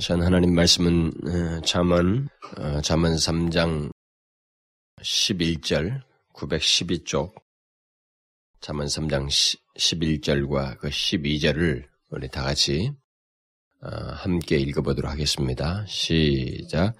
전 0.00 0.20
하나님 0.20 0.54
말씀은 0.54 1.12
어, 1.26 1.60
잠언 1.62 2.28
어, 2.58 2.80
잠언 2.82 3.14
3장 3.14 3.90
11절 5.00 6.02
912쪽 6.34 7.32
잠언 8.60 8.86
3장 8.86 9.28
11절과 9.78 10.78
그 10.78 10.88
12절을 10.88 11.84
우리 12.10 12.28
다 12.28 12.42
같이 12.42 12.92
어, 13.80 13.88
함께 13.88 14.56
읽어보도록 14.56 15.10
하겠습니다. 15.10 15.84
시작. 15.86 16.94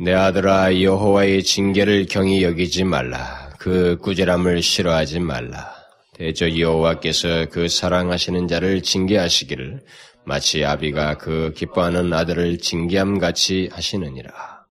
내 0.00 0.14
아들아 0.14 0.80
여호와의 0.80 1.42
징계를 1.42 2.06
경히 2.06 2.42
여기지 2.44 2.84
말라. 2.84 3.50
그 3.58 3.98
꾸지람을 3.98 4.62
싫어하지 4.62 5.20
말라. 5.20 5.74
대저 6.14 6.58
여호와께서 6.58 7.46
그 7.50 7.68
사랑하시는 7.68 8.48
자를 8.48 8.82
징계하시기를 8.82 9.82
마치 10.28 10.62
아비가 10.62 11.16
그 11.16 11.54
기뻐하는 11.54 12.12
아들을 12.12 12.58
징계함 12.58 13.18
같이 13.18 13.70
하시느니라. 13.72 14.66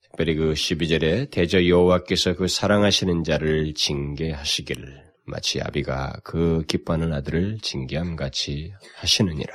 특별히 0.00 0.36
그 0.36 0.52
12절에 0.52 1.28
대저 1.32 1.66
여호와께서 1.66 2.36
그 2.36 2.46
사랑하시는 2.46 3.24
자를 3.24 3.74
징계하시기를 3.74 5.12
마치 5.24 5.60
아비가 5.60 6.20
그 6.22 6.62
기뻐하는 6.68 7.12
아들을 7.14 7.58
징계함 7.62 8.14
같이 8.14 8.72
하시느니라. 8.98 9.52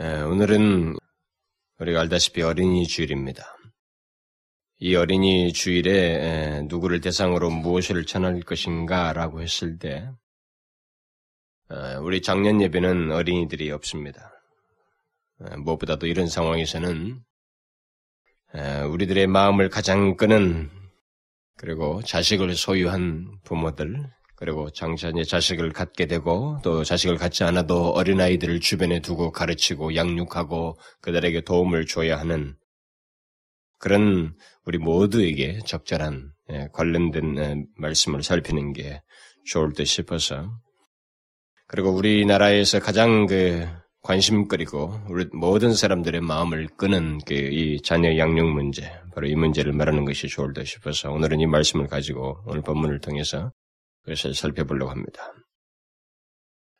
에, 0.00 0.20
오늘은 0.24 0.96
우리가 1.78 2.00
알다시피 2.02 2.42
어린이 2.42 2.86
주일입니다. 2.86 3.56
이 4.78 4.94
어린이 4.94 5.54
주일에 5.54 6.60
누구를 6.68 7.00
대상으로 7.00 7.48
무엇을 7.48 8.04
전할 8.04 8.40
것인가라고 8.40 9.40
했을 9.40 9.78
때 9.78 10.06
어, 10.06 10.23
우리 12.02 12.22
작년 12.22 12.60
예배는 12.60 13.12
어린이들이 13.12 13.70
없습니다. 13.70 14.32
어, 15.40 15.56
무엇보다도 15.58 16.06
이런 16.06 16.26
상황에서는 16.26 17.20
어, 18.54 18.86
우리들의 18.88 19.26
마음을 19.26 19.68
가장 19.68 20.16
끄는 20.16 20.70
그리고 21.56 22.02
자식을 22.02 22.54
소유한 22.54 23.38
부모들 23.44 24.10
그리고 24.36 24.70
장차 24.70 25.10
이 25.10 25.24
자식을 25.24 25.72
갖게 25.72 26.06
되고 26.06 26.58
또 26.62 26.84
자식을 26.84 27.16
갖지 27.16 27.44
않아도 27.44 27.90
어린아이들을 27.90 28.60
주변에 28.60 29.00
두고 29.00 29.32
가르치고 29.32 29.94
양육하고 29.94 30.76
그들에게 31.00 31.42
도움을 31.42 31.86
줘야 31.86 32.18
하는 32.18 32.56
그런 33.78 34.34
우리 34.64 34.78
모두에게 34.78 35.60
적절한 35.66 36.32
예, 36.52 36.68
관련된 36.72 37.66
말씀을 37.76 38.22
살피는 38.22 38.72
게 38.72 39.02
좋을 39.46 39.72
듯 39.72 39.84
싶어서 39.84 40.50
그리고 41.66 41.90
우리나라에서 41.90 42.78
가장 42.80 43.26
그 43.26 43.66
관심거리고 44.02 45.00
우리 45.08 45.26
모든 45.32 45.72
사람들의 45.74 46.20
마음을 46.20 46.68
끄는 46.76 47.18
그 47.26 47.34
이 47.34 47.80
자녀 47.82 48.16
양육 48.18 48.46
문제, 48.52 48.92
바로 49.14 49.26
이 49.26 49.34
문제를 49.34 49.72
말하는 49.72 50.04
것이 50.04 50.28
좋을 50.28 50.52
듯 50.52 50.66
싶어서 50.66 51.10
오늘은 51.10 51.40
이 51.40 51.46
말씀을 51.46 51.86
가지고 51.86 52.38
오늘 52.46 52.60
본문을 52.62 53.00
통해서 53.00 53.50
그것을 54.02 54.34
살펴보려고 54.34 54.90
합니다. 54.90 55.32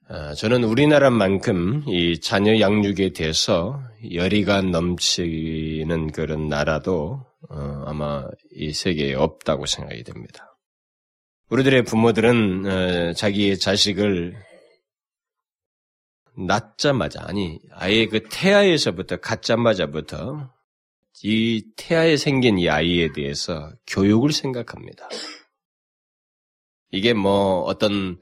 아, 0.07 0.35
저는 0.35 0.65
우리나라만큼 0.65 1.85
이 1.89 2.21
자녀 2.21 2.61
양육에 2.61 3.15
대해서 3.15 3.81
열의가 4.13 4.61
넘치는 4.61 6.13
그런 6.13 6.49
나라도 6.49 7.25
어, 7.49 7.85
아마 7.87 8.27
이 8.53 8.73
세계에 8.73 9.15
없다고 9.15 9.65
생각이 9.65 10.05
됩니다. 10.05 10.59
우리들의 11.49 11.85
부모들은 11.85 12.67
어, 12.67 13.13
자기의 13.15 13.59
자식을 13.59 14.37
낳자마자 16.37 17.23
아니 17.27 17.61
아예 17.73 18.07
그 18.07 18.23
태아에서부터 18.31 19.19
갖자마자부터 19.19 20.51
이 21.23 21.65
태아에 21.77 22.17
생긴 22.17 22.59
이 22.59 22.69
아이에 22.69 23.13
대해서 23.13 23.73
교육을 23.87 24.33
생각합니다. 24.33 25.09
이게 26.91 27.13
뭐 27.15 27.61
어떤 27.63 28.21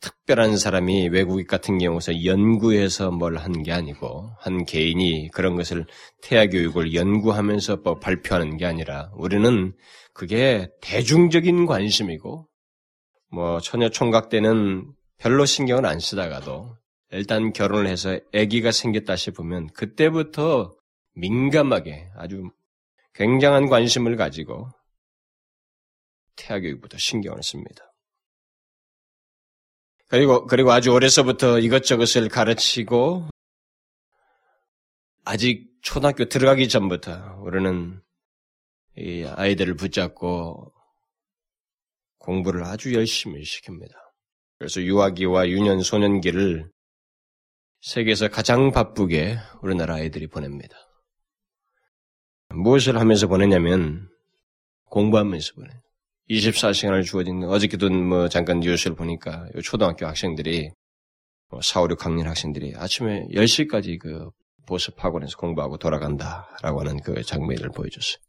특별한 0.00 0.56
사람이 0.58 1.08
외국 1.10 1.44
같은 1.46 1.78
경우서 1.78 2.24
연구해서 2.24 3.10
뭘 3.12 3.36
한 3.38 3.62
게 3.62 3.72
아니고 3.72 4.32
한 4.40 4.64
개인이 4.64 5.30
그런 5.32 5.54
것을 5.56 5.86
태아 6.20 6.46
교육을 6.46 6.94
연구하면서 6.94 7.76
뭐 7.84 7.98
발표하는 8.00 8.56
게 8.56 8.66
아니라 8.66 9.10
우리는 9.14 9.72
그게 10.12 10.68
대중적인 10.80 11.66
관심이고 11.66 12.48
뭐 13.30 13.60
처녀 13.60 13.88
총각 13.88 14.28
때는 14.28 14.92
별로 15.18 15.46
신경을 15.46 15.86
안 15.86 16.00
쓰다가도 16.00 16.76
일단 17.12 17.52
결혼을 17.52 17.88
해서 17.88 18.18
아기가 18.34 18.72
생겼다 18.72 19.16
싶으면 19.16 19.68
그때부터 19.74 20.74
민감하게 21.14 22.10
아주 22.16 22.50
굉장한 23.14 23.68
관심을 23.68 24.16
가지고 24.16 24.70
태아 26.36 26.58
교육부터 26.58 26.96
신경을 26.96 27.42
씁니다. 27.42 27.92
그리고, 30.08 30.46
그리고 30.46 30.72
아주 30.72 30.92
어려서부터 30.92 31.58
이것저것을 31.58 32.28
가르치고 32.28 33.28
아직 35.24 35.70
초등학교 35.82 36.24
들어가기 36.24 36.68
전부터 36.68 37.40
우리는 37.42 38.02
이 38.96 39.24
아이들을 39.24 39.76
붙잡고 39.76 40.72
공부를 42.18 42.64
아주 42.64 42.94
열심히 42.94 43.42
시킵니다. 43.42 43.92
그래서 44.58 44.80
유아기와 44.80 45.48
유년 45.48 45.80
소년기를 45.80 46.70
세계에서 47.82 48.28
가장 48.28 48.70
바쁘게 48.70 49.38
우리나라 49.60 49.96
아이들이 49.96 50.28
보냅니다. 50.28 50.76
무엇을 52.50 52.98
하면서 52.98 53.26
보내냐면 53.26 54.08
공부하면서 54.84 55.54
보내. 55.56 55.68
24시간을 56.30 57.04
주어진 57.04 57.42
어저께도 57.42 57.90
뭐 57.90 58.28
잠깐 58.28 58.60
뉴스를 58.60 58.94
보니까 58.94 59.48
초등학교 59.64 60.06
학생들이 60.06 60.70
뭐 61.50 61.60
4, 61.60 61.82
5, 61.82 61.88
6학년 61.88 62.24
학생들이 62.24 62.74
아침에 62.76 63.26
10시까지 63.32 63.98
그 63.98 64.30
보습 64.66 65.02
학원에서 65.02 65.36
공부하고 65.36 65.76
돌아간다라고 65.76 66.80
하는 66.80 67.00
그 67.00 67.20
장면을 67.24 67.70
보여줬어요. 67.74 68.22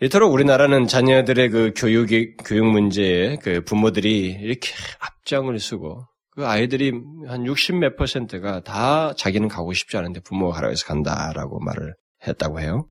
이토록 0.00 0.32
우리나라는 0.32 0.86
자녀들의 0.86 1.50
그 1.50 1.72
교육, 1.76 2.08
교육 2.46 2.64
문제에 2.64 3.36
그 3.36 3.62
부모들이 3.62 4.38
이렇게 4.40 4.72
앞장을 5.00 5.58
쓰고 5.60 6.09
그 6.30 6.46
아이들이 6.46 6.92
한 7.26 7.44
60 7.44 7.76
몇 7.76 7.96
퍼센트가 7.96 8.60
다 8.60 9.12
자기는 9.14 9.48
가고 9.48 9.72
싶지 9.72 9.96
않은데 9.96 10.20
부모가 10.20 10.54
가라고 10.54 10.72
해서 10.72 10.86
간다라고 10.86 11.60
말을 11.60 11.94
했다고 12.26 12.60
해요. 12.60 12.88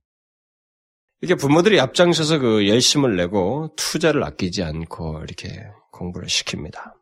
이렇게 1.22 1.34
부모들이 1.34 1.80
앞장서서 1.80 2.38
그 2.38 2.68
열심을 2.68 3.16
내고 3.16 3.74
투자를 3.76 4.24
아끼지 4.24 4.62
않고 4.62 5.22
이렇게 5.24 5.66
공부를 5.92 6.28
시킵니다. 6.28 6.94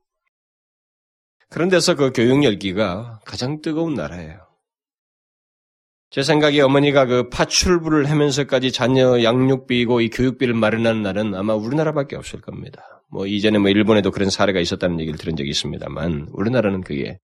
그런 1.51 1.69
데서 1.69 1.95
그 1.95 2.13
교육 2.13 2.45
열기가 2.45 3.21
가장 3.25 3.61
뜨거운 3.63 3.95
나라예요. 3.95 4.47
제 6.11 6.23
생각에 6.23 6.61
어머니가 6.61 7.07
그 7.07 7.29
파출부를 7.29 8.11
하면서까지 8.11 8.73
자녀 8.73 9.23
양육비고 9.23 10.01
이 10.01 10.11
교육비를 10.11 10.55
마련하는 10.55 11.03
날은 11.03 11.35
아마 11.35 11.55
우리나라밖에 11.55 12.17
없을 12.17 12.41
겁니다. 12.41 12.98
뭐 13.11 13.27
이전에 13.27 13.59
뭐 13.59 13.71
일본에도 13.71 14.11
그런 14.11 14.31
사례가 14.31 14.61
있었다는 14.61 15.01
얘기를 15.01 15.19
들은 15.19 15.37
적이 15.37 15.51
있습니다만 15.51 16.29
우리나라는 16.33 16.83
그게 16.83 17.19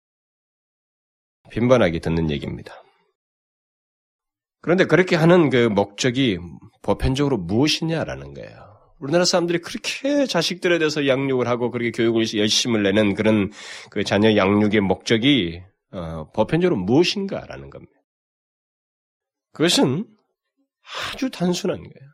빈번하게 1.51 1.99
듣는 1.99 2.29
얘기입니다. 2.31 2.73
그런데 4.61 4.85
그렇게 4.85 5.15
하는 5.15 5.49
그 5.49 5.67
목적이 5.67 6.39
보편적으로 6.81 7.37
무엇이냐라는 7.37 8.33
거예요. 8.33 8.73
우리나라 8.99 9.25
사람들이 9.25 9.59
그렇게 9.59 10.25
자식들에 10.25 10.79
대해서 10.79 11.05
양육을 11.05 11.47
하고 11.47 11.69
그렇게 11.69 11.91
교육을 11.91 12.25
열심을 12.33 12.83
내는 12.83 13.15
그런 13.15 13.51
그 13.91 14.05
자녀 14.05 14.35
양육의 14.35 14.79
목적이 14.79 15.61
어, 15.91 16.31
보편적으로 16.31 16.77
무엇인가라는 16.77 17.69
겁니다. 17.69 17.93
그것은 19.51 20.07
아주 21.11 21.29
단순한 21.29 21.77
거예요. 21.77 22.11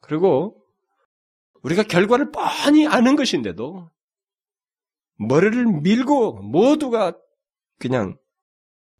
그리고 0.00 0.56
우리가 1.62 1.82
결과를 1.82 2.30
뻔히 2.30 2.86
아는 2.86 3.16
것인데도 3.16 3.90
머리를 5.16 5.66
밀고 5.82 6.42
모두가 6.42 7.16
그냥 7.78 8.16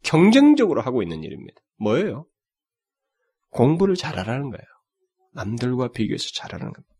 경쟁적으로 0.03 0.81
하고 0.81 1.01
있는 1.01 1.23
일입니다. 1.23 1.59
뭐예요? 1.77 2.25
공부를 3.49 3.95
잘하라는 3.95 4.49
거예요. 4.51 4.65
남들과 5.33 5.89
비교해서 5.89 6.29
잘하는 6.33 6.73
겁니다. 6.73 6.95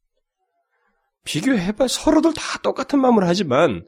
비교해봐 1.24 1.88
서로들 1.88 2.34
다 2.34 2.60
똑같은 2.64 3.00
마음을 3.00 3.28
하지만 3.28 3.88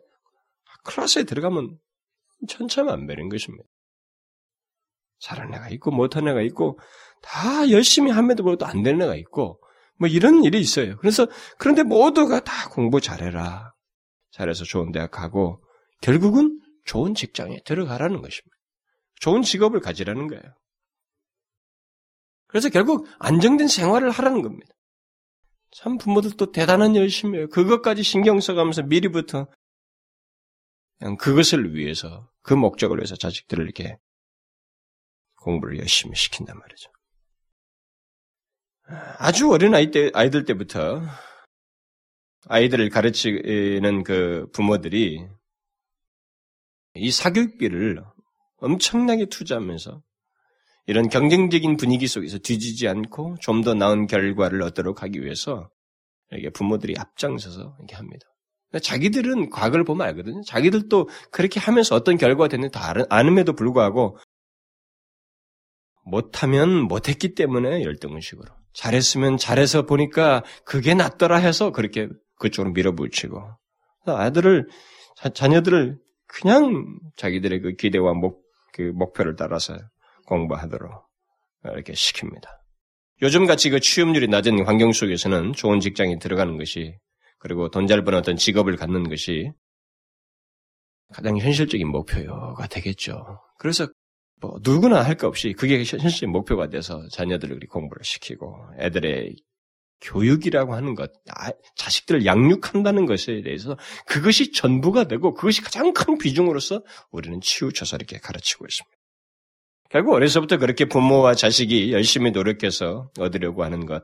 클래스에 0.84 1.24
들어가면 1.24 1.80
천차만별인 2.48 3.30
것입니다. 3.30 3.68
잘하는 5.20 5.54
애가 5.56 5.70
있고 5.70 5.92
못하는 5.92 6.31
애가 6.34 6.42
있고 6.42 6.78
다 7.22 7.70
열심히 7.72 8.12
함에도 8.12 8.44
불구하고 8.44 8.70
안 8.70 8.84
되는 8.84 9.02
애가 9.02 9.16
있고 9.16 9.62
뭐 10.00 10.07
이런 10.07 10.44
일이 10.44 10.60
있어요. 10.60 10.98
그래서 10.98 11.28
그런데 11.57 11.84
모두가 11.84 12.44
다 12.44 12.69
공부 12.69 13.00
잘해라. 13.00 13.74
잘해서 14.31 14.63
좋은 14.63 14.92
대학 14.92 15.12
가고 15.12 15.63
결국은 16.01 16.60
좋은 16.86 17.13
직장에 17.16 17.60
들어가라는 17.66 18.22
것입니다. 18.22 18.56
좋은 19.16 19.42
직업을 19.42 19.80
가지라는 19.80 20.28
거예요. 20.28 20.44
그래서 22.48 22.69
결국 22.69 23.07
안정된 23.19 23.68
생활을 23.68 24.12
하라는 24.12 24.42
겁니다. 24.42 24.74
참 25.72 25.98
부모들도 25.98 26.51
대단한 26.51 26.96
열심이에요. 26.96 27.50
그것까지 27.50 28.04
신경 28.04 28.39
써가면서 28.39 28.84
미리부터 28.84 29.48
그냥 31.00 31.18
그것을 31.18 31.75
위해서 31.75 32.30
그 32.42 32.54
목적을 32.54 32.98
위해서 32.98 33.16
자식들을 33.16 33.63
이렇게 33.63 33.98
공부를 35.38 35.80
열심히 35.80 36.16
시킨단 36.16 36.57
말이죠. 36.57 36.93
아주 38.88 39.50
어린 39.52 39.74
아이 39.74 39.92
때, 39.92 40.12
아이들 40.14 40.46
때부터 40.46 41.02
아이들을 42.48 42.90
가르치는 42.90 44.04
그 44.04 44.48
부모들이 44.54 45.26
이 46.96 47.12
사교육비를 47.12 48.04
엄청나게 48.58 49.28
투자하면서 49.28 50.02
이런 50.86 51.08
경쟁적인 51.08 51.78
분위기 51.78 52.08
속에서 52.08 52.38
뒤지지 52.40 52.88
않고 52.90 53.38
좀 53.40 53.64
더 53.64 53.74
나은 53.74 54.08
결과를 54.08 54.62
얻도록 54.62 55.02
하기 55.02 55.24
위해서 55.24 55.70
이렇게 56.32 56.50
부모들이 56.50 56.96
앞장서서 56.98 57.78
이렇게 57.80 57.96
합니다. 57.96 58.26
자기들은 58.82 59.50
과거를 59.50 59.86
보면 59.86 60.06
알거든요. 60.08 60.42
자기들도 60.44 61.08
그렇게 61.32 61.60
하면서 61.60 61.96
어떤 61.96 62.18
결과가 62.18 62.50
됐는지 62.50 62.74
다 62.74 62.94
아는에도 63.10 63.54
불구하고 63.54 64.18
못하면 66.06 66.82
못했기 66.88 67.36
때문에 67.36 67.84
열등의식으로 67.84 68.52
잘했으면 68.74 69.38
잘해서 69.38 69.86
보니까 69.86 70.44
그게 70.66 70.94
낫더라 70.94 71.38
해서 71.38 71.72
그렇게 71.72 72.10
그쪽으로 72.40 72.74
밀어붙이고 72.74 73.42
아들을 74.06 74.68
자, 75.34 75.48
녀들을 75.48 75.98
그냥 76.28 77.00
자기들의 77.16 77.62
그 77.62 77.74
기대와 77.74 78.14
목, 78.14 78.44
그 78.74 78.81
목표를 78.81 79.36
따라서 79.36 79.78
공부하도록 80.25 80.92
이렇게 81.66 81.94
시킵니다. 81.94 82.48
요즘 83.22 83.46
같이 83.46 83.70
그 83.70 83.80
취업률이 83.80 84.28
낮은 84.28 84.66
환경 84.66 84.92
속에서는 84.92 85.54
좋은 85.54 85.80
직장에 85.80 86.18
들어가는 86.20 86.58
것이 86.58 86.98
그리고 87.40 87.70
돈 87.70 87.88
잘 87.88 88.04
버는 88.04 88.20
어떤 88.20 88.36
직업을 88.36 88.75
갖는 88.75 89.08
것이 89.10 89.52
가장 91.14 91.38
현실적인 91.38 91.88
목표가 91.88 92.68
되겠죠. 92.68 93.40
그래서 93.60 93.88
뭐 94.44 94.60
누구나 94.62 95.01
할거 95.01 95.25
없이 95.28 95.54
그게 95.54 95.78
현실적인 95.78 96.30
목표가 96.30 96.68
돼서 96.68 97.07
자녀들을 97.13 97.57
공부를 97.69 98.04
시키고 98.04 98.57
애들의 98.78 99.38
교육이라고 100.01 100.75
하는 100.75 100.95
것, 100.95 101.13
아, 101.30 101.54
자식들을 101.78 102.25
양육한다는 102.25 103.06
것에 103.06 103.42
대해서 103.42 103.78
그것이 104.06 104.51
전부가 104.51 105.06
되고 105.06 105.34
그것이 105.34 105.62
가장 105.62 105.94
큰 105.94 106.18
비중으로서 106.18 106.84
우리는 107.10 107.40
치우쳐서 107.40 107.95
이렇게 107.95 108.18
가르치고 108.18 108.66
있습니다. 108.66 108.98
결국 109.90 110.13
어려서부터 110.13 110.57
그렇게 110.57 110.89
부모와 110.89 111.36
자식이 111.36 111.94
열심히 111.94 112.31
노력해서 112.31 113.12
얻으려고 113.18 113.63
하는 113.63 113.86
것. 113.86 114.04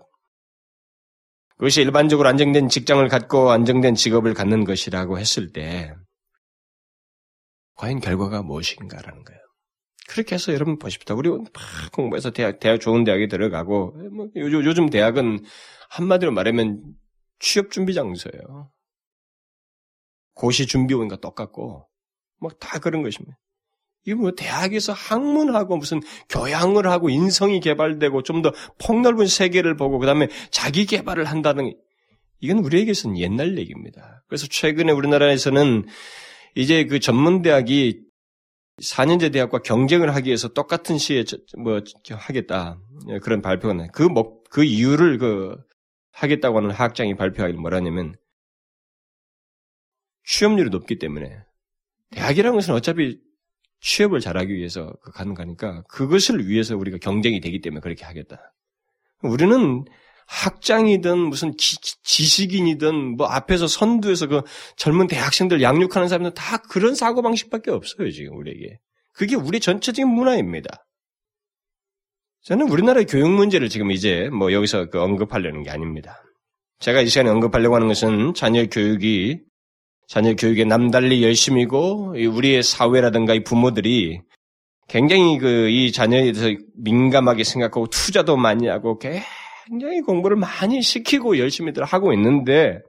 그것이 1.57 1.81
일반적으로 1.81 2.29
안정된 2.29 2.69
직장을 2.69 3.05
갖고 3.09 3.51
안정된 3.51 3.95
직업을 3.95 4.33
갖는 4.33 4.63
것이라고 4.63 5.19
했을 5.19 5.51
때, 5.51 5.93
과연 7.75 7.99
결과가 7.99 8.41
무엇인가라는 8.41 9.25
거예요. 9.25 9.48
그렇게 10.09 10.35
해서 10.35 10.53
여러분 10.53 10.79
보십시오. 10.79 11.15
우리 11.15 11.29
막 11.29 11.43
공부해서 11.93 12.31
대학, 12.31 12.59
대학 12.59 12.79
좋은 12.79 13.03
대학에 13.03 13.27
들어가고, 13.27 13.95
뭐 14.11 14.27
요즘, 14.35 14.65
요즘 14.65 14.89
대학은 14.89 15.43
한마디로 15.89 16.31
말하면 16.31 16.81
취업 17.39 17.71
준비 17.71 17.93
장소예요. 17.93 18.71
고시 20.33 20.65
준비원과 20.65 21.17
똑같고, 21.17 21.87
막 22.39 22.57
다 22.59 22.79
그런 22.79 23.03
것입니다. 23.03 23.37
이거 24.05 24.17
뭐 24.17 24.31
대학에서 24.31 24.93
학문하고 24.93 25.77
무슨 25.77 26.01
교양을 26.29 26.87
하고 26.87 27.09
인성이 27.09 27.59
개발되고 27.59 28.23
좀 28.23 28.41
더 28.41 28.53
폭넓은 28.79 29.27
세계를 29.27 29.75
보고 29.75 29.99
그다음에 29.99 30.29
자기 30.51 30.85
개발을 30.85 31.25
한다는 31.25 31.75
이건 32.39 32.59
우리에게서는 32.59 33.17
옛날 33.17 33.57
얘기입니다. 33.57 34.23
그래서 34.27 34.47
최근에 34.47 34.93
우리나라에서는 34.93 35.85
이제 36.55 36.85
그 36.85 36.99
전문 36.99 37.41
대학이 37.41 37.99
4년제 38.81 39.33
대학과 39.33 39.59
경쟁을 39.59 40.15
하기 40.15 40.27
위해서 40.27 40.47
똑같은 40.49 40.97
시에 40.97 41.23
뭐 41.57 41.81
하겠다 42.11 42.79
그런 43.21 43.41
발표가 43.41 43.73
나요. 43.73 43.89
그, 43.93 44.03
뭐, 44.03 44.41
그 44.49 44.63
이유를 44.63 45.17
그 45.17 45.55
하겠다고 46.11 46.57
하는 46.57 46.71
학장이 46.71 47.15
발표하기를 47.15 47.59
뭐라냐면 47.59 48.15
취업률이 50.25 50.69
높기 50.69 50.99
때문에 50.99 51.39
대학이라는 52.11 52.55
것은 52.55 52.73
어차피 52.73 53.19
취업을 53.81 54.19
잘하기 54.19 54.53
위해서 54.53 54.93
그 55.01 55.11
가는 55.11 55.33
거니까 55.33 55.83
그것을 55.83 56.47
위해서 56.47 56.75
우리가 56.75 56.97
경쟁이 56.97 57.39
되기 57.39 57.61
때문에 57.61 57.79
그렇게 57.81 58.05
하겠다. 58.05 58.53
우리는 59.21 59.85
학장이든 60.29 61.17
무슨 61.17 61.51
기, 61.55 61.77
지식인이든 62.03 63.17
뭐 63.17 63.27
앞에서 63.27 63.67
선두에서 63.67 64.27
그 64.27 64.41
젊은 64.77 65.07
대학생들 65.07 65.61
양육하는 65.61 66.07
사람들 66.07 66.33
다 66.35 66.57
그런 66.57 66.93
사고 66.93 67.21
방식밖에 67.21 67.71
없어요 67.71 68.11
지금 68.11 68.37
우리에게. 68.37 68.77
그게 69.13 69.35
우리 69.35 69.59
전체적인 69.59 70.07
문화입니다. 70.07 70.85
저는 72.43 72.69
우리나라의 72.69 73.05
교육 73.05 73.29
문제를 73.31 73.69
지금 73.69 73.91
이제 73.91 74.29
뭐 74.31 74.53
여기서 74.53 74.89
그 74.89 75.01
언급하려는 75.01 75.63
게 75.63 75.71
아닙니다. 75.71 76.21
제가 76.79 77.01
이 77.01 77.07
시간에 77.07 77.29
언급하려고 77.29 77.75
하는 77.75 77.87
것은 77.87 78.33
자녀 78.33 78.65
교육이 78.67 79.39
자녀 80.07 80.35
교육에 80.35 80.63
남달리 80.63 81.23
열심이고 81.23 82.15
우리의 82.17 82.63
사회라든가 82.63 83.33
이 83.33 83.43
부모들이 83.43 84.21
굉장히 84.87 85.37
그 85.37 85.69
이 85.69 85.91
자녀에 85.91 86.31
대해서 86.31 86.59
민감하게 86.77 87.43
생각하고 87.43 87.87
투자도 87.87 88.37
많이 88.37 88.67
하고 88.67 88.97
굉장히 89.69 90.01
공부를 90.01 90.35
많이 90.35 90.81
시키고 90.81 91.37
열심히들 91.37 91.83
하고 91.85 92.11
있는데 92.13 92.81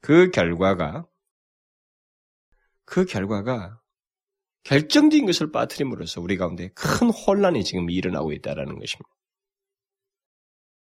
그 0.00 0.30
결과가 0.30 1.06
그 2.84 3.06
결과가 3.06 3.80
결정적인 4.64 5.24
것을 5.24 5.50
빠뜨림으로써 5.52 6.20
우리 6.20 6.36
가운데 6.36 6.68
큰 6.74 7.08
혼란이 7.08 7.64
지금 7.64 7.88
일어나고 7.88 8.32
있다는 8.32 8.78
것입니다. 8.78 9.08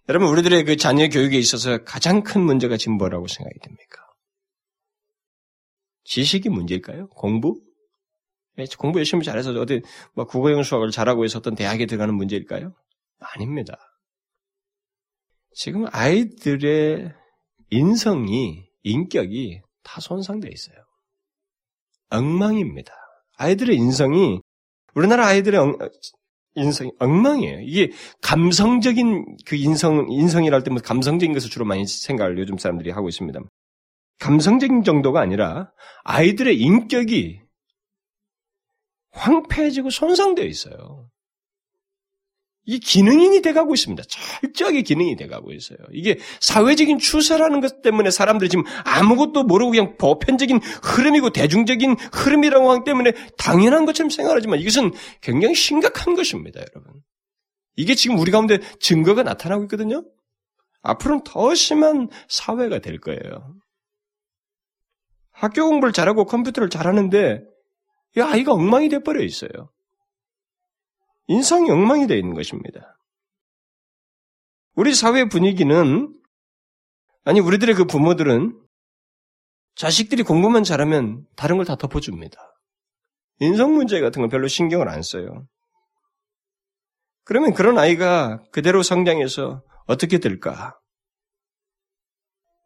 여러분 0.09 0.29
우리들의 0.29 0.63
그 0.63 0.77
자녀 0.77 1.09
교육에 1.09 1.37
있어서 1.37 1.83
가장 1.83 2.21
큰 2.23 2.41
문제가 2.41 2.77
지금 2.77 2.97
뭐라고 2.97 3.27
생각이 3.27 3.59
됩니까? 3.59 4.03
지식이 6.03 6.49
문제일까요? 6.49 7.09
공부? 7.09 7.59
예, 8.59 8.65
공부 8.77 8.99
열심히 8.99 9.23
잘해서 9.23 9.51
어디 9.59 9.81
뭐 10.13 10.25
국어형 10.25 10.63
수학을 10.63 10.91
잘하고 10.91 11.25
해서 11.25 11.39
어떤 11.39 11.55
대학에 11.55 11.85
들어가는 11.87 12.13
문제일까요? 12.13 12.73
아닙니다. 13.19 13.75
지금 15.57 15.87
아이들의 15.91 17.11
인성이 17.71 18.69
인격이 18.83 19.61
다 19.81 19.99
손상되어 19.99 20.51
있어요. 20.53 20.77
엉망입니다. 22.11 22.93
아이들의 23.37 23.75
인성이 23.75 24.39
우리나라 24.93 25.25
아이들의 25.25 25.59
엉, 25.59 25.75
인성이 26.53 26.91
엉망이에요. 26.99 27.61
이게 27.61 27.91
감성적인 28.21 29.37
그 29.47 29.55
인성 29.55 30.11
인성이랄 30.11 30.63
때뭐 30.63 30.77
감성적인 30.83 31.33
것을 31.33 31.49
주로 31.49 31.65
많이 31.65 31.87
생각을 31.87 32.37
요즘 32.37 32.59
사람들이 32.59 32.91
하고 32.91 33.09
있습니다. 33.09 33.39
감성적인 34.19 34.83
정도가 34.83 35.19
아니라 35.19 35.71
아이들의 36.03 36.55
인격이 36.55 37.41
황폐해지고 39.09 39.89
손상되어 39.89 40.45
있어요. 40.45 41.09
이 42.69 42.79
기능인이 42.79 43.41
돼가고 43.41 43.73
있습니다. 43.73 44.03
철저하게 44.03 44.81
기능이 44.81 45.15
돼가고 45.15 45.53
있어요. 45.53 45.77
이게 45.93 46.19
사회적인 46.41 46.99
추세라는 46.99 47.61
것 47.61 47.81
때문에 47.81 48.11
사람들이 48.11 48.49
지금 48.49 48.65
아무것도 48.83 49.43
모르고 49.43 49.71
그냥 49.71 49.95
보편적인 49.97 50.59
흐름이고 50.83 51.29
대중적인 51.29 51.95
흐름이라고 52.11 52.69
하기 52.71 52.83
때문에 52.83 53.13
당연한 53.37 53.85
것처럼 53.85 54.09
생각하지만 54.09 54.59
이것은 54.59 54.91
굉장히 55.21 55.55
심각한 55.55 56.13
것입니다, 56.13 56.59
여러분. 56.59 57.01
이게 57.77 57.95
지금 57.95 58.19
우리 58.19 58.31
가운데 58.31 58.59
증거가 58.81 59.23
나타나고 59.23 59.63
있거든요. 59.63 60.03
앞으로는 60.81 61.23
더 61.23 61.55
심한 61.55 62.09
사회가 62.27 62.79
될 62.79 62.99
거예요. 62.99 63.55
학교 65.31 65.69
공부를 65.69 65.93
잘하고 65.93 66.25
컴퓨터를 66.25 66.69
잘하는데 66.69 67.43
이 68.17 68.19
아이가 68.19 68.51
엉망이 68.51 68.89
돼버려 68.89 69.23
있어요. 69.23 69.69
인성이 71.27 71.69
엉망이 71.69 72.07
되어 72.07 72.17
있는 72.17 72.33
것입니다. 72.33 72.97
우리 74.75 74.93
사회 74.93 75.27
분위기는 75.27 76.13
아니 77.25 77.39
우리들의 77.39 77.75
그 77.75 77.85
부모들은 77.85 78.59
자식들이 79.75 80.23
공부만 80.23 80.63
잘하면 80.63 81.25
다른 81.35 81.57
걸 81.57 81.65
다 81.65 81.75
덮어줍니다. 81.75 82.39
인성 83.39 83.73
문제 83.73 83.99
같은 83.99 84.21
건 84.21 84.29
별로 84.29 84.47
신경을 84.47 84.89
안 84.89 85.01
써요. 85.03 85.45
그러면 87.23 87.53
그런 87.53 87.77
아이가 87.77 88.41
그대로 88.51 88.81
성장해서 88.81 89.61
어떻게 89.85 90.17
될까? 90.19 90.79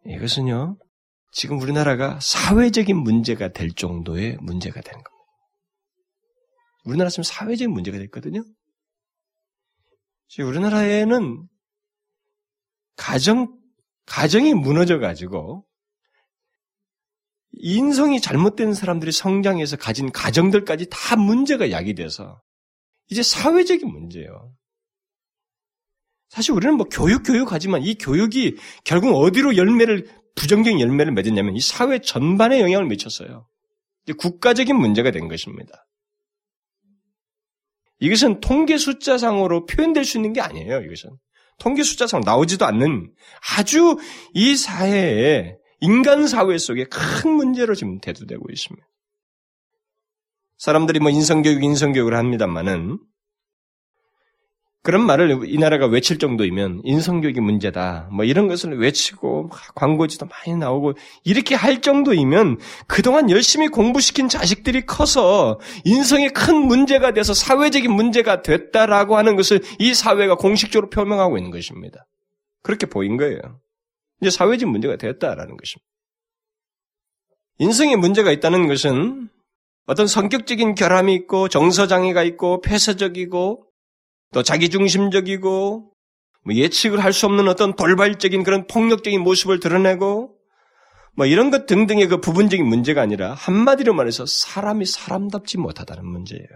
이것은요, 0.06 0.78
지금 1.32 1.60
우리나라가 1.60 2.20
사회적인 2.22 2.96
문제가 2.96 3.50
될 3.50 3.72
정도의 3.72 4.38
문제가 4.40 4.82
되는 4.82 5.04
겁니다. 5.04 5.11
우리나라 6.84 7.10
지금 7.10 7.24
사회적인 7.24 7.72
문제가 7.72 7.98
됐거든요. 8.00 8.44
우리나라에는 10.40 11.48
가정, 12.96 13.60
가정이 14.06 14.54
무너져가지고 14.54 15.66
인성이 17.54 18.22
잘못된 18.22 18.74
사람들이 18.74 19.12
성장해서 19.12 19.76
가진 19.76 20.12
가정들까지 20.12 20.88
다 20.90 21.16
문제가 21.16 21.72
야기돼서 21.72 22.42
이제 23.10 23.22
사회적인 23.24 23.88
문제예요. 23.88 24.56
사실 26.30 26.54
우리는 26.54 26.76
뭐 26.76 26.88
교육 26.90 27.24
교육 27.24 27.52
하지만 27.52 27.84
이 27.84 27.96
교육이 27.96 28.56
결국 28.86 29.16
어디로 29.16 29.58
열매를 29.58 30.08
부정적인 30.36 30.80
열매를 30.80 31.12
맺었냐면 31.12 31.58
이 31.58 31.60
사회 31.60 32.00
전반에 32.00 32.62
영향을 32.62 32.88
미쳤어요. 32.88 33.48
국가적인 34.18 34.76
문제가 34.78 35.12
된 35.12 35.28
것입니다. 35.28 35.86
이것은 38.02 38.42
통계 38.42 38.78
숫자상으로 38.78 39.66
표현될 39.66 40.04
수 40.04 40.18
있는 40.18 40.34
게 40.34 40.42
아니에요. 40.42 40.82
이것은 40.82 41.12
통계 41.60 41.84
숫자상 41.84 42.22
나오지도 42.26 42.66
않는 42.66 43.14
아주 43.58 43.98
이 44.34 44.58
사회에 44.58 45.56
인간 45.80 46.28
사회 46.28 46.58
속에 46.58 46.86
큰 46.86 47.32
문제로 47.32 47.76
지금 47.76 48.00
대두되고 48.00 48.44
있습니다. 48.52 48.86
사람들이 50.58 51.00
뭐 51.00 51.10
인성교육, 51.10 51.64
인성교육을 51.64 52.16
합니다만은 52.16 53.00
그런 54.84 55.06
말을 55.06 55.42
이 55.46 55.58
나라가 55.60 55.86
외칠 55.86 56.18
정도이면 56.18 56.82
인성교육이 56.84 57.40
문제다. 57.40 58.10
뭐 58.12 58.26
이런 58.26 58.48
것을 58.48 58.80
외치고 58.80 59.50
광고지도 59.76 60.26
많이 60.26 60.58
나오고 60.58 60.94
이렇게 61.24 61.54
할 61.54 61.82
정도이면 61.82 62.58
그동안 62.88 63.30
열심히 63.30 63.68
공부시킨 63.68 64.28
자식들이 64.28 64.88
커서 64.88 65.60
인성에 65.86 66.30
큰 66.30 66.56
문제가 66.56 67.12
돼서 67.12 67.36
사회적인 67.36 67.92
문제가 67.92 68.42
됐다라고 68.42 69.18
하는 69.18 69.36
것을 69.36 69.62
이 69.78 69.94
사회가 69.94 70.36
공식적으로 70.36 70.90
표명하고 70.90 71.38
있는 71.38 71.52
것입니다. 71.52 72.08
그렇게 72.64 72.88
보인 72.88 73.18
거예요. 73.18 73.40
이제 74.20 74.32
사회적 74.32 74.68
문제가 74.68 74.96
되었다라는 74.96 75.58
것입니다. 75.58 75.86
인성에 77.60 77.96
문제가 77.98 78.32
있다는 78.32 78.68
것은 78.68 79.30
어떤 79.86 80.08
성격적인 80.08 80.74
결함이 80.74 81.14
있고 81.14 81.50
정서장애가 81.50 82.24
있고 82.24 82.62
폐쇄적이고 82.62 83.71
또 84.34 84.44
자기중심적이고 84.44 85.92
뭐 86.44 86.56
예측을 86.56 87.04
할 87.04 87.14
수 87.14 87.26
없는 87.26 87.48
어떤 87.48 87.76
돌발적인 87.76 88.44
그런 88.44 88.66
폭력적인 88.68 89.22
모습을 89.22 89.60
드러내고 89.60 90.36
뭐 91.16 91.26
이런 91.26 91.52
것 91.52 91.66
등등의 91.66 92.08
그 92.08 92.22
부분적인 92.22 92.66
문제가 92.66 93.02
아니라 93.02 93.34
한마디로 93.34 93.94
말해서 93.94 94.26
사람이 94.26 94.86
사람답지 94.86 95.58
못하다는 95.58 96.06
문제예요. 96.06 96.48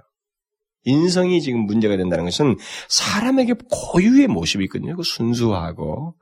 인성이 0.84 1.41
지금 1.41 1.65
문제가 1.65 1.98
된다는 1.98 2.25
것은 2.25 2.58
사람에게 2.88 3.55
고유의 3.72 4.27
모습이 4.27 4.63
있거든요. 4.65 4.96
그 4.96 5.03
순수하고 5.03 6.15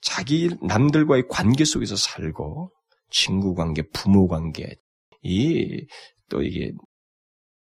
자기 0.00 0.50
남들과의 0.62 1.24
관계 1.28 1.64
속에서 1.64 1.96
살고 1.96 2.72
친구 3.10 3.54
관계, 3.54 3.82
부모 3.92 4.28
관계, 4.28 4.76
이 5.22 5.86
또 6.32 6.42
이게 6.42 6.72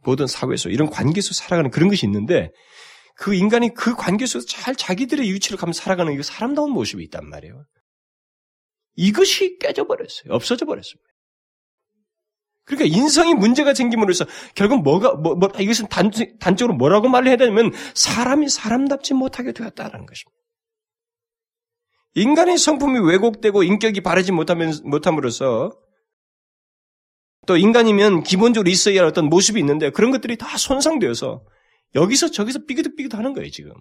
모든 0.07 0.27
사회에서 0.27 0.71
이런 0.71 0.89
관계에서 0.89 1.35
살아가는 1.35 1.71
그런 1.71 1.89
것이 1.91 2.07
있는데 2.07 2.51
그 3.17 3.35
인간이 3.35 3.75
그 3.75 3.95
관계 3.95 4.25
속에서 4.25 4.47
잘 4.47 4.77
자기들의 4.77 5.31
위치를 5.33 5.59
가면 5.59 5.73
살아가는 5.73 6.19
이 6.19 6.23
사람다운 6.23 6.71
모습이 6.71 7.03
있단 7.05 7.29
말이에요. 7.29 7.65
이것이 8.95 9.59
깨져버렸어요. 9.59 10.33
없어져 10.33 10.65
버렸습니다. 10.65 11.11
그러니까 12.65 12.97
인성이 12.97 13.35
문제가 13.35 13.75
생김으로써 13.75 14.27
결국 14.55 14.83
뭐가 14.83 15.15
뭐, 15.15 15.35
뭐 15.35 15.49
이것은 15.59 15.89
단, 15.89 16.11
단적으로 16.41 16.77
뭐라고 16.77 17.09
말을 17.09 17.29
해야 17.29 17.37
되냐면 17.37 17.73
사람이 17.95 18.49
사람답지 18.49 19.15
못하게 19.15 19.53
되었다는 19.53 20.07
것입니다. 20.07 20.37
인간의 22.15 22.59
성품이 22.59 22.99
왜곡되고 23.01 23.63
인격이 23.63 24.01
바르지 24.01 24.33
못함으로써 24.33 25.71
또 27.47 27.57
인간이면 27.57 28.23
기본적으로 28.23 28.69
있어야 28.71 29.01
할 29.01 29.07
어떤 29.07 29.27
모습이 29.29 29.59
있는데 29.61 29.91
그런 29.91 30.11
것들이 30.11 30.37
다 30.37 30.57
손상되어서 30.57 31.45
여기서 31.95 32.31
저기서 32.31 32.61
삐그덕삐그덕 32.67 33.19
하는 33.19 33.33
거예요, 33.33 33.51
지금. 33.51 33.73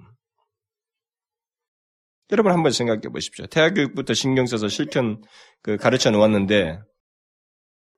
여러분 2.32 2.52
한번 2.52 2.72
생각해 2.72 3.02
보십시오. 3.12 3.46
대학 3.48 3.76
교육부터 3.76 4.14
신경 4.14 4.46
써서 4.46 4.68
실천 4.68 5.22
그 5.62 5.78
가르쳐 5.78 6.10
놓았는데 6.10 6.80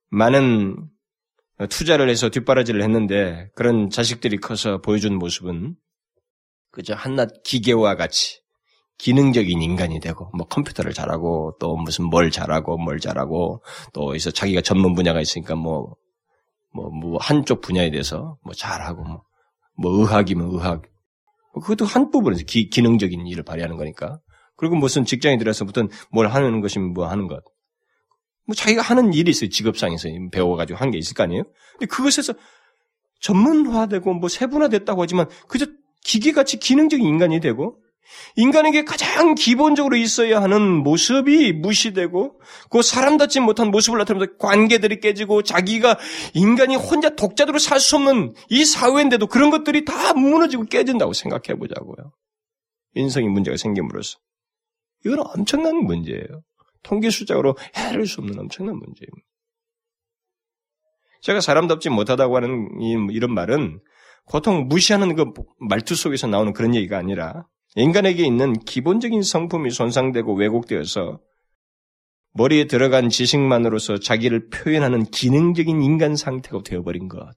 많은 0.10 0.90
투자를 1.70 2.10
해서 2.10 2.30
뒷바라지를 2.30 2.84
했는데 2.84 3.50
그런 3.56 3.90
자식들이 3.90 4.38
커서 4.38 4.80
보여준 4.82 5.18
모습은 5.18 5.76
그저 6.72 6.94
한낱 6.94 7.44
기계와 7.44 7.96
같이 7.96 8.42
기능적인 8.98 9.62
인간이 9.62 10.00
되고 10.00 10.30
뭐 10.36 10.48
컴퓨터를 10.48 10.94
잘하고 10.94 11.56
또 11.60 11.76
무슨 11.78 12.06
뭘 12.06 12.32
잘하고 12.32 12.78
뭘 12.78 13.00
잘하고 13.00 13.64
또 13.94 14.16
있어 14.16 14.32
자기가 14.32 14.62
전문 14.62 14.96
분야가 14.96 15.22
있으니까 15.22 15.56
뭐 15.56 15.96
뭐, 16.74 16.90
뭐 16.90 17.18
한쪽 17.20 17.62
분야에 17.62 17.92
대해서 17.92 18.38
뭐 18.44 18.54
잘하고 18.54 19.04
뭐, 19.04 19.22
뭐 19.78 19.92
의학이면 19.94 20.50
의학 20.52 20.82
뭐 21.54 21.62
그것도 21.62 21.86
한 21.86 22.12
부분에서 22.12 22.44
기, 22.46 22.70
기능적인 22.70 23.26
일을 23.28 23.44
발휘하는 23.44 23.78
거니까 23.78 24.20
그리고 24.58 24.76
무슨 24.76 25.06
직장에 25.06 25.38
들어서부터 25.38 25.88
뭘 26.12 26.28
하는 26.28 26.62
것이면 26.62 26.94
뭐 26.94 27.08
하는 27.08 27.28
것. 27.28 27.44
뭐 28.46 28.56
자기가 28.56 28.82
하는 28.82 29.14
일이 29.14 29.30
있어요. 29.32 29.50
직업상에서 29.50 30.10
배워가지고 30.32 30.80
한 30.80 30.90
게 30.90 30.98
있을 30.98 31.14
거 31.14 31.24
아니에요? 31.24 31.44
근데 31.74 31.86
그것에서 31.86 32.34
전문화되고 33.22 34.14
뭐 34.14 34.30
세분화됐다고 34.30 35.02
하지만 35.02 35.28
그저 35.48 35.68
기계같이 36.04 36.58
기능적인 36.58 37.06
인간이 37.06 37.40
되고 37.40 37.80
인간에게 38.36 38.84
가장 38.84 39.36
기본적으로 39.36 39.96
있어야 39.96 40.42
하는 40.42 40.62
모습이 40.62 41.54
무시되고 41.54 42.40
그 42.70 42.82
사람답지 42.82 43.40
못한 43.40 43.72
모습을 43.72 44.00
나타내면서 44.00 44.38
관계들이 44.38 45.00
깨지고 45.00 45.42
자기가 45.42 45.98
인간이 46.34 46.76
혼자 46.76 47.10
독자적으로 47.16 47.60
살 47.60 47.80
수 47.80 47.96
없는 47.96 48.34
이 48.50 48.66
사회인데도 48.66 49.28
그런 49.28 49.50
것들이 49.50 49.86
다 49.86 50.14
무너지고 50.14 50.66
깨진다고 50.66 51.14
생각해 51.14 51.58
보자고요. 51.60 52.12
인성이 52.96 53.28
문제가 53.28 53.58
생김으로써. 53.58 54.18
이건 55.06 55.20
엄청난 55.20 55.76
문제예요. 55.76 56.44
통계 56.84 57.10
숫자로 57.10 57.56
해를 57.76 58.08
수 58.08 58.22
없는 58.22 58.40
엄청난 58.40 58.76
문제입니다. 58.76 59.28
제가 61.22 61.42
사람답지 61.42 61.90
못하다고 61.90 62.36
하는 62.36 62.70
이런 63.12 63.34
말은 63.34 63.80
보통 64.32 64.68
무시하는 64.68 65.16
그 65.16 65.26
말투 65.60 65.96
속에서 65.96 66.28
나오는 66.28 66.54
그런 66.54 66.76
얘기가 66.76 66.98
아니라 66.98 67.46
인간에게 67.76 68.26
있는 68.26 68.54
기본적인 68.54 69.22
성품이 69.22 69.72
손상되고 69.72 70.34
왜곡되어서 70.36 71.20
머리에 72.34 72.66
들어간 72.66 73.10
지식만으로서 73.10 74.00
자기를 74.00 74.50
표현하는 74.50 75.06
기능적인 75.06 75.82
인간 75.82 76.16
상태가 76.16 76.62
되어버린 76.64 77.08
것. 77.08 77.34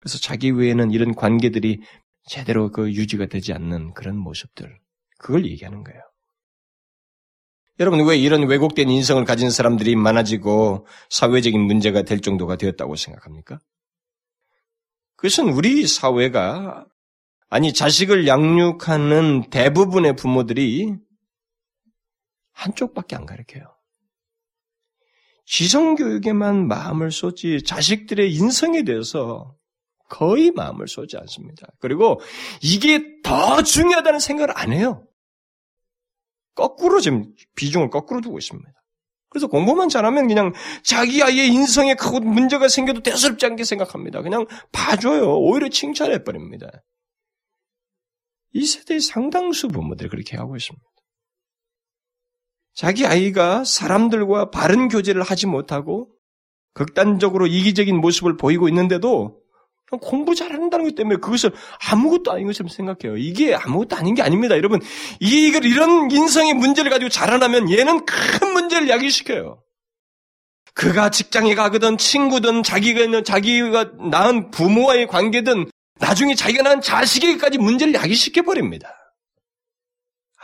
그래서 0.00 0.18
자기 0.18 0.50
외에는 0.50 0.90
이런 0.90 1.14
관계들이 1.14 1.80
제대로 2.26 2.70
그 2.70 2.92
유지가 2.92 3.26
되지 3.26 3.52
않는 3.52 3.94
그런 3.94 4.16
모습들. 4.18 4.78
그걸 5.18 5.46
얘기하는 5.46 5.82
거예요. 5.82 6.00
여러분, 7.80 8.06
왜 8.06 8.16
이런 8.16 8.46
왜곡된 8.46 8.88
인성을 8.88 9.24
가진 9.24 9.50
사람들이 9.50 9.96
많아지고 9.96 10.86
사회적인 11.10 11.60
문제가 11.60 12.02
될 12.02 12.20
정도가 12.20 12.56
되었다고 12.56 12.96
생각합니까? 12.96 13.58
그것은 15.16 15.48
우리 15.48 15.86
사회가 15.86 16.86
아니, 17.54 17.72
자식을 17.72 18.26
양육하는 18.26 19.48
대부분의 19.48 20.16
부모들이 20.16 20.92
한쪽밖에 22.50 23.14
안 23.14 23.26
가르쳐요. 23.26 23.72
지성교육에만 25.46 26.66
마음을 26.66 27.12
쏟지 27.12 27.62
자식들의 27.62 28.34
인성에 28.34 28.82
대해서 28.82 29.54
거의 30.08 30.50
마음을 30.50 30.88
쏟지 30.88 31.16
않습니다. 31.16 31.68
그리고 31.78 32.20
이게 32.60 33.22
더 33.22 33.62
중요하다는 33.62 34.18
생각을 34.18 34.58
안 34.58 34.72
해요. 34.72 35.06
거꾸로 36.56 36.98
지금 36.98 37.32
비중을 37.54 37.88
거꾸로 37.88 38.20
두고 38.20 38.36
있습니다. 38.36 38.68
그래서 39.28 39.46
공부만 39.46 39.90
잘하면 39.90 40.26
그냥 40.26 40.52
자기 40.82 41.22
아이의 41.22 41.50
인성에 41.50 41.94
크고 41.94 42.18
문제가 42.18 42.66
생겨도 42.66 43.04
대수롭지 43.04 43.46
않게 43.46 43.62
생각합니다. 43.62 44.22
그냥 44.22 44.44
봐줘요. 44.72 45.38
오히려 45.38 45.68
칭찬해 45.68 46.24
버립니다. 46.24 46.82
이 48.54 48.64
세대의 48.64 49.00
상당수 49.00 49.68
부모들이 49.68 50.08
그렇게 50.08 50.36
하고 50.36 50.56
있습니다. 50.56 50.84
자기 52.74 53.06
아이가 53.06 53.64
사람들과 53.64 54.50
바른 54.50 54.88
교제를 54.88 55.22
하지 55.22 55.46
못하고 55.46 56.08
극단적으로 56.72 57.46
이기적인 57.46 57.96
모습을 58.00 58.36
보이고 58.36 58.68
있는데도 58.68 59.40
공부 60.00 60.34
잘한다는 60.34 60.86
것 60.86 60.94
때문에 60.96 61.16
그것을 61.20 61.52
아무것도 61.90 62.32
아닌 62.32 62.46
것처럼 62.46 62.68
생각해요. 62.68 63.16
이게 63.16 63.54
아무것도 63.54 63.94
아닌 63.94 64.14
게 64.14 64.22
아닙니다. 64.22 64.56
여러분, 64.56 64.80
이걸 65.20 65.64
이런 65.64 66.10
인성의 66.10 66.54
문제를 66.54 66.90
가지고 66.90 67.10
자라나면 67.10 67.70
얘는 67.70 68.04
큰 68.04 68.52
문제를 68.52 68.88
야기시켜요. 68.88 69.62
그가 70.74 71.10
직장에 71.10 71.54
가거든 71.54 71.96
친구든 71.96 72.64
자기가 72.64 73.00
있는 73.00 73.22
자기가 73.22 73.92
낳은 74.10 74.50
부모와의 74.50 75.06
관계든 75.06 75.70
나중에 76.14 76.36
자기가 76.36 76.62
낳은 76.62 76.80
자식에게까지 76.80 77.58
문제를 77.58 77.94
야기시켜 77.94 78.42
버립니다. 78.42 78.94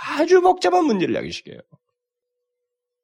아주 0.02 0.40
복잡한 0.40 0.84
문제를 0.84 1.14
야기시켜요. 1.14 1.58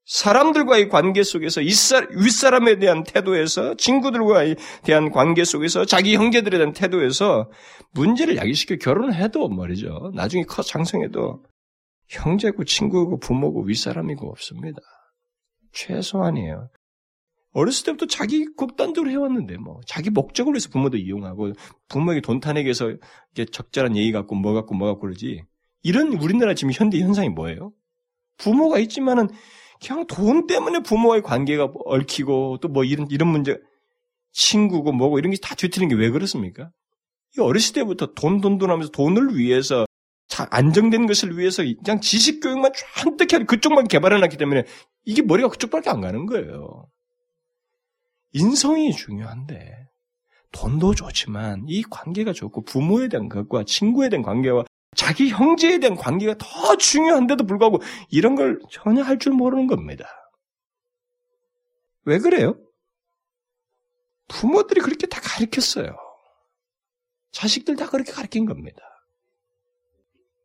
사람들과의 0.04 0.88
관계 0.88 1.22
속에서 1.22 1.60
윗사람에 1.60 2.78
대한 2.78 3.04
태도에서 3.04 3.76
친구들과의 3.76 4.56
대한 4.82 5.10
관계 5.10 5.44
속에서 5.44 5.84
자기 5.84 6.16
형제들에 6.16 6.58
대한 6.58 6.72
태도에서 6.72 7.50
문제를 7.92 8.36
야기시켜 8.36 8.76
결혼을 8.76 9.14
해도 9.14 9.48
말이죠. 9.48 10.10
나중에 10.14 10.42
커 10.42 10.62
장성해도 10.62 11.44
형제고 12.08 12.64
친구고 12.64 13.20
부모고 13.20 13.62
윗사람이고 13.62 14.28
없습니다. 14.28 14.80
최소한이에요. 15.72 16.68
어렸을 17.56 17.86
때부터 17.86 18.06
자기 18.06 18.44
극단적으로 18.56 19.10
해왔는데 19.10 19.56
뭐 19.56 19.80
자기 19.86 20.10
목적을 20.10 20.52
위해서 20.52 20.68
부모도 20.68 20.98
이용하고 20.98 21.52
부모에게 21.88 22.20
돈 22.20 22.38
타내기 22.40 22.66
위해서 22.66 22.92
적절한 23.50 23.96
예의 23.96 24.12
갖고 24.12 24.34
뭐 24.34 24.52
갖고 24.52 24.74
뭐 24.74 24.88
갖고 24.88 25.00
그러지 25.02 25.42
이런 25.82 26.12
우리나라 26.14 26.54
지금 26.54 26.72
현대 26.74 27.00
현상이 27.00 27.30
뭐예요? 27.30 27.72
부모가 28.38 28.78
있지만은 28.80 29.28
그냥 29.82 30.06
돈 30.06 30.46
때문에 30.46 30.80
부모와의 30.80 31.22
관계가 31.22 31.72
얽히고 31.86 32.58
또 32.60 32.68
뭐 32.68 32.84
이런 32.84 33.06
이런 33.10 33.28
문제 33.30 33.56
친구고 34.32 34.92
뭐고 34.92 35.18
이런 35.18 35.30
게 35.32 35.38
다 35.42 35.54
뒤틀린 35.54 35.88
게왜 35.88 36.10
그렇습니까? 36.10 36.70
이 37.36 37.40
어렸을 37.40 37.74
때부터 37.74 38.12
돈 38.14 38.40
돈 38.42 38.58
돈 38.58 38.70
하면서 38.70 38.90
돈을 38.90 39.36
위해서 39.36 39.86
안정된 40.50 41.06
것을 41.06 41.38
위해서 41.38 41.62
그냥 41.84 42.00
지식 42.02 42.40
교육만 42.42 42.72
잔뜩 42.96 43.32
해 43.32 43.44
그쪽만 43.44 43.88
개발해 43.88 44.18
놨기 44.18 44.36
때문에 44.36 44.64
이게 45.06 45.22
머리가 45.22 45.48
그쪽밖에 45.48 45.88
안 45.88 46.00
가는 46.02 46.26
거예요. 46.26 46.86
인성이 48.36 48.92
중요한데 48.92 49.88
돈도 50.52 50.94
좋지만 50.94 51.64
이 51.68 51.82
관계가 51.82 52.32
좋고 52.32 52.64
부모에 52.64 53.08
대한 53.08 53.28
것과 53.28 53.64
친구에 53.64 54.10
대한 54.10 54.22
관계와 54.22 54.64
자기 54.94 55.30
형제에 55.30 55.78
대한 55.78 55.96
관계가 55.96 56.34
더 56.38 56.76
중요한데도 56.76 57.46
불구하고 57.46 57.80
이런 58.10 58.34
걸 58.34 58.60
전혀 58.70 59.02
할 59.02 59.18
줄 59.18 59.32
모르는 59.32 59.66
겁니다. 59.66 60.06
왜 62.04 62.18
그래요? 62.18 62.56
부모들이 64.28 64.80
그렇게 64.80 65.06
다 65.06 65.20
가르쳤어요. 65.22 65.96
자식들 67.32 67.76
다 67.76 67.88
그렇게 67.88 68.12
가르친 68.12 68.44
겁니다. 68.44 68.82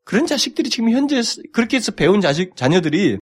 그런 0.03 0.25
자식들이 0.27 0.69
지금 0.69 0.91
현재 0.91 1.21
그렇게 1.53 1.77
해서 1.77 1.91
배운 1.91 2.21
자식, 2.21 2.55
자녀들이 2.55 3.17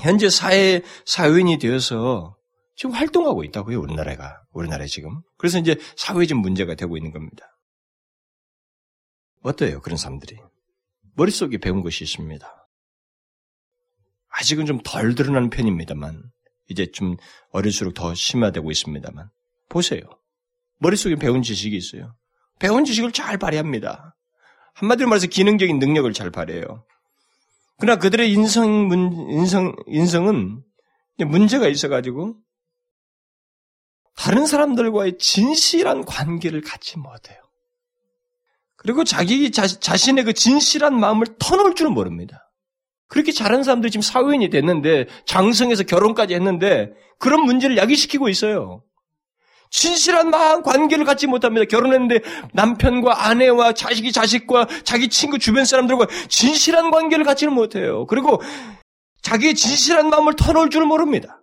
현재 0.00 0.28
사회, 0.30 0.82
사회인이 1.06 1.58
되어서 1.58 2.36
지금 2.76 2.94
활동하고 2.94 3.42
있다고요, 3.44 3.80
우리나라가. 3.80 4.42
우리나라에 4.52 4.86
지금. 4.86 5.22
그래서 5.38 5.58
이제 5.58 5.76
사회적 5.96 6.38
문제가 6.38 6.74
되고 6.74 6.96
있는 6.96 7.10
겁니다. 7.10 7.46
어때요, 9.42 9.80
그런 9.80 9.96
사람들이? 9.96 10.36
머릿속에 11.14 11.56
배운 11.58 11.82
것이 11.82 12.04
있습니다. 12.04 12.68
아직은 14.28 14.66
좀 14.66 14.80
덜 14.84 15.14
드러나는 15.14 15.48
편입니다만, 15.48 16.22
이제 16.68 16.90
좀 16.90 17.16
어릴수록 17.50 17.94
더 17.94 18.14
심화되고 18.14 18.70
있습니다만, 18.70 19.30
보세요. 19.70 20.02
머릿속에 20.78 21.16
배운 21.16 21.42
지식이 21.42 21.74
있어요. 21.74 22.14
배운 22.58 22.84
지식을 22.84 23.12
잘 23.12 23.38
발휘합니다. 23.38 24.14
한마디로 24.74 25.08
말해서 25.08 25.28
기능적인 25.28 25.78
능력을 25.78 26.12
잘 26.12 26.30
발휘해요. 26.30 26.84
그러나 27.78 27.98
그들의 27.98 28.30
인성, 28.30 28.90
인성, 29.30 29.74
인성은 29.86 30.62
문제가 31.26 31.68
있어가지고, 31.68 32.36
다른 34.16 34.46
사람들과의 34.46 35.18
진실한 35.18 36.04
관계를 36.04 36.62
갖지 36.62 36.98
못해요. 36.98 37.38
그리고 38.76 39.04
자기 39.04 39.50
자, 39.50 39.66
자신의 39.66 40.24
그 40.24 40.32
진실한 40.32 40.98
마음을 40.98 41.26
터놓을 41.38 41.74
줄은 41.74 41.92
모릅니다. 41.92 42.50
그렇게 43.08 43.32
잘하는 43.32 43.62
사람들이 43.62 43.90
지금 43.90 44.02
사회인이 44.02 44.48
됐는데 44.50 45.06
장성해서 45.26 45.84
결혼까지 45.84 46.34
했는데 46.34 46.92
그런 47.18 47.44
문제를 47.44 47.76
야기시키고 47.76 48.28
있어요. 48.28 48.82
진실한 49.70 50.30
마음 50.30 50.62
관계를 50.62 51.04
갖지 51.04 51.26
못합니다. 51.26 51.66
결혼했는데 51.66 52.20
남편과 52.52 53.26
아내와 53.26 53.72
자식이 53.72 54.12
자식과 54.12 54.66
자기 54.84 55.08
친구 55.08 55.38
주변 55.38 55.64
사람들과 55.64 56.06
진실한 56.28 56.90
관계를 56.90 57.24
갖지는 57.24 57.52
못해요. 57.52 58.06
그리고 58.06 58.40
자기의 59.22 59.54
진실한 59.54 60.08
마음을 60.08 60.34
터놓을 60.34 60.70
줄은 60.70 60.86
모릅니다. 60.86 61.42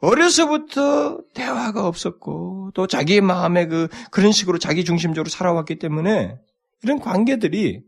어려서부터 0.00 1.20
대화가 1.34 1.86
없었고 1.86 2.70
또 2.74 2.86
자기의 2.86 3.20
마음에 3.20 3.66
그 3.66 3.88
그런 4.10 4.32
식으로 4.32 4.58
자기 4.58 4.84
중심적으로 4.84 5.28
살아왔기 5.28 5.76
때문에 5.78 6.38
이런 6.82 7.00
관계들이 7.00 7.82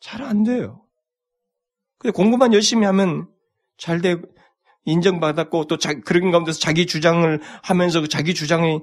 잘 0.00 0.22
안 0.22 0.44
돼요. 0.44 0.82
근데 1.98 2.12
공부만 2.12 2.54
열심히 2.54 2.86
하면 2.86 3.28
잘 3.76 4.00
되고 4.00 4.22
인정받았고 4.86 5.66
또 5.66 5.76
자, 5.76 5.92
그런 5.94 6.30
가운데서 6.30 6.58
자기 6.58 6.86
주장을 6.86 7.40
하면서 7.62 8.00
그 8.00 8.08
자기 8.08 8.34
주장이 8.34 8.80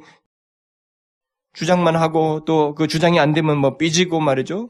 주장만 1.54 1.96
하고 1.96 2.46
또 2.46 2.76
그 2.76 2.88
주장이 2.88 3.20
안 3.20 3.34
되면 3.34 3.58
뭐 3.58 3.78
삐지고 3.78 4.20
말이죠. 4.20 4.70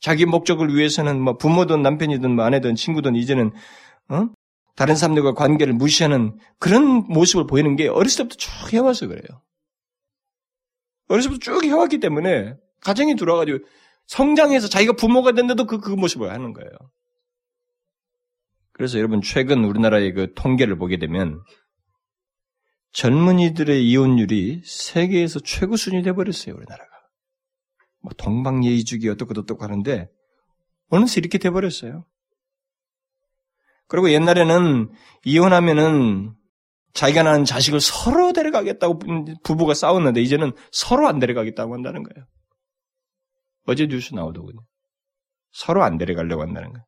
자기 0.00 0.26
목적을 0.26 0.74
위해서는 0.74 1.18
뭐 1.20 1.38
부모든 1.38 1.80
남편이든 1.80 2.36
뭐 2.36 2.44
아내든 2.44 2.74
친구든 2.74 3.14
이제는 3.16 3.52
어? 4.10 4.28
다른 4.76 4.94
사람들과 4.94 5.32
관계를 5.34 5.72
무시하는 5.72 6.38
그런 6.58 6.84
모습을 7.08 7.46
보이는 7.46 7.76
게 7.76 7.88
어렸을 7.88 8.24
때부터 8.24 8.36
쭉 8.36 8.72
해와서 8.74 9.08
그래요. 9.08 9.42
어렸을 11.08 11.30
때부터 11.30 11.60
쭉 11.60 11.64
해왔기 11.64 11.98
때문에 11.98 12.54
가정이 12.82 13.16
들어와가지고 13.16 13.58
성장해서 14.06 14.68
자기가 14.68 14.92
부모가 14.92 15.32
됐는데도 15.32 15.66
그, 15.66 15.80
그 15.80 15.90
모습을 15.90 16.30
하는 16.30 16.52
거예요. 16.52 16.70
그래서 18.72 18.98
여러분 18.98 19.22
최근 19.22 19.64
우리나라의 19.64 20.12
그 20.12 20.34
통계를 20.34 20.76
보게 20.76 20.98
되면 20.98 21.42
젊은이들의 22.92 23.88
이혼율이 23.88 24.62
세계에서 24.64 25.40
최고 25.40 25.76
순위 25.76 26.02
돼버렸어요 26.02 26.54
우리나라가. 26.54 26.90
뭐 28.02 28.12
동방예의주기 28.16 29.08
어떻고 29.08 29.32
어떻고 29.40 29.64
하는데 29.64 30.10
어느새 30.88 31.20
이렇게 31.20 31.38
돼버렸어요. 31.38 32.04
그리고 33.88 34.10
옛날에는 34.10 34.90
이혼하면은 35.24 36.34
자기가 36.94 37.22
낳은 37.22 37.44
자식을 37.44 37.80
서로 37.80 38.32
데려가겠다고 38.32 39.00
부부가 39.44 39.74
싸웠는데 39.74 40.22
이제는 40.22 40.52
서로 40.72 41.06
안 41.06 41.18
데려가겠다고 41.18 41.74
한다는 41.74 42.02
거예요. 42.02 42.26
어제 43.66 43.86
뉴스 43.86 44.14
나오더군요. 44.14 44.60
서로 45.52 45.84
안 45.84 45.98
데려가려고 45.98 46.42
한다는 46.42 46.72
거예요. 46.72 46.84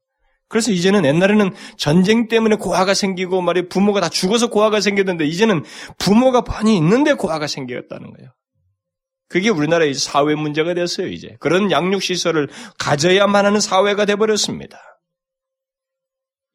그래서 0.49 0.73
이제는 0.73 1.05
옛날에는 1.05 1.53
전쟁 1.77 2.27
때문에 2.29 2.57
고아가 2.57 2.95
생기고 2.95 3.43
말이 3.43 3.69
부모가 3.69 4.01
다 4.01 4.09
죽어서 4.09 4.49
고아가 4.49 4.81
생겼는데 4.81 5.27
이제는 5.27 5.63
부모가 5.99 6.41
많이 6.43 6.77
있는데 6.77 7.13
고아가 7.13 7.47
생겼다는 7.47 8.13
거예요. 8.15 8.33
그게 9.29 9.51
우리나라의 9.51 9.93
사회 9.93 10.35
문제가 10.35 10.73
됐어요, 10.73 11.09
이제. 11.09 11.37
그런 11.39 11.71
양육시설을 11.71 12.49
가져야만 12.79 13.45
하는 13.45 13.61
사회가 13.61 14.07
돼버렸습니다. 14.07 14.79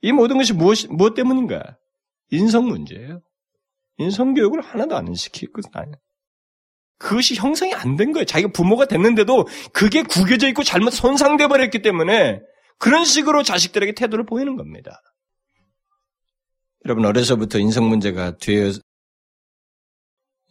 이 0.03 0.11
모든 0.11 0.37
것이 0.37 0.53
무엇, 0.53 0.85
무엇 0.89 1.15
때문인가? 1.15 1.77
인성 2.29 2.67
문제예요. 2.67 3.21
인성 3.97 4.33
교육을 4.33 4.61
하나도 4.61 4.95
안 4.95 5.07
아니야. 5.07 5.95
그것이 6.97 7.35
형성이 7.35 7.73
안 7.73 7.95
된 7.95 8.11
거예요. 8.11 8.25
자기가 8.25 8.51
부모가 8.51 8.85
됐는데도 8.85 9.47
그게 9.71 10.03
구겨져 10.03 10.47
있고 10.49 10.63
잘못 10.63 10.91
손상돼 10.91 11.47
버렸기 11.47 11.81
때문에 11.81 12.41
그런 12.77 13.05
식으로 13.05 13.43
자식들에게 13.43 13.93
태도를 13.93 14.25
보이는 14.25 14.55
겁니다. 14.57 15.01
여러분 16.85 17.05
어려서부터 17.05 17.59
인성 17.59 17.87
문제가 17.87 18.37
되어 18.37 18.71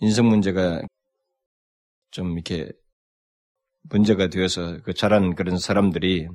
인성 0.01 0.29
문제가 0.29 0.81
좀 2.11 2.33
이렇게 2.33 2.71
문제가 3.83 4.29
되어서 4.29 4.79
그 4.83 4.95
자란 4.95 5.35
그런 5.35 5.59
사람들이 5.59 6.29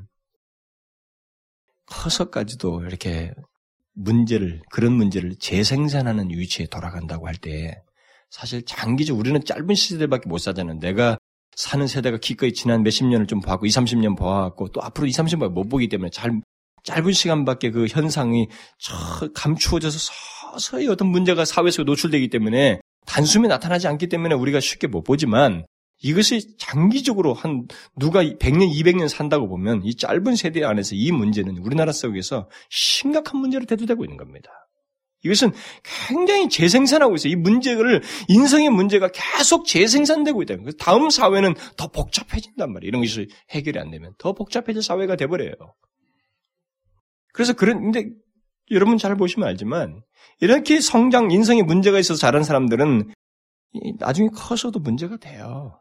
커서까지도 1.88 2.84
이렇게 2.84 3.34
문제를, 3.94 4.62
그런 4.72 4.94
문제를 4.94 5.36
재생산하는 5.40 6.30
위치에 6.30 6.68
돌아간다고 6.68 7.28
할 7.28 7.36
때, 7.36 7.82
사실 8.30 8.64
장기적, 8.64 9.18
우리는 9.18 9.44
짧은 9.44 9.74
시대밖에 9.74 10.30
못 10.30 10.38
사잖아요. 10.38 10.80
내가 10.80 11.18
사는 11.56 11.88
세대가 11.88 12.18
기꺼이 12.18 12.54
지난 12.54 12.84
몇십 12.84 13.08
년을 13.08 13.26
좀 13.26 13.42
봐고, 13.42 13.66
20, 13.66 13.84
30년 13.84 14.18
봐왔고, 14.18 14.70
또 14.70 14.82
앞으로 14.84 15.08
20, 15.08 15.26
30년 15.26 15.50
못 15.50 15.68
보기 15.68 15.90
때문에 15.90 16.12
잘, 16.12 16.40
짧은 16.84 17.12
시간밖에 17.12 17.72
그 17.72 17.88
현상이 17.88 18.48
감추어져서 19.34 19.98
서서히 20.52 20.88
어떤 20.88 21.08
문제가 21.08 21.44
사회 21.44 21.72
속에 21.72 21.84
노출되기 21.84 22.30
때문에 22.30 22.80
단숨에 23.06 23.48
나타나지 23.48 23.88
않기 23.88 24.08
때문에 24.08 24.36
우리가 24.36 24.60
쉽게 24.60 24.88
못 24.88 25.04
보지만 25.04 25.66
이것이 26.04 26.58
장기적으로 26.58 27.34
한 27.34 27.68
누가 27.98 28.24
100년, 28.24 28.72
200년 28.72 29.08
산다고 29.08 29.48
보면 29.48 29.82
이 29.84 29.96
짧은 29.96 30.36
세대 30.36 30.64
안에서 30.64 30.96
이 30.96 31.12
문제는 31.12 31.58
우리나라 31.58 31.92
속에서 31.92 32.50
심각한 32.70 33.40
문제로 33.40 33.66
대두되고 33.66 34.04
있는 34.04 34.18
겁니다. 34.18 34.50
이것은 35.24 35.52
굉장히 36.08 36.48
재생산하고 36.48 37.16
있어요. 37.16 37.34
이 37.34 37.36
문제를 37.36 38.02
인성의 38.28 38.70
문제가 38.70 39.10
계속 39.10 39.66
재생산되고 39.66 40.42
있다. 40.44 40.58
그래서 40.58 40.78
다음 40.78 41.10
사회는 41.10 41.56
더 41.76 41.88
복잡해진단 41.88 42.72
말이에요. 42.72 42.88
이런 42.88 43.02
것이 43.02 43.28
해결이 43.50 43.80
안 43.80 43.90
되면 43.90 44.14
더 44.20 44.34
복잡해질 44.34 44.84
사회가 44.84 45.16
돼버려요. 45.16 45.54
그래서 47.34 47.54
그런 47.54 47.92
근데 47.92 48.10
여러분 48.72 48.98
잘 48.98 49.16
보시면 49.16 49.48
알지만 49.48 50.02
이렇게 50.40 50.80
성장 50.80 51.32
인성의 51.32 51.64
문제가 51.64 51.98
있어서 52.00 52.20
자란 52.20 52.44
사람들은 52.44 53.12
나중에 54.00 54.30
커서도 54.34 54.80
문제가 54.80 55.18
돼요. 55.18 55.80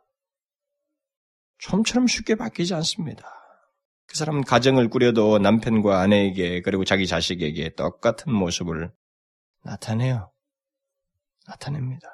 좀처럼 1.58 2.06
쉽게 2.06 2.34
바뀌지 2.34 2.74
않습니다. 2.74 3.24
그 4.06 4.16
사람은 4.16 4.44
가정을 4.44 4.88
꾸려도 4.88 5.38
남편과 5.38 6.00
아내에게 6.00 6.62
그리고 6.62 6.84
자기 6.84 7.06
자식에게 7.06 7.74
똑같은 7.74 8.32
모습을 8.32 8.92
나타내요. 9.64 10.30
나타냅니다. 11.46 12.08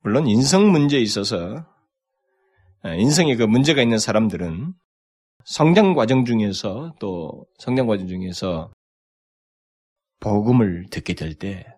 물론 0.00 0.26
인성 0.26 0.70
문제에 0.70 1.00
있어서 1.00 1.66
아, 2.82 2.94
인성에 2.94 3.36
그 3.36 3.42
문제가 3.44 3.82
있는 3.82 3.98
사람들은 3.98 4.74
성장 5.44 5.94
과정 5.94 6.24
중에서 6.24 6.94
또 7.00 7.46
성장 7.58 7.86
과정 7.86 8.06
중에서 8.08 8.72
복음을 10.20 10.86
듣게 10.90 11.14
될 11.14 11.34
때 11.36 11.74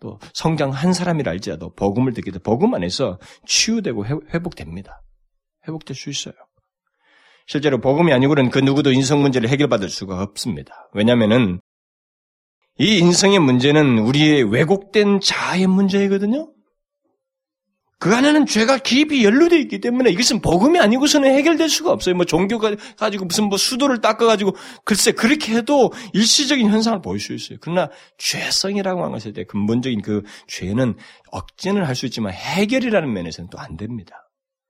또 0.00 0.18
성장 0.34 0.70
한 0.70 0.92
사람이라 0.92 1.30
할지라도 1.30 1.72
복음을 1.74 2.12
듣게 2.12 2.30
될 2.30 2.40
복음 2.42 2.74
안에서 2.74 3.18
치유되고 3.46 4.04
회복됩니다. 4.06 5.02
회복될 5.66 5.96
수 5.96 6.10
있어요. 6.10 6.34
실제로 7.46 7.80
복음이 7.80 8.12
아니고는 8.12 8.50
그 8.50 8.58
누구도 8.58 8.92
인성 8.92 9.22
문제를 9.22 9.48
해결받을 9.48 9.88
수가 9.88 10.20
없습니다. 10.22 10.88
왜냐하면은 10.94 11.60
이 12.78 12.98
인성의 12.98 13.38
문제는 13.38 13.98
우리의 14.00 14.42
왜곡된 14.44 15.20
자아의 15.20 15.66
문제이거든요. 15.66 16.52
그 17.98 18.14
안에는 18.14 18.44
죄가 18.44 18.76
깊이 18.78 19.24
연루되어 19.24 19.58
있기 19.60 19.80
때문에 19.80 20.10
이것은 20.10 20.42
복음이 20.42 20.78
아니고서는 20.78 21.34
해결될 21.34 21.70
수가 21.70 21.92
없어요. 21.92 22.14
뭐 22.14 22.26
종교가 22.26 22.74
가지고 22.98 23.24
무슨 23.24 23.44
뭐 23.44 23.56
수도를 23.56 24.02
닦아가지고 24.02 24.54
글쎄 24.84 25.12
그렇게 25.12 25.54
해도 25.54 25.92
일시적인 26.12 26.68
현상을 26.68 27.00
보일 27.00 27.20
수 27.20 27.32
있어요. 27.32 27.56
그러나 27.62 27.88
죄성이라고 28.18 29.00
하는 29.00 29.12
것에 29.12 29.32
대해 29.32 29.46
근본적인 29.46 30.02
그 30.02 30.22
죄는 30.46 30.96
억제는 31.30 31.84
할 31.84 31.94
수 31.94 32.04
있지만 32.04 32.34
해결이라는 32.34 33.10
면에서는 33.10 33.48
또 33.48 33.58
안 33.58 33.78
됩니다. 33.78 34.25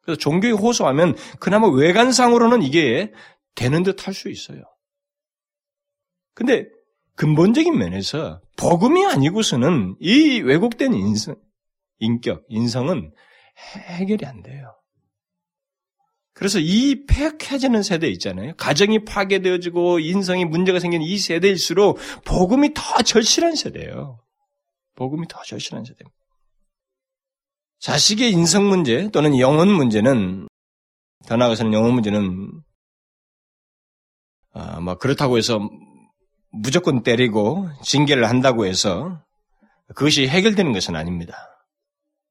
그래서 0.07 0.19
종교에 0.19 0.53
호소하면 0.53 1.17
그나마 1.41 1.69
외관상으로는 1.69 2.63
이게 2.63 3.13
되는 3.57 3.83
듯 3.83 4.07
할 4.07 4.15
수 4.15 4.31
있어요. 4.31 4.63
근데 6.33 6.67
근본적인 7.17 7.77
면에서 7.77 8.41
복음이 8.57 9.05
아니고서는 9.05 9.97
이 10.01 10.41
왜곡된 10.41 10.95
인성, 10.95 11.35
인격, 11.99 12.45
인성은 12.49 13.13
해결이 13.89 14.25
안 14.27 14.43
돼요. 14.43 14.75
그래서 16.35 16.59
이 16.61 17.07
폐역해지는 17.07 17.83
세대 17.83 18.09
있잖아요. 18.09 18.55
가정이 18.57 19.07
파괴되어지고 19.07 20.01
인성이 20.01 20.45
문제가 20.45 20.79
생긴 20.79 21.03
이 21.03 21.19
세대일수록 21.19 21.99
복음이 22.27 22.75
더 22.75 23.03
절실한 23.03 23.57
세대예요. 23.57 24.21
복음이 24.95 25.27
더 25.29 25.43
절실한 25.43 25.85
세대입니다. 25.85 26.26
자식의 27.81 28.31
인성 28.33 28.69
문제 28.69 29.11
또는 29.11 29.39
영혼 29.39 29.69
문제는 29.69 30.49
더 31.27 31.37
나아가서는 31.37 31.73
영혼 31.73 31.95
문제는 31.95 32.63
아, 34.53 34.81
뭐 34.81 34.97
그렇다고 34.97 35.37
해서 35.37 35.61
무조건 36.51 37.03
때리고 37.03 37.69
징계를 37.83 38.29
한다고 38.29 38.65
해서 38.65 39.23
그것이 39.95 40.27
해결되는 40.27 40.73
것은 40.73 40.97
아닙니다. 40.97 41.37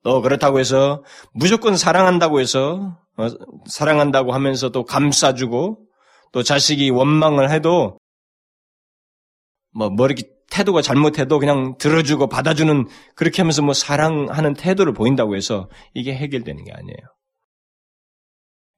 또 0.03 0.21
그렇다고 0.21 0.59
해서 0.59 1.03
무조건 1.33 1.77
사랑한다고 1.77 2.39
해서 2.39 2.99
어, 3.17 3.27
사랑한다고 3.67 4.33
하면서 4.33 4.69
또 4.69 4.83
감싸주고 4.83 5.79
또 6.31 6.43
자식이 6.43 6.89
원망을 6.89 7.51
해도 7.51 7.97
뭐, 9.71 9.89
뭐 9.89 10.05
이렇게 10.05 10.34
태도가 10.49 10.81
잘못해도 10.81 11.39
그냥 11.39 11.77
들어주고 11.77 12.27
받아주는 12.27 12.87
그렇게 13.15 13.41
하면서 13.41 13.61
뭐 13.61 13.73
사랑하는 13.73 14.53
태도를 14.53 14.93
보인다고 14.93 15.35
해서 15.35 15.69
이게 15.93 16.13
해결되는 16.13 16.63
게 16.63 16.71
아니에요. 16.71 16.97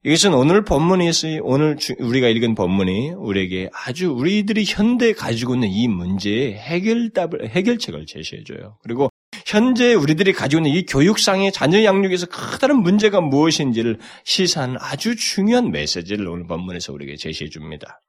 이것은 0.04 0.32
오늘 0.32 0.64
본문에서 0.64 1.40
오늘 1.42 1.76
우리가 1.98 2.28
읽은 2.28 2.54
본문이 2.54 3.10
우리에게 3.10 3.68
아주 3.72 4.10
우리들이 4.10 4.64
현대에 4.64 5.12
가지고 5.12 5.54
있는 5.54 5.68
이 5.68 5.88
문제의 5.88 6.54
해결답을 6.54 7.48
해결책을 7.48 8.06
제시해 8.06 8.44
줘요. 8.44 8.78
그리고 8.84 9.10
현재 9.44 9.94
우리들이 9.94 10.32
가지고 10.32 10.60
있는 10.60 10.78
이 10.78 10.86
교육상의 10.86 11.52
자녀 11.52 11.82
양육에서 11.82 12.26
커다란 12.26 12.78
문제가 12.78 13.20
무엇인지를 13.20 13.98
시사하는 14.24 14.76
아주 14.78 15.16
중요한 15.16 15.72
메시지를 15.72 16.28
오늘 16.28 16.46
본문에서 16.46 16.92
우리에게 16.92 17.16
제시해 17.16 17.50
줍니다. 17.50 18.00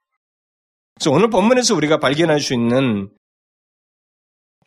그래서 0.95 1.11
오늘 1.11 1.29
본문에서 1.29 1.75
우리가 1.75 1.97
발견할 1.97 2.39
수 2.39 2.53
있는 2.53 3.09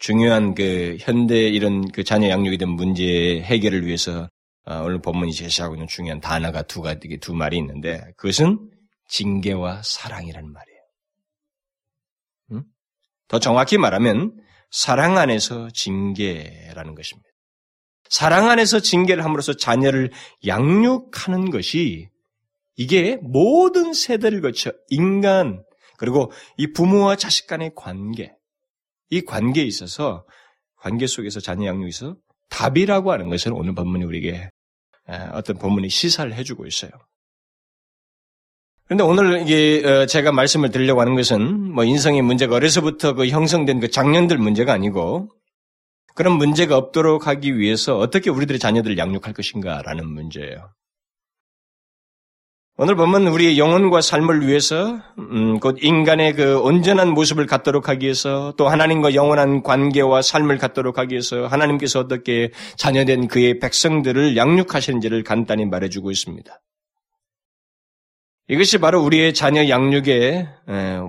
중요한 0.02 0.56
그 0.56 0.96
현대 0.98 1.46
이런 1.46 1.88
그 1.92 2.02
자녀 2.02 2.28
양육에 2.28 2.56
대한 2.56 2.74
문제 2.74 3.40
해결을 3.40 3.86
위해서 3.86 4.28
어, 4.64 4.82
오늘 4.82 5.00
본문이 5.00 5.32
제시하고 5.32 5.76
있는 5.76 5.86
중요한 5.86 6.20
단어가 6.20 6.62
두 6.62 6.82
가지, 6.82 7.18
두 7.20 7.34
말이 7.34 7.56
있는데 7.58 8.02
그것은 8.16 8.68
징계와 9.06 9.82
사랑이라는 9.84 10.52
말이에요. 10.52 10.80
음? 12.50 12.64
더 13.28 13.38
정확히 13.38 13.78
말하면 13.78 14.36
사랑 14.72 15.18
안에서 15.18 15.68
징계라는 15.72 16.96
것입니다. 16.96 17.28
사랑 18.08 18.50
안에서 18.50 18.80
징계를 18.80 19.24
함으로써 19.24 19.54
자녀를 19.54 20.10
양육하는 20.44 21.50
것이 21.50 22.08
이게 22.74 23.18
모든 23.22 23.92
세대를 23.92 24.40
거쳐 24.40 24.72
인간 24.88 25.62
그리고 25.96 26.32
이 26.56 26.72
부모와 26.72 27.14
자식 27.14 27.46
간의 27.46 27.70
관계 27.76 28.34
이 29.12 29.20
관계에 29.20 29.62
있어서 29.64 30.24
관계 30.76 31.06
속에서 31.06 31.38
자녀 31.38 31.66
양육에서 31.66 32.16
답이라고 32.48 33.12
하는 33.12 33.28
것을 33.28 33.52
오늘 33.52 33.74
본문이 33.74 34.04
우리에게 34.04 34.48
어떤 35.32 35.58
본문이 35.58 35.90
시사를 35.90 36.32
해주고 36.32 36.66
있어요. 36.66 36.90
그런데 38.86 39.04
오늘 39.04 39.42
이게 39.42 39.86
어, 39.86 40.06
제가 40.06 40.32
말씀을 40.32 40.70
드리려고 40.70 41.02
하는 41.02 41.14
것은 41.14 41.72
뭐 41.72 41.84
인성의 41.84 42.22
문제가 42.22 42.56
어려서부터 42.56 43.12
그 43.12 43.28
형성된 43.28 43.80
그 43.80 43.90
장년들 43.90 44.38
문제가 44.38 44.72
아니고 44.72 45.28
그런 46.14 46.38
문제가 46.38 46.78
없도록 46.78 47.26
하기 47.26 47.58
위해서 47.58 47.98
어떻게 47.98 48.30
우리들의 48.30 48.58
자녀들을 48.58 48.96
양육할 48.96 49.34
것인가라는 49.34 50.08
문제예요. 50.08 50.72
오늘 52.78 52.94
보면 52.94 53.26
우리의 53.26 53.58
영혼과 53.58 54.00
삶을 54.00 54.46
위해서 54.46 54.98
음, 55.18 55.60
곧 55.60 55.76
인간의 55.82 56.32
그 56.32 56.58
온전한 56.58 57.10
모습을 57.10 57.44
갖도록 57.44 57.90
하기 57.90 58.06
위해서 58.06 58.54
또 58.56 58.66
하나님과 58.66 59.14
영원한 59.14 59.62
관계와 59.62 60.22
삶을 60.22 60.56
갖도록 60.56 60.96
하기 60.96 61.12
위해서 61.12 61.46
하나님께서 61.46 62.00
어떻게 62.00 62.50
자녀된 62.78 63.28
그의 63.28 63.58
백성들을 63.58 64.38
양육하시는지를 64.38 65.22
간단히 65.22 65.66
말해주고 65.66 66.10
있습니다. 66.10 66.60
이것이 68.52 68.76
바로 68.76 69.02
우리의 69.02 69.32
자녀 69.32 69.66
양육의 69.66 70.46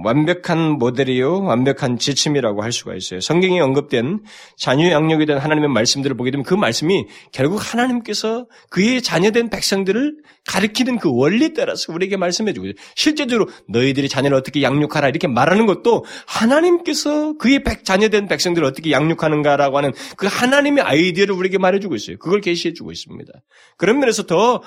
완벽한 0.05 0.77
모델이요, 0.77 1.43
완벽한 1.43 1.97
지침이라고 1.97 2.63
할 2.63 2.71
수가 2.71 2.95
있어요. 2.95 3.19
성경에 3.19 3.59
언급된 3.59 4.21
자녀 4.55 4.89
양육에 4.89 5.25
대한 5.25 5.41
하나님의 5.41 5.67
말씀들을 5.67 6.15
보게 6.15 6.31
되면 6.31 6.45
그 6.45 6.53
말씀이 6.53 7.05
결국 7.33 7.57
하나님께서 7.57 8.45
그의 8.69 9.01
자녀된 9.01 9.49
백성들을 9.49 10.19
가리키는 10.47 10.99
그 10.99 11.09
원리 11.11 11.53
따라서 11.53 11.91
우리에게 11.91 12.15
말씀해 12.15 12.53
주고 12.53 12.67
실제적으로 12.95 13.49
너희들이 13.67 14.07
자녀를 14.07 14.37
어떻게 14.37 14.61
양육하라 14.61 15.09
이렇게 15.09 15.27
말하는 15.27 15.65
것도 15.65 16.05
하나님께서 16.25 17.37
그의 17.37 17.63
백, 17.63 17.83
자녀된 17.83 18.29
백성들을 18.29 18.65
어떻게 18.65 18.91
양육하는가라고 18.91 19.77
하는 19.77 19.91
그 20.15 20.27
하나님의 20.27 20.81
아이디어를 20.85 21.35
우리에게 21.35 21.57
말해주고 21.57 21.93
있어요. 21.95 22.17
그걸 22.19 22.39
계시해 22.39 22.73
주고 22.73 22.93
있습니다. 22.93 23.33
그런 23.75 23.99
면에서 23.99 24.23
더 24.23 24.61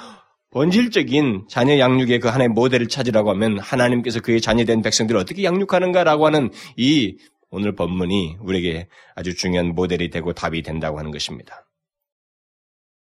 본질적인 0.56 1.48
자녀 1.50 1.78
양육의 1.78 2.18
그 2.18 2.28
하나의 2.28 2.48
모델을 2.48 2.88
찾으라고 2.88 3.28
하면 3.32 3.58
하나님께서 3.58 4.20
그의 4.20 4.40
자녀된 4.40 4.80
백성들을 4.80 5.20
어떻게 5.20 5.44
양육하는가라고 5.44 6.24
하는 6.24 6.50
이 6.78 7.18
오늘 7.50 7.74
본문이 7.74 8.38
우리에게 8.40 8.88
아주 9.14 9.36
중요한 9.36 9.74
모델이 9.74 10.08
되고 10.08 10.32
답이 10.32 10.62
된다고 10.62 10.98
하는 10.98 11.10
것입니다. 11.10 11.66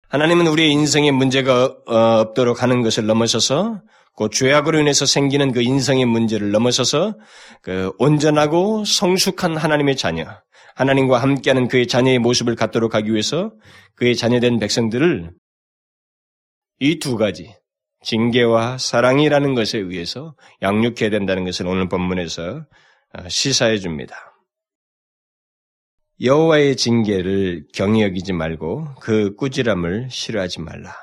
하나님은 0.09 0.47
우리의 0.47 0.71
인생에 0.71 1.11
문제가 1.11 1.75
어, 1.85 2.21
없도록 2.21 2.63
하는 2.63 2.81
것을 2.81 3.05
넘어서서 3.05 3.83
그 4.15 4.29
죄악으로 4.31 4.79
인해서 4.79 5.05
생기는 5.05 5.51
그 5.51 5.61
인성의 5.61 6.05
문제를 6.05 6.49
넘어서서 6.49 7.19
그 7.61 7.91
온전하고 7.99 8.83
성숙한 8.83 9.57
하나님의 9.57 9.95
자녀, 9.95 10.25
하나님과 10.73 11.19
함께하는 11.19 11.67
그의 11.67 11.85
자녀의 11.85 12.17
모습을 12.17 12.55
갖도록 12.55 12.95
하기 12.95 13.11
위해서 13.11 13.51
그의 13.93 14.15
자녀된 14.15 14.57
백성들을 14.57 15.33
이 16.79 16.99
두 16.99 17.17
가지 17.17 17.55
징계와 18.03 18.77
사랑이라는 18.77 19.55
것에 19.55 19.79
의해서 19.79 20.35
양육해야 20.61 21.09
된다는 21.09 21.45
것을 21.45 21.67
오늘 21.67 21.89
본문에서 21.89 22.65
어, 23.13 23.29
시사해 23.29 23.79
줍니다. 23.79 24.15
여호와의 26.21 26.75
징계를 26.75 27.67
경히 27.73 28.01
여기지 28.01 28.33
말고 28.33 28.95
그 29.01 29.35
꾸지람을 29.35 30.09
싫어하지 30.09 30.61
말라. 30.61 30.95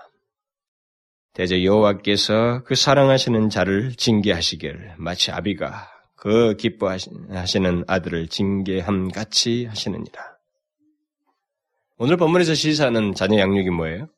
대저 1.35 1.63
여호와께서 1.63 2.63
그 2.65 2.75
사랑하시는 2.75 3.49
자를 3.49 3.95
징계하시길 3.95 4.95
마치 4.99 5.31
아비가 5.33 5.89
그 6.17 6.57
기뻐하시는 6.57 7.85
아들을 7.87 8.29
징계함 8.29 9.09
같이 9.09 9.67
하시느니라. 9.67 10.23
오늘 11.97 12.17
본문에서 12.17 12.55
시사하는 12.55 13.15
자녀 13.15 13.39
양육이 13.39 13.71
뭐예요? 13.71 14.09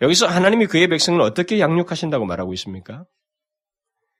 여기서 0.00 0.26
하나님이 0.26 0.66
그의 0.66 0.88
백성을 0.88 1.20
어떻게 1.20 1.60
양육하신다고 1.60 2.24
말하고 2.24 2.52
있습니까? 2.54 3.04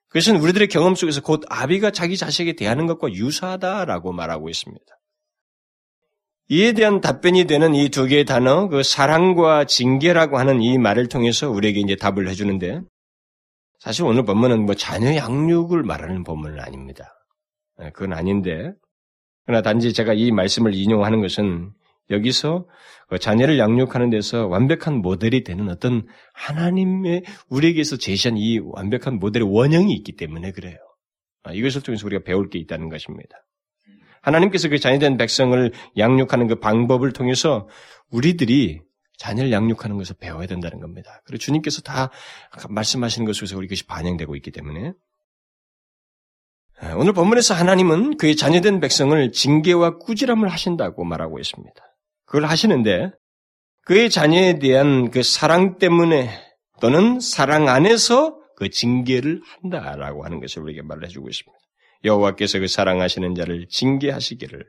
그것은 0.08 0.36
우리들의 0.36 0.68
경험 0.68 0.94
속에서 0.94 1.20
곧 1.20 1.44
아비가 1.48 1.90
자기 1.90 2.16
자식에 2.16 2.54
대하는 2.54 2.86
것과 2.86 3.12
유사하다라고 3.12 4.12
말하고 4.12 4.48
있습니다. 4.48 4.84
이에 6.50 6.72
대한 6.72 7.02
답변이 7.02 7.44
되는 7.44 7.74
이 7.74 7.90
두 7.90 8.06
개의 8.06 8.24
단어, 8.24 8.68
그 8.68 8.82
사랑과 8.82 9.66
징계라고 9.66 10.38
하는 10.38 10.62
이 10.62 10.78
말을 10.78 11.08
통해서 11.08 11.50
우리에게 11.50 11.80
이제 11.80 11.94
답을 11.94 12.26
해주는데, 12.28 12.80
사실 13.80 14.04
오늘 14.04 14.24
본문은 14.24 14.64
뭐 14.64 14.74
자녀 14.74 15.14
양육을 15.14 15.82
말하는 15.82 16.24
본문은 16.24 16.58
아닙니다. 16.58 17.04
네, 17.76 17.90
그건 17.90 18.14
아닌데, 18.14 18.72
그러나 19.44 19.60
단지 19.60 19.92
제가 19.92 20.14
이 20.14 20.32
말씀을 20.32 20.74
인용하는 20.74 21.20
것은 21.20 21.70
여기서 22.10 22.64
그 22.64 22.97
자녀를 23.16 23.58
양육하는 23.58 24.10
데서 24.10 24.46
완벽한 24.48 24.96
모델이 24.96 25.42
되는 25.42 25.70
어떤 25.70 26.06
하나님의 26.34 27.22
우리에게서 27.48 27.96
제시한 27.96 28.36
이 28.36 28.58
완벽한 28.58 29.18
모델의 29.18 29.48
원형이 29.50 29.94
있기 29.94 30.16
때문에 30.16 30.52
그래요. 30.52 30.76
아, 31.42 31.52
이것을 31.52 31.82
통해서 31.82 32.06
우리가 32.06 32.22
배울 32.24 32.50
게 32.50 32.58
있다는 32.58 32.90
것입니다. 32.90 33.46
하나님께서 34.20 34.68
그 34.68 34.78
자녀된 34.78 35.16
백성을 35.16 35.72
양육하는 35.96 36.48
그 36.48 36.56
방법을 36.56 37.12
통해서 37.12 37.68
우리들이 38.10 38.80
자녀를 39.16 39.52
양육하는 39.52 39.96
것을 39.96 40.16
배워야 40.18 40.46
된다는 40.46 40.80
겁니다. 40.80 41.22
그리고 41.24 41.38
주님께서 41.38 41.80
다 41.82 42.10
말씀하시는 42.68 43.26
것에서 43.26 43.56
우리 43.56 43.68
것이 43.68 43.86
반영되고 43.86 44.36
있기 44.36 44.50
때문에 44.50 44.92
아, 46.80 46.94
오늘 46.94 47.12
본문에서 47.12 47.54
하나님은 47.54 48.18
그의 48.18 48.36
자녀된 48.36 48.80
백성을 48.80 49.32
징계와 49.32 49.98
꾸지람을 49.98 50.48
하신다고 50.48 51.04
말하고 51.04 51.38
있습니다. 51.40 51.87
그걸 52.28 52.44
하시는데 52.44 53.10
그의 53.82 54.10
자녀에 54.10 54.58
대한 54.58 55.10
그 55.10 55.22
사랑 55.22 55.78
때문에 55.78 56.30
또는 56.80 57.20
사랑 57.20 57.68
안에서 57.68 58.38
그 58.54 58.68
징계를 58.68 59.40
한다라고 59.44 60.24
하는 60.24 60.40
것을 60.40 60.62
우리에게 60.62 60.82
말해주고 60.82 61.28
있습니다. 61.28 61.58
여호와께서 62.04 62.58
그 62.58 62.68
사랑하시는 62.68 63.34
자를 63.34 63.66
징계하시기를 63.68 64.68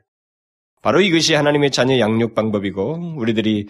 바로 0.80 1.02
이것이 1.02 1.34
하나님의 1.34 1.70
자녀 1.70 1.98
양육 1.98 2.34
방법이고 2.34 3.16
우리들이 3.18 3.68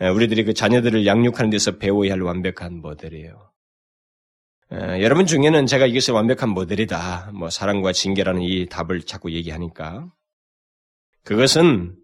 우리들이 0.00 0.44
그 0.44 0.54
자녀들을 0.54 1.04
양육하는 1.04 1.50
데서 1.50 1.78
배워야 1.78 2.12
할 2.12 2.22
완벽한 2.22 2.80
모델이에요. 2.80 3.50
여러분 4.70 5.26
중에는 5.26 5.66
제가 5.66 5.86
이것이 5.86 6.12
완벽한 6.12 6.48
모델이다. 6.48 7.32
뭐 7.34 7.50
사랑과 7.50 7.92
징계라는 7.92 8.40
이 8.42 8.66
답을 8.68 9.02
자꾸 9.02 9.32
얘기하니까 9.32 10.06
그것은 11.24 11.96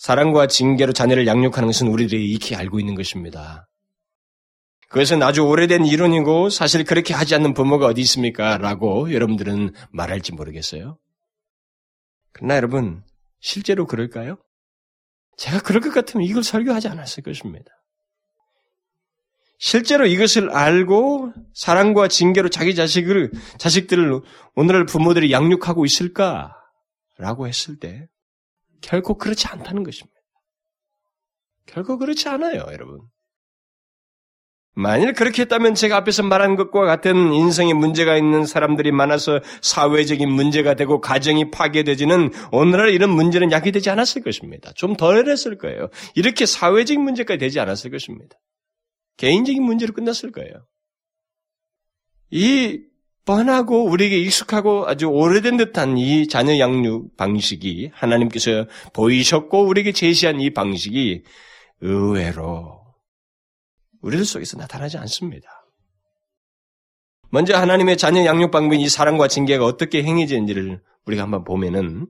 사랑과 0.00 0.46
징계로 0.46 0.94
자녀를 0.94 1.26
양육하는 1.26 1.66
것은 1.68 1.86
우리들이 1.88 2.32
익히 2.32 2.56
알고 2.56 2.80
있는 2.80 2.94
것입니다. 2.94 3.68
그것은 4.88 5.22
아주 5.22 5.42
오래된 5.42 5.84
이론이고 5.84 6.48
사실 6.48 6.84
그렇게 6.84 7.12
하지 7.12 7.34
않는 7.34 7.52
부모가 7.52 7.84
어디 7.84 8.00
있습니까? 8.00 8.56
라고 8.56 9.12
여러분들은 9.12 9.74
말할지 9.90 10.32
모르겠어요. 10.32 10.96
그러나 12.32 12.56
여러분, 12.56 13.02
실제로 13.40 13.86
그럴까요? 13.86 14.38
제가 15.36 15.60
그럴 15.60 15.82
것 15.82 15.92
같으면 15.92 16.26
이걸 16.26 16.44
설교하지 16.44 16.88
않았을 16.88 17.22
것입니다. 17.22 17.70
실제로 19.58 20.06
이것을 20.06 20.48
알고 20.48 21.34
사랑과 21.52 22.08
징계로 22.08 22.48
자기 22.48 22.74
자식을, 22.74 23.32
자식들을 23.58 24.22
오늘날 24.54 24.86
부모들이 24.86 25.30
양육하고 25.30 25.84
있을까? 25.84 26.56
라고 27.18 27.46
했을 27.46 27.78
때 27.78 28.08
결코 28.80 29.16
그렇지 29.16 29.46
않다는 29.48 29.82
것입니다. 29.82 30.20
결코 31.66 31.98
그렇지 31.98 32.28
않아요, 32.28 32.66
여러분. 32.72 33.00
만일 34.74 35.12
그렇게 35.12 35.42
했다면 35.42 35.74
제가 35.74 35.96
앞에서 35.96 36.22
말한 36.22 36.56
것과 36.56 36.84
같은 36.84 37.32
인생에 37.32 37.74
문제가 37.74 38.16
있는 38.16 38.46
사람들이 38.46 38.92
많아서 38.92 39.40
사회적인 39.62 40.30
문제가 40.30 40.74
되고 40.74 41.00
가정이 41.00 41.50
파괴되지는 41.50 42.30
오늘날 42.52 42.90
이런 42.90 43.10
문제는 43.10 43.50
야기되지 43.52 43.90
않았을 43.90 44.22
것입니다. 44.22 44.72
좀 44.74 44.96
덜 44.96 45.28
했을 45.28 45.58
거예요. 45.58 45.88
이렇게 46.14 46.46
사회적인 46.46 47.02
문제까지 47.02 47.38
되지 47.38 47.60
않았을 47.60 47.90
것입니다. 47.90 48.36
개인적인 49.16 49.62
문제로 49.62 49.92
끝났을 49.92 50.30
거예요. 50.32 50.66
이 52.30 52.80
뻔하고 53.30 53.84
우리에게 53.84 54.18
익숙하고 54.18 54.88
아주 54.88 55.06
오래된 55.06 55.56
듯한 55.56 55.96
이 55.98 56.26
자녀 56.26 56.58
양육 56.58 57.16
방식이 57.16 57.92
하나님께서 57.94 58.66
보이셨고 58.92 59.66
우리에게 59.66 59.92
제시한 59.92 60.40
이 60.40 60.52
방식이 60.52 61.22
의외로 61.80 62.80
우리들 64.02 64.24
속에서 64.24 64.58
나타나지 64.58 64.98
않습니다. 64.98 65.48
먼저 67.30 67.56
하나님의 67.56 67.98
자녀 67.98 68.24
양육 68.24 68.50
방법인 68.50 68.80
이 68.80 68.88
사랑과 68.88 69.28
징계가 69.28 69.64
어떻게 69.64 70.02
행해지는지를 70.02 70.80
우리가 71.06 71.22
한번 71.22 71.44
보면은 71.44 72.08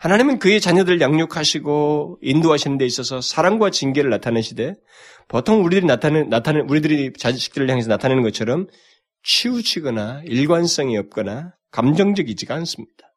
하나님은 0.00 0.40
그의 0.40 0.60
자녀들 0.60 1.00
양육하시고 1.00 2.18
인도하시는 2.20 2.78
데 2.78 2.84
있어서 2.84 3.20
사랑과 3.20 3.70
징계를 3.70 4.10
나타내시되 4.10 4.74
보통 5.28 5.64
우리들이 5.64 5.86
나타내 5.86 6.24
나타내 6.24 6.62
우리들이 6.68 7.12
자식들을 7.16 7.70
향해서 7.70 7.88
나타내는 7.88 8.24
것처럼 8.24 8.66
치우치거나 9.24 10.22
일관성이 10.26 10.96
없거나 10.98 11.54
감정적이지가 11.70 12.54
않습니다. 12.56 13.14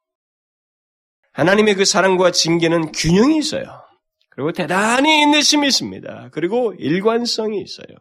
하나님의 1.34 1.76
그 1.76 1.86
사랑과 1.86 2.32
징계는 2.32 2.92
균형이 2.94 3.38
있어요. 3.38 3.82
그리고 4.30 4.52
대단히 4.52 5.22
인내심이 5.22 5.68
있습니다. 5.68 6.30
그리고 6.32 6.74
일관성이 6.78 7.62
있어요. 7.62 7.98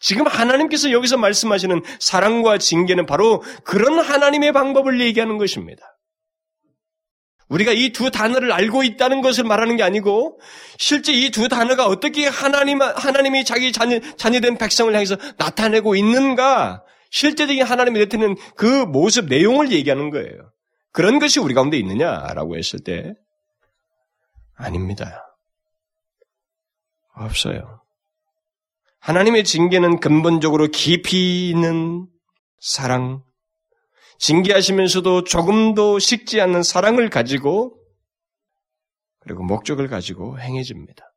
지금 0.00 0.26
하나님께서 0.26 0.90
여기서 0.90 1.16
말씀하시는 1.16 1.80
사랑과 2.00 2.58
징계는 2.58 3.06
바로 3.06 3.42
그런 3.64 4.00
하나님의 4.00 4.52
방법을 4.52 5.00
얘기하는 5.00 5.38
것입니다. 5.38 5.82
우리가 7.48 7.72
이 7.72 7.92
두 7.92 8.10
단어를 8.10 8.50
알고 8.50 8.82
있다는 8.82 9.20
것을 9.20 9.44
말하는 9.44 9.76
게 9.76 9.82
아니고 9.82 10.40
실제 10.78 11.12
이 11.12 11.30
두 11.30 11.48
단어가 11.48 11.86
어떻게 11.86 12.26
하나님 12.26 12.80
하나님이 12.80 13.44
자기 13.44 13.72
자녀 13.72 14.00
자녀된 14.16 14.56
백성을 14.58 14.92
향해서 14.92 15.16
나타내고 15.36 15.94
있는가 15.94 16.82
실제적인 17.12 17.62
하나님이 17.62 18.00
나타내는 18.00 18.36
그 18.56 18.66
모습 18.86 19.26
내용을 19.26 19.70
얘기하는 19.70 20.10
거예요. 20.10 20.50
그런 20.92 21.18
것이 21.18 21.40
우리 21.40 21.54
가운데 21.54 21.76
있느냐라고 21.76 22.56
했을 22.56 22.80
때 22.80 23.14
아닙니다. 24.54 25.22
없어요. 27.14 27.82
하나님의 29.00 29.44
징계는 29.44 30.00
근본적으로 30.00 30.68
깊이 30.68 31.50
있는 31.50 32.08
사랑, 32.60 33.22
징계하시면서도 34.18 35.24
조금도 35.24 35.98
식지 35.98 36.40
않는 36.40 36.62
사랑을 36.62 37.10
가지고 37.10 37.78
그리고 39.20 39.42
목적을 39.42 39.88
가지고 39.88 40.38
행해집니다. 40.40 41.11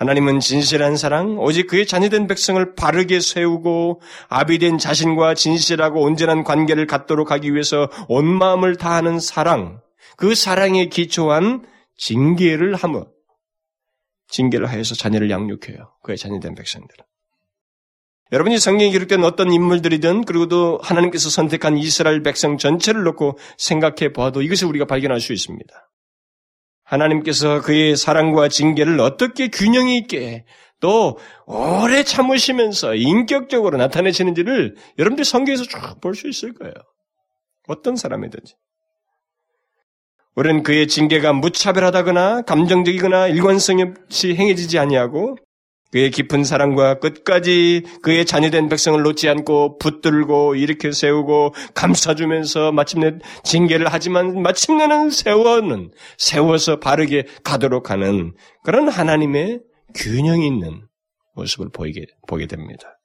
하나님은 0.00 0.40
진실한 0.40 0.96
사랑, 0.96 1.38
오직 1.38 1.66
그의 1.66 1.86
자녀된 1.86 2.26
백성을 2.26 2.74
바르게 2.74 3.20
세우고 3.20 4.00
아비된 4.28 4.78
자신과 4.78 5.34
진실하고 5.34 6.00
온전한 6.00 6.42
관계를 6.42 6.86
갖도록 6.86 7.30
하기 7.30 7.52
위해서 7.52 7.90
온 8.08 8.24
마음을 8.24 8.76
다하는 8.76 9.20
사랑, 9.20 9.82
그 10.16 10.34
사랑에 10.34 10.86
기초한 10.86 11.66
징계를 11.98 12.76
하며 12.76 13.08
징계를 14.28 14.70
하여서 14.70 14.94
자녀를 14.94 15.30
양육해요. 15.30 15.92
그의 16.02 16.16
자녀된 16.16 16.54
백성들은. 16.54 17.04
여러분이 18.32 18.58
성경에 18.58 18.90
기록된 18.92 19.22
어떤 19.22 19.52
인물들이든 19.52 20.24
그리고 20.24 20.48
또 20.48 20.78
하나님께서 20.82 21.28
선택한 21.28 21.76
이스라엘 21.76 22.22
백성 22.22 22.56
전체를 22.56 23.02
놓고 23.02 23.38
생각해 23.58 24.14
보아도 24.14 24.40
이것을 24.40 24.66
우리가 24.66 24.86
발견할 24.86 25.20
수 25.20 25.34
있습니다. 25.34 25.74
하나님께서 26.90 27.60
그의 27.62 27.96
사랑과 27.96 28.48
징계를 28.48 29.00
어떻게 29.00 29.48
균형 29.48 29.88
있게 29.88 30.44
또 30.80 31.18
오래 31.46 32.02
참으시면서 32.02 32.94
인격적으로 32.94 33.76
나타내시는지를 33.78 34.76
여러분들 34.98 35.24
성경에서 35.24 35.64
쭉 35.64 36.00
볼 36.00 36.14
수 36.14 36.28
있을 36.28 36.52
거예요. 36.54 36.74
어떤 37.68 37.96
사람이든지. 37.96 38.54
우리는 40.34 40.62
그의 40.62 40.88
징계가 40.88 41.32
무차별하다거나 41.34 42.42
감정적이거나 42.42 43.28
일관성이 43.28 43.82
없이 43.82 44.34
행해지지 44.34 44.78
아니하고 44.78 45.36
그의 45.90 46.10
깊은 46.10 46.44
사랑과 46.44 46.98
끝까지 46.98 47.82
그의 48.02 48.24
자녀된 48.24 48.68
백성을 48.68 49.00
놓지 49.02 49.28
않고 49.28 49.78
붙들고 49.78 50.54
일으켜 50.54 50.92
세우고 50.92 51.54
감싸주면서 51.74 52.72
마침내 52.72 53.18
징계를 53.44 53.88
하지만 53.90 54.40
마침내는 54.40 55.10
세워는 55.10 55.90
세워서 56.16 56.78
바르게 56.78 57.26
가도록 57.42 57.90
하는 57.90 58.34
그런 58.62 58.88
하나님의 58.88 59.60
균형이 59.94 60.46
있는 60.46 60.82
모습을 61.34 61.70
보이게 61.72 62.06
보게 62.28 62.46
됩니다. 62.46 63.00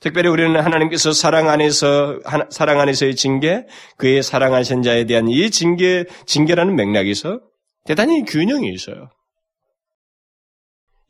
특별히 0.00 0.28
우리는 0.28 0.58
하나님께서 0.60 1.12
사랑 1.12 1.48
안에서 1.48 2.20
사랑 2.50 2.80
안에서의 2.80 3.16
징계, 3.16 3.66
그의 3.96 4.22
사랑하신 4.22 4.82
자에 4.82 5.04
대한 5.04 5.28
이 5.28 5.50
징계 5.50 6.04
징계라는 6.26 6.76
맥락에서 6.76 7.40
대단히 7.84 8.22
균형이 8.24 8.70
있어요. 8.72 9.10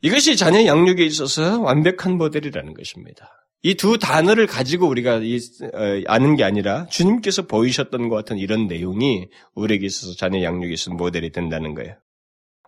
이것이 0.01 0.37
자녀 0.37 0.65
양육에 0.65 1.03
있어서 1.05 1.59
완벽한 1.61 2.17
모델이라는 2.17 2.73
것입니다. 2.73 3.29
이 3.61 3.75
두 3.75 3.97
단어를 3.97 4.47
가지고 4.47 4.87
우리가 4.87 5.15
어, 5.15 6.01
아는 6.07 6.35
게 6.37 6.43
아니라 6.45 6.85
주님께서 6.87 7.41
보이셨던 7.43 8.07
것 8.07 8.15
같은 8.15 8.37
이런 8.37 8.67
내용이 8.67 9.27
우리에게 9.53 9.85
있어서 9.85 10.15
자녀 10.15 10.41
양육에 10.41 10.71
있어서 10.71 10.95
모델이 10.95 11.31
된다는 11.31 11.73
거예요. 11.75 11.95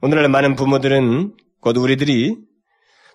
오늘날 0.02 0.28
많은 0.28 0.56
부모들은 0.56 1.36
곧 1.62 1.78
우리들이 1.78 2.36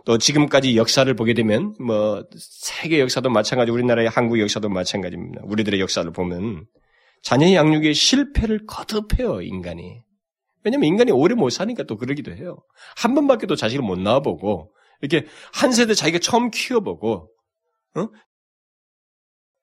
또 0.07 0.17
지금까지 0.19 0.77
역사를 0.77 1.13
보게 1.15 1.35
되면 1.35 1.75
뭐 1.79 2.25
세계 2.39 3.01
역사도 3.01 3.29
마찬가지, 3.29 3.73
우리나라의 3.73 4.09
한국 4.09 4.41
역사도 4.41 4.69
마찬가지입니다. 4.69 5.43
우리들의 5.45 5.81
역사를 5.81 6.11
보면 6.13 6.65
자녀 7.23 7.53
양육의 7.53 7.93
실패를 7.93 8.67
거듭해요 8.67 9.43
인간이. 9.43 10.01
왜냐면 10.67 10.89
인간이 10.89 11.13
오래 11.13 11.37
못 11.37 11.49
사니까 11.51 11.85
또 11.85 11.97
그러기도 11.97 12.33
해요. 12.33 12.57
한 12.97 13.15
번밖에 13.15 13.47
또 13.47 13.55
자식을 13.55 13.85
못 13.85 14.01
낳아보고, 14.01 14.75
이렇게 15.01 15.29
한 15.53 15.71
세대 15.71 15.95
자기가 15.95 16.19
처음 16.19 16.51
키워보고, 16.51 17.31
어? 17.95 18.09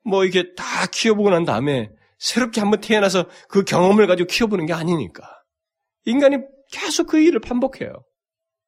뭐 0.05 0.23
이렇게 0.23 0.53
다 0.55 0.85
키워보고 0.89 1.29
난 1.29 1.43
다음에 1.43 1.89
새롭게 2.19 2.61
한번 2.61 2.79
태어나서 2.79 3.25
그 3.49 3.65
경험을 3.65 4.07
가지고 4.07 4.27
키워보는 4.27 4.65
게 4.65 4.71
아니니까. 4.71 5.23
인간이 6.05 6.37
계속 6.71 7.07
그 7.07 7.19
일을 7.19 7.41
반복해요. 7.41 7.91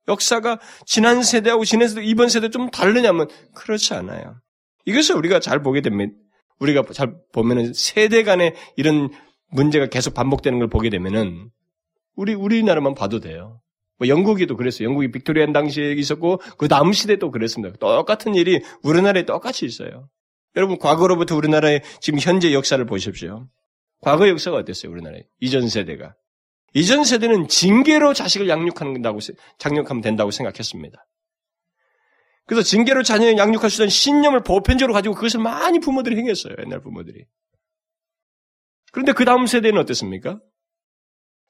역사가 0.09 0.59
지난 0.85 1.23
세대하고 1.23 1.63
지난 1.63 1.87
세대, 1.87 2.03
이번 2.03 2.27
세대 2.27 2.49
좀 2.49 2.69
다르냐면 2.69 3.29
그렇지 3.55 3.93
않아요. 3.93 4.41
이것을 4.83 5.15
우리가 5.15 5.39
잘 5.39 5.63
보게 5.63 5.79
됩니다. 5.79 6.13
우리가 6.59 6.83
잘 6.91 7.15
보면은 7.31 7.73
세대 7.73 8.23
간에 8.23 8.53
이런 8.75 9.09
문제가 9.51 9.87
계속 9.87 10.13
반복되는 10.13 10.59
걸 10.59 10.67
보게 10.67 10.89
되면은 10.89 11.49
우리 12.15 12.33
우리나라만 12.33 12.95
봐도 12.95 13.19
돼요. 13.19 13.61
뭐 13.97 14.07
영국이도 14.07 14.57
그랬어요. 14.57 14.87
영국이 14.87 15.11
빅토리안 15.11 15.53
당시에 15.53 15.93
있었고 15.93 16.41
그 16.57 16.67
다음 16.67 16.91
시대도 16.91 17.31
그랬습니다. 17.31 17.77
똑같은 17.77 18.35
일이 18.35 18.61
우리나라에 18.83 19.23
똑같이 19.23 19.65
있어요. 19.65 20.09
여러분 20.55 20.77
과거로부터 20.77 21.35
우리나라의 21.35 21.81
지금 22.01 22.19
현재 22.19 22.53
역사를 22.53 22.83
보십시오. 22.85 23.47
과거 24.01 24.27
역사가 24.27 24.57
어땠어요? 24.57 24.91
우리나라에 24.91 25.23
이전 25.39 25.67
세대가 25.69 26.15
이전 26.73 27.03
세대는 27.03 27.47
징계로 27.47 28.13
자식을 28.13 28.49
양육한다고 28.49 29.19
장육하면 29.59 30.01
된다고 30.01 30.31
생각했습니다. 30.31 31.05
그래서 32.47 32.61
징계로 32.63 33.01
자녀를 33.01 33.37
양육할 33.37 33.69
수 33.69 33.81
있는 33.81 33.89
신념을 33.89 34.43
보편적으로 34.43 34.93
가지고 34.93 35.15
그것을 35.15 35.39
많이 35.39 35.79
부모들이 35.79 36.15
행했어요. 36.17 36.53
옛날 36.59 36.79
부모들이. 36.81 37.25
그런데 38.91 39.13
그 39.13 39.25
다음 39.25 39.47
세대는 39.47 39.79
어땠습니까? 39.81 40.39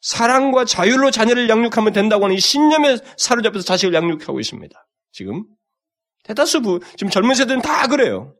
사랑과 0.01 0.65
자율로 0.65 1.11
자녀를 1.11 1.49
양육하면 1.49 1.93
된다고 1.93 2.25
하는 2.25 2.35
이 2.35 2.39
신념에 2.39 2.97
사로잡혀서 3.17 3.65
자식을 3.65 3.93
양육하고 3.93 4.39
있습니다. 4.39 4.87
지금 5.11 5.45
대다수 6.23 6.61
부, 6.61 6.79
지금 6.97 7.09
젊은 7.09 7.35
세대는 7.35 7.61
다 7.61 7.87
그래요. 7.87 8.35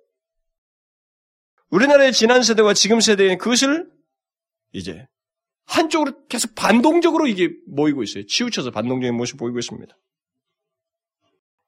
우리나라의 1.70 2.13
지난 2.13 2.44
세대와 2.44 2.74
지금 2.74 3.00
세대의 3.00 3.38
그것을 3.38 3.89
이제 4.74 5.08
한쪽으로 5.65 6.28
계속 6.28 6.54
반동적으로 6.56 7.28
이게 7.28 7.50
모이고 7.68 8.04
있어요. 8.04 8.26
치우쳐서 8.26 8.72
반동적인 8.72 9.15
모습 9.15 9.38
보이고 9.38 9.58
있습니다. 9.58 9.96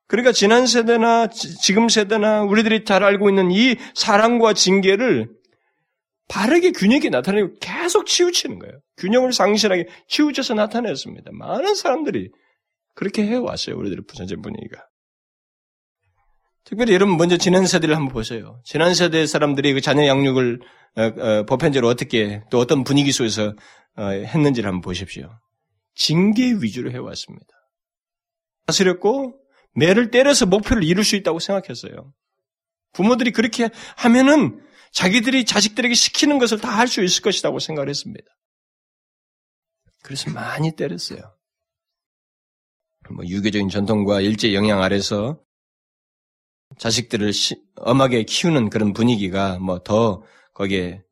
그러니까 0.08 0.32
지난 0.32 0.66
세대나 0.66 1.28
지금 1.28 1.90
세대나 1.90 2.44
우리들이 2.44 2.86
잘 2.86 3.04
알고 3.04 3.30
있는 3.30 3.52
이 3.52 3.76
사랑과 3.94 4.54
징계를 4.54 5.30
바르게 6.28 6.72
균형이 6.72 7.10
나타내고 7.10 7.56
계속 7.60 8.06
치우치는 8.06 8.60
거예요. 8.60 8.80
균형을 8.98 9.32
상실하게 9.32 9.88
치우쳐서 10.10 10.56
나타냈습니다. 10.56 11.32
많은 11.34 11.76
사람들이 11.76 12.30
그렇게 12.96 13.26
해왔어요. 13.26 13.78
우리들의 13.78 14.04
부산적 14.08 14.42
분위기가. 14.42 14.86
특별히 16.66 16.94
여러분 16.94 17.16
먼저 17.16 17.38
지난 17.38 17.66
세대를 17.66 17.96
한번 17.96 18.12
보세요. 18.12 18.60
지난 18.66 18.94
세대 18.94 19.26
사람들이 19.26 19.74
그 19.74 19.82
자녀 19.82 20.06
양육을 20.06 20.60
어, 20.98 21.02
어, 21.02 21.44
보편적으로 21.46 21.88
어떻게 21.88 22.42
또 22.52 22.58
어떤 22.60 22.84
분위기 22.84 23.12
속에서 23.12 23.54
어, 23.96 24.04
했는지를 24.04 24.68
한번 24.68 24.82
보십시오. 24.82 25.30
징계 25.96 26.54
위주로 26.62 26.92
해왔습니다. 26.92 27.46
다스렸고 28.66 29.40
매를 29.76 30.12
때려서 30.12 30.46
목표를 30.46 30.84
이룰 30.84 31.06
수 31.06 31.16
있다고 31.16 31.40
생각했어요. 31.40 32.12
부모들이 32.94 33.32
그렇게 33.32 33.70
하면은 33.96 34.60
자기들이 34.98 35.46
자식들에게 35.46 35.94
시키는 35.94 36.40
것을 36.40 36.60
다 36.60 36.72
할 36.78 36.88
수 36.88 37.04
있을 37.04 37.22
것이라고 37.22 37.60
생각을 37.60 37.88
했습니다. 37.90 38.26
그래서 40.04 40.32
많이 40.32 40.72
때렸어요. 40.76 41.20
뭐 43.12 43.24
유교적인 43.26 43.70
전통과 43.70 44.22
일제 44.22 44.54
영향 44.56 44.82
아래서 44.82 45.40
자식들을 46.80 47.32
시, 47.32 47.56
엄하게 47.76 48.24
키우는 48.24 48.70
그런 48.70 48.94
분위기가 48.94 49.60
뭐 49.60 49.80
더 49.84 50.24
거기에 50.54 51.04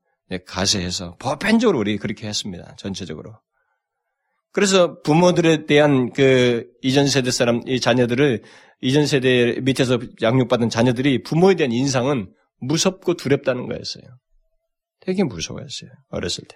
가세해서 0.47 1.15
보편적으로 1.17 1.79
우리 1.79 1.97
그렇게 1.97 2.27
했습니다. 2.27 2.75
전체적으로. 2.77 3.39
그래서 4.51 4.99
부모들에 5.03 5.65
대한 5.67 6.11
그 6.11 6.65
이전 6.81 7.07
세대 7.07 7.29
사람, 7.29 7.61
이 7.67 7.79
자녀들을 7.79 8.41
이전 8.81 9.05
세대 9.05 9.59
밑에서 9.61 9.99
양육받은 10.21 10.69
자녀들이 10.69 11.21
부모에 11.23 11.53
대한 11.55 11.71
인상은 11.71 12.33
무섭고 12.67 13.15
두렵다는 13.15 13.67
거였어요. 13.67 14.03
되게 15.01 15.23
무서워했어요. 15.23 15.89
어렸을 16.09 16.43
때. 16.47 16.55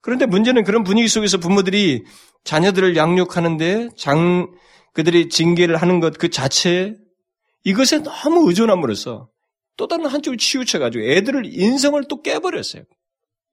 그런데 0.00 0.26
문제는 0.26 0.64
그런 0.64 0.84
분위기 0.84 1.08
속에서 1.08 1.38
부모들이 1.38 2.04
자녀들을 2.44 2.96
양육하는데 2.96 3.90
장, 3.96 4.50
그들이 4.94 5.28
징계를 5.28 5.76
하는 5.76 6.00
것 6.00 6.14
그 6.18 6.30
자체에 6.30 6.94
이것에 7.64 8.02
너무 8.02 8.48
의존함으로써 8.48 9.28
또 9.76 9.86
다른 9.86 10.06
한쪽을 10.06 10.38
치우쳐가지고 10.38 11.04
애들을 11.04 11.44
인성을 11.46 12.02
또 12.08 12.22
깨버렸어요. 12.22 12.84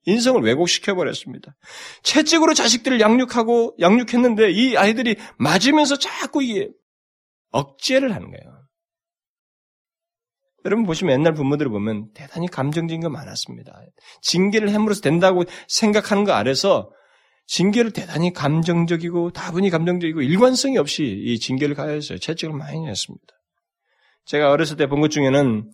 인성을 0.06 0.42
왜곡시켜버렸습니다. 0.44 1.56
채찍으로 2.04 2.54
자식들을 2.54 3.00
양육하고 3.00 3.76
양육했는데 3.80 4.52
이 4.52 4.78
아이들이 4.78 5.16
맞으면서 5.38 5.98
자꾸 5.98 6.44
이게 6.44 6.70
억제를 7.52 8.14
하는 8.14 8.30
거예요. 8.32 8.65
여러분 10.66 10.86
보시면 10.86 11.14
옛날 11.20 11.34
부모들을 11.34 11.70
보면 11.72 12.10
대단히 12.14 12.48
감정적인 12.48 13.02
거 13.02 13.10
많았습니다. 13.10 13.80
징계를 14.22 14.74
함으로써 14.74 15.02
된다고 15.02 15.44
생각하는 15.68 16.24
거 16.24 16.34
아래서 16.34 16.92
징계를 17.48 17.92
대단히 17.92 18.34
감정적이고 18.34 19.32
다분히 19.32 19.70
감정적이고 19.70 20.22
일관성이 20.24 20.78
없이 20.80 21.04
이 21.06 21.40
징계를 21.40 21.76
가해서요. 21.76 22.18
채찍을 22.18 22.54
많이 22.56 22.88
했습니다. 22.88 23.26
제가 24.26 24.50
어렸을 24.52 24.76
때 24.78 24.88
본 24.88 25.02
것 25.02 25.10
중에는 25.10 25.72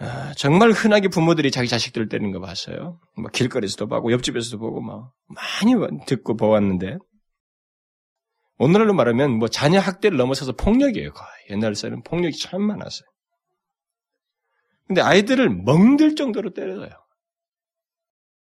아, 0.00 0.32
정말 0.36 0.72
흔하게 0.72 1.06
부모들이 1.06 1.52
자기 1.52 1.68
자식들을 1.68 2.08
때리는 2.08 2.32
거 2.32 2.40
봤어요. 2.40 2.98
뭐 3.16 3.30
길거리에서도 3.32 3.86
보고 3.86 4.10
옆집에서도 4.10 4.58
보고 4.58 4.80
막 4.80 5.12
많이 5.28 5.74
듣고 6.06 6.34
보았는데 6.36 6.98
오늘날로 8.58 8.94
말하면 8.94 9.30
뭐 9.38 9.46
자녀 9.46 9.78
학대를 9.78 10.16
넘어서서 10.18 10.52
폭력이에요. 10.52 11.12
거의. 11.12 11.28
옛날 11.50 11.76
사람은 11.76 12.02
폭력이 12.02 12.36
참 12.38 12.62
많았어요. 12.62 13.06
근데 14.86 15.00
아이들을 15.00 15.48
멍들 15.64 16.14
정도로 16.14 16.52
때려요. 16.52 16.90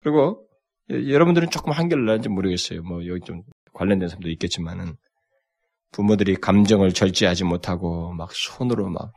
그리고 0.02 0.48
여러분들은 0.90 1.50
조금 1.50 1.72
한결 1.72 2.06
나는지 2.06 2.30
모르겠어요. 2.30 2.82
뭐 2.84 3.06
여기 3.08 3.22
좀 3.22 3.44
관련된 3.74 4.08
사람도 4.08 4.30
있겠지만은 4.30 4.96
부모들이 5.92 6.36
감정을 6.36 6.94
절제하지 6.94 7.44
못하고 7.44 8.14
막 8.14 8.32
손으로 8.32 8.90
막 8.90 9.14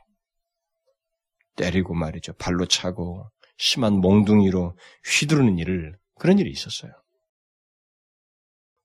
때리고 1.57 1.95
말이죠. 1.95 2.33
발로 2.35 2.67
차고 2.67 3.31
심한 3.57 3.95
몽둥이로 3.95 4.77
휘두르는 5.05 5.59
일을 5.59 5.97
그런 6.19 6.39
일이 6.39 6.51
있었어요. 6.51 6.93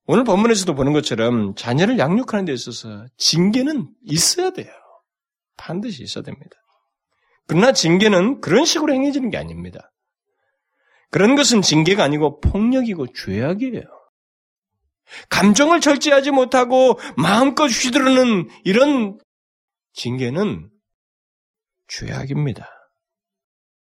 오늘 0.05 0.23
본문에서도 0.23 0.73
보는 0.75 0.93
것처럼 0.93 1.55
자녀를 1.55 1.99
양육하는 1.99 2.45
데 2.45 2.53
있어서 2.53 3.05
징계는 3.17 3.89
있어야 4.03 4.51
돼요. 4.51 4.71
반드시 5.57 6.03
있어야 6.03 6.23
됩니다. 6.23 6.55
그러나 7.47 7.71
징계는 7.71 8.41
그런 8.41 8.65
식으로 8.65 8.93
행해지는 8.93 9.29
게 9.29 9.37
아닙니다. 9.37 9.91
그런 11.09 11.35
것은 11.35 11.61
징계가 11.61 12.03
아니고 12.03 12.41
폭력이고 12.41 13.07
죄악이에요. 13.13 13.83
감정을 15.29 15.79
절제하지 15.79 16.31
못하고 16.31 16.99
마음껏 17.15 17.67
휘두르는 17.67 18.49
이런 18.65 19.17
징계는 19.93 20.69
죄악입니다. 21.87 22.69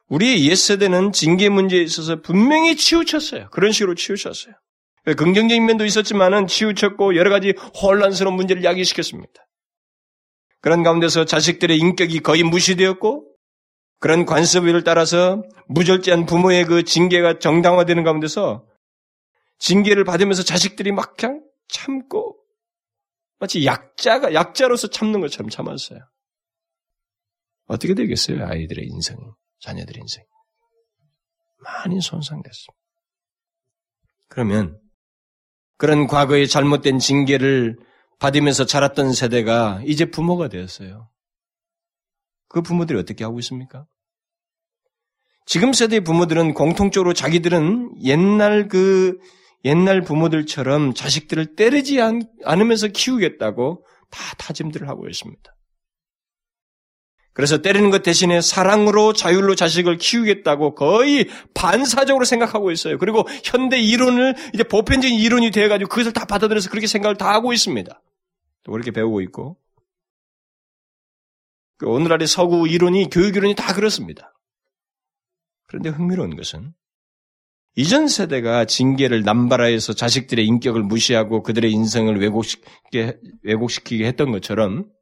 우리 0.09 0.49
옛세대는 0.49 1.13
징계 1.13 1.49
문제에 1.49 1.83
있어서 1.83 2.21
분명히 2.23 2.77
치우쳤어요. 2.77 3.49
그런 3.51 3.73
식으로 3.73 3.95
치우쳤어요. 3.95 4.55
긍정적인 5.05 5.67
면도 5.67 5.85
있었지만은 5.85 6.47
치우쳤고 6.47 7.17
여러 7.17 7.31
가지 7.31 7.55
혼란스러운 7.83 8.37
문제를 8.37 8.65
야기시켰습니다. 8.65 9.33
그런 10.61 10.83
가운데서 10.83 11.25
자식들의 11.25 11.77
인격이 11.77 12.21
거의 12.21 12.43
무시되었고 12.45 13.32
그런 14.03 14.27
관습을 14.27 14.83
따라서 14.83 15.45
무절제한 15.69 16.27
부모의 16.27 16.65
그 16.65 16.83
징계가 16.83 17.39
정당화되는 17.39 18.03
가운데서 18.03 18.67
징계를 19.59 20.03
받으면서 20.03 20.43
자식들이 20.43 20.91
막 20.91 21.17
그냥 21.17 21.41
참고 21.69 22.37
마치 23.39 23.65
약자가 23.65 24.35
약자로서 24.35 24.89
참는 24.89 25.21
것처럼 25.21 25.51
참았어요. 25.51 26.01
어떻게 27.67 27.95
되겠어요? 27.95 28.45
아이들의 28.45 28.85
인생이, 28.85 29.21
자녀들의 29.61 30.01
인생이. 30.01 30.27
많이 31.59 32.01
손상됐습니다. 32.01 32.83
그러면 34.27 34.81
그런 35.77 36.09
과거의 36.09 36.49
잘못된 36.49 36.99
징계를 36.99 37.79
받으면서 38.19 38.67
자랐던 38.67 39.13
세대가 39.13 39.81
이제 39.87 40.07
부모가 40.07 40.49
되었어요. 40.49 41.09
그 42.49 42.63
부모들이 42.63 42.99
어떻게 42.99 43.23
하고 43.23 43.39
있습니까? 43.39 43.87
지금 45.47 45.73
세대의 45.73 46.03
부모들은 46.03 46.55
공통적으로 46.55 47.13
자기들은 47.13 48.03
옛날 48.05 48.69
그 48.69 49.19
옛날 49.65 50.03
부모들처럼 50.03 50.95
자식들을 50.95 51.55
때리지 51.55 52.01
않으면서 52.45 52.89
키우겠다고 52.89 53.85
다 54.11 54.35
다짐들을 54.39 54.89
하고 54.89 55.09
있습니다. 55.09 55.55
그래서 57.35 57.63
때리는 57.63 57.91
것 57.91 58.03
대신에 58.03 58.43
사랑으로 58.43 59.15
자율로 59.15 59.55
자식을 59.55 59.97
키우겠다고 59.97 60.75
거의 60.75 61.29
반사적으로 61.55 62.27
생각하고 62.27 62.71
있어요. 62.71 62.99
그리고 62.99 63.27
현대 63.43 63.81
이론을 63.81 64.35
이제 64.53 64.63
보편적인 64.65 65.19
이론이 65.19 65.51
되어가지고 65.51 65.89
그것을 65.89 66.13
다 66.13 66.27
받아들여서 66.27 66.69
그렇게 66.69 66.87
생각을 66.87 67.17
다 67.17 67.33
하고 67.33 67.53
있습니다. 67.53 68.03
또 68.65 68.73
그렇게 68.73 68.91
배우고 68.91 69.23
있고. 69.23 69.57
그 71.79 71.87
오늘날의 71.87 72.29
서구 72.29 72.69
이론이 72.69 73.09
교육 73.11 73.37
이론이 73.37 73.55
다 73.55 73.73
그렇습니다. 73.73 74.32
그런데 75.73 75.89
흥미로운 75.89 76.37
것은 76.37 76.75
이전 77.77 78.07
세대가 78.07 78.67
징계를 78.67 79.23
남발하여서 79.23 79.95
자식들의 79.95 80.45
인격을 80.45 80.83
무시하고 80.83 81.43
그들의 81.43 81.73
인생을 81.73 82.21
왜곡시키게, 82.21 83.19
왜곡시키게 83.43 84.07
했던 84.07 84.33
것처럼 84.33 84.93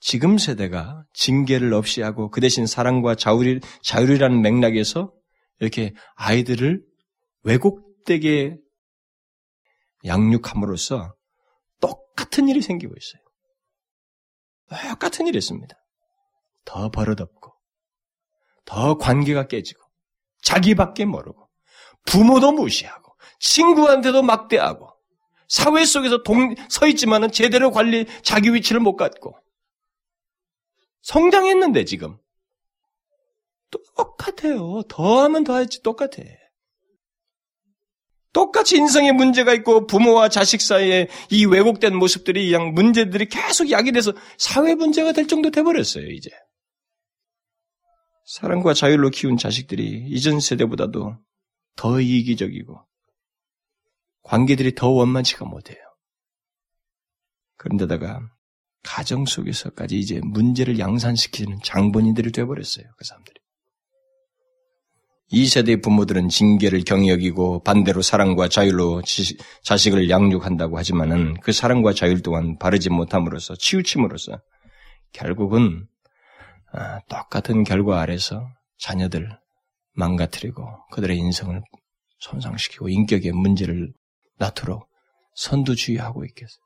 지금 0.00 0.38
세대가 0.38 1.04
징계를 1.12 1.74
없이 1.74 2.00
하고 2.00 2.30
그 2.30 2.40
대신 2.40 2.64
사랑과 2.66 3.14
자율이, 3.14 3.60
자율이라는 3.82 4.40
맥락에서 4.40 5.12
이렇게 5.60 5.92
아이들을 6.14 6.82
왜곡되게 7.42 8.56
양육함으로써 10.06 11.14
똑같은 11.82 12.48
일이 12.48 12.62
생기고 12.62 12.94
있어요. 12.96 14.88
똑같은 14.92 15.26
일이 15.26 15.36
있습니다. 15.36 15.76
더 16.64 16.90
버릇없고, 16.90 17.57
더 18.68 18.98
관계가 18.98 19.46
깨지고, 19.46 19.82
자기밖에 20.42 21.06
모르고, 21.06 21.48
부모도 22.04 22.52
무시하고, 22.52 23.14
친구한테도 23.40 24.22
막대하고, 24.22 24.92
사회 25.48 25.86
속에서 25.86 26.22
동, 26.22 26.54
서 26.68 26.86
있지만은 26.86 27.32
제대로 27.32 27.70
관리, 27.70 28.04
자기 28.22 28.52
위치를 28.52 28.80
못 28.80 28.96
갖고, 28.96 29.34
성장했는데 31.00 31.86
지금. 31.86 32.18
똑같아요. 33.96 34.82
더하면 34.88 35.44
더하지 35.44 35.82
똑같아. 35.82 36.22
똑같이 38.34 38.76
인성에 38.76 39.12
문제가 39.12 39.54
있고 39.54 39.86
부모와 39.86 40.28
자식 40.28 40.60
사이에 40.60 41.08
이 41.30 41.46
왜곡된 41.46 41.96
모습들이 41.96 42.52
양 42.52 42.74
문제들이 42.74 43.26
계속 43.26 43.70
야기돼서 43.70 44.12
사회 44.36 44.74
문제가 44.74 45.12
될 45.12 45.26
정도 45.26 45.50
돼버렸어요 45.50 46.06
이제. 46.10 46.30
사랑과 48.28 48.74
자율로 48.74 49.08
키운 49.08 49.38
자식들이 49.38 50.04
이전 50.06 50.38
세대보다도 50.38 51.16
더 51.76 52.00
이기적이고 52.00 52.78
관계들이 54.22 54.74
더 54.74 54.90
원만치가 54.90 55.46
못해요. 55.46 55.78
그런데다가 57.56 58.20
가정 58.82 59.24
속에서까지 59.24 59.98
이제 59.98 60.20
문제를 60.22 60.78
양산시키는 60.78 61.60
장본인들이 61.64 62.30
되어버렸어요. 62.30 62.84
그 62.98 63.04
사람들이. 63.06 63.40
이 65.30 65.46
세대의 65.46 65.80
부모들은 65.80 66.28
징계를 66.28 66.84
여기고 67.08 67.62
반대로 67.62 68.02
사랑과 68.02 68.50
자율로 68.50 69.04
자식을 69.64 70.10
양육한다고 70.10 70.76
하지만은 70.76 71.40
그 71.40 71.52
사랑과 71.52 71.94
자율 71.94 72.20
또한 72.20 72.58
바르지 72.58 72.90
못함으로써 72.90 73.56
치우침으로써 73.56 74.42
결국은 75.12 75.86
아, 75.86 75.97
똑같은 77.08 77.64
결과 77.64 78.00
아래서 78.00 78.48
자녀들 78.78 79.28
망가뜨리고 79.92 80.64
그들의 80.92 81.16
인성을 81.16 81.62
손상시키고 82.18 82.88
인격의 82.88 83.32
문제를 83.32 83.92
낳도록 84.38 84.88
선두주의하고 85.34 86.24
있겠어요. 86.26 86.60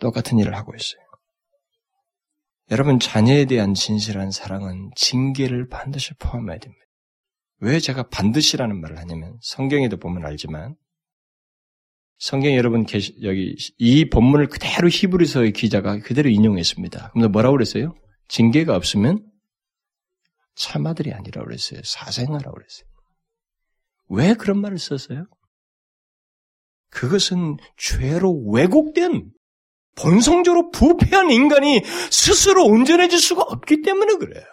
똑같은 0.00 0.38
일을 0.38 0.54
하고 0.54 0.74
있어요. 0.74 1.00
여러분 2.70 2.98
자녀에 2.98 3.46
대한 3.46 3.74
진실한 3.74 4.30
사랑은 4.30 4.90
징계를 4.94 5.68
반드시 5.68 6.12
포함해야 6.14 6.58
됩니다. 6.58 6.84
왜 7.60 7.80
제가 7.80 8.08
반드시라는 8.08 8.80
말을 8.80 8.98
하냐면 8.98 9.38
성경에도 9.40 9.96
보면 9.96 10.24
알지만 10.24 10.76
성경 12.18 12.54
여러분 12.54 12.84
여기 13.22 13.56
이 13.78 14.10
본문을 14.10 14.48
그대로 14.48 14.88
히브리서의 14.88 15.52
기자가 15.52 16.00
그대로 16.00 16.28
인용했습니다. 16.28 17.12
그럼 17.12 17.32
뭐라고 17.32 17.54
그랬어요? 17.54 17.94
징계가 18.28 18.76
없으면 18.76 19.24
참아들이 20.54 21.12
아니라 21.12 21.42
그랬어요. 21.44 21.80
사생아라고 21.84 22.54
그랬어요. 22.54 22.88
왜 24.08 24.34
그런 24.34 24.60
말을 24.60 24.78
썼어요? 24.78 25.26
그것은 26.90 27.58
죄로 27.76 28.32
왜곡된 28.50 29.30
본성적으로 29.96 30.70
부패한 30.70 31.30
인간이 31.30 31.82
스스로 32.10 32.64
온전해질 32.64 33.18
수가 33.18 33.42
없기 33.42 33.82
때문에 33.82 34.14
그래요. 34.16 34.44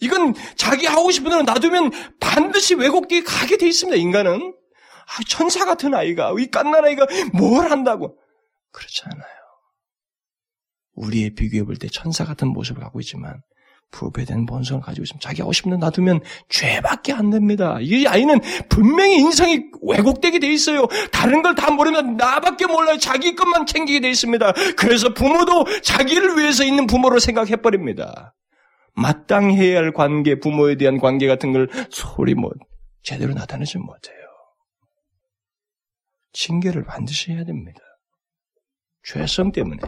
이건 0.00 0.34
자기 0.56 0.86
하고 0.86 1.10
싶은 1.10 1.30
대로 1.30 1.42
놔두면 1.42 1.90
반드시 2.20 2.74
왜곡되게 2.74 3.24
가게 3.24 3.56
돼 3.56 3.66
있습니다, 3.66 3.96
인간은. 3.96 4.54
아, 5.08 5.20
천사 5.28 5.64
같은 5.64 5.94
아이가, 5.94 6.32
이 6.38 6.46
깐난 6.50 6.84
아이가 6.84 7.06
뭘 7.32 7.70
한다고. 7.70 8.18
그렇지 8.70 9.02
않아요. 9.06 9.37
우리의 10.98 11.30
비교해 11.30 11.64
볼 11.64 11.76
때 11.76 11.88
천사 11.88 12.24
같은 12.24 12.48
모습을 12.48 12.82
갖고 12.82 13.00
있지만, 13.00 13.40
부패된 13.90 14.44
본성을 14.44 14.82
가지고 14.82 15.04
있으면 15.04 15.20
자기 15.20 15.38
대로 15.38 15.78
놔두면 15.78 16.20
죄밖에 16.50 17.14
안 17.14 17.30
됩니다. 17.30 17.78
이 17.80 18.06
아이는 18.06 18.38
분명히 18.68 19.16
인성이 19.16 19.64
왜곡되게 19.82 20.40
돼 20.40 20.52
있어요. 20.52 20.86
다른 21.10 21.40
걸 21.40 21.54
다 21.54 21.70
모르면 21.70 22.18
나밖에 22.18 22.66
몰라요. 22.66 22.98
자기 22.98 23.34
것만 23.34 23.64
챙기게 23.64 24.00
돼 24.00 24.10
있습니다. 24.10 24.52
그래서 24.76 25.14
부모도 25.14 25.64
자기를 25.82 26.36
위해서 26.36 26.64
있는 26.64 26.86
부모로 26.86 27.18
생각해버립니다. 27.18 28.34
마땅해야 28.94 29.78
할 29.78 29.92
관계, 29.92 30.38
부모에 30.38 30.76
대한 30.76 30.98
관계 30.98 31.26
같은 31.26 31.52
걸 31.52 31.68
소리 31.88 32.34
못, 32.34 32.52
제대로 33.02 33.32
나타내지 33.32 33.78
못해요. 33.78 34.16
징계를 36.32 36.84
반드시 36.84 37.32
해야 37.32 37.44
됩니다. 37.44 37.80
죄성 39.02 39.52
때문에. 39.52 39.80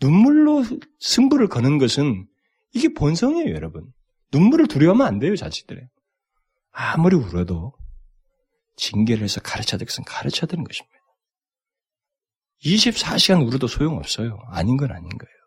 눈물로 0.00 0.64
승부를 1.00 1.48
거는 1.48 1.78
것은 1.78 2.26
이게 2.72 2.88
본성이에요, 2.92 3.54
여러분. 3.54 3.92
눈물을 4.32 4.66
두려워하면 4.68 5.06
안 5.06 5.18
돼요, 5.18 5.34
자식들에. 5.36 5.88
아무리 6.70 7.16
울어도 7.16 7.72
징계를 8.76 9.24
해서 9.24 9.40
가르쳐야 9.40 9.78
될 9.78 9.86
것은 9.86 10.04
가르쳐야 10.04 10.46
되는 10.46 10.64
것입니다. 10.64 10.98
24시간 12.62 13.46
울어도 13.46 13.66
소용없어요. 13.66 14.38
아닌 14.48 14.76
건 14.76 14.90
아닌 14.90 15.08
거예요. 15.08 15.38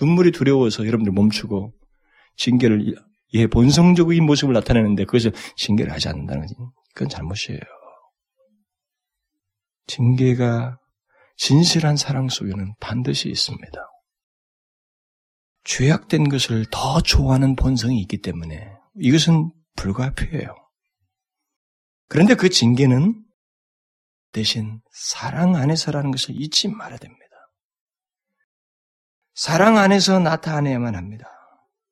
눈물이 0.00 0.32
두려워서 0.32 0.86
여러분들 0.86 1.12
멈추고 1.12 1.72
징계를 2.36 2.94
예 3.34 3.46
본성적인 3.46 4.24
모습을 4.24 4.52
나타내는데 4.54 5.04
그것을 5.04 5.32
징계를 5.56 5.92
하지 5.92 6.08
않는다는 6.08 6.46
건 6.46 6.70
그건 6.94 7.08
잘못이에요. 7.08 7.60
징계가 9.86 10.78
진실한 11.36 11.96
사랑 11.96 12.28
속에는 12.28 12.74
반드시 12.80 13.28
있습니다. 13.28 13.78
죄악된 15.64 16.28
것을 16.28 16.64
더 16.70 17.00
좋아하는 17.00 17.56
본성이 17.56 18.00
있기 18.02 18.18
때문에 18.22 18.72
이것은 19.00 19.52
불가피해요. 19.76 20.54
그런데 22.08 22.34
그 22.34 22.48
징계는 22.48 23.22
대신 24.32 24.80
사랑 24.92 25.56
안에서라는 25.56 26.10
것을 26.10 26.40
잊지 26.40 26.68
말아야 26.68 26.98
됩니다. 26.98 27.24
사랑 29.34 29.76
안에서 29.76 30.18
나타내야만 30.18 30.94
합니다. 30.94 31.26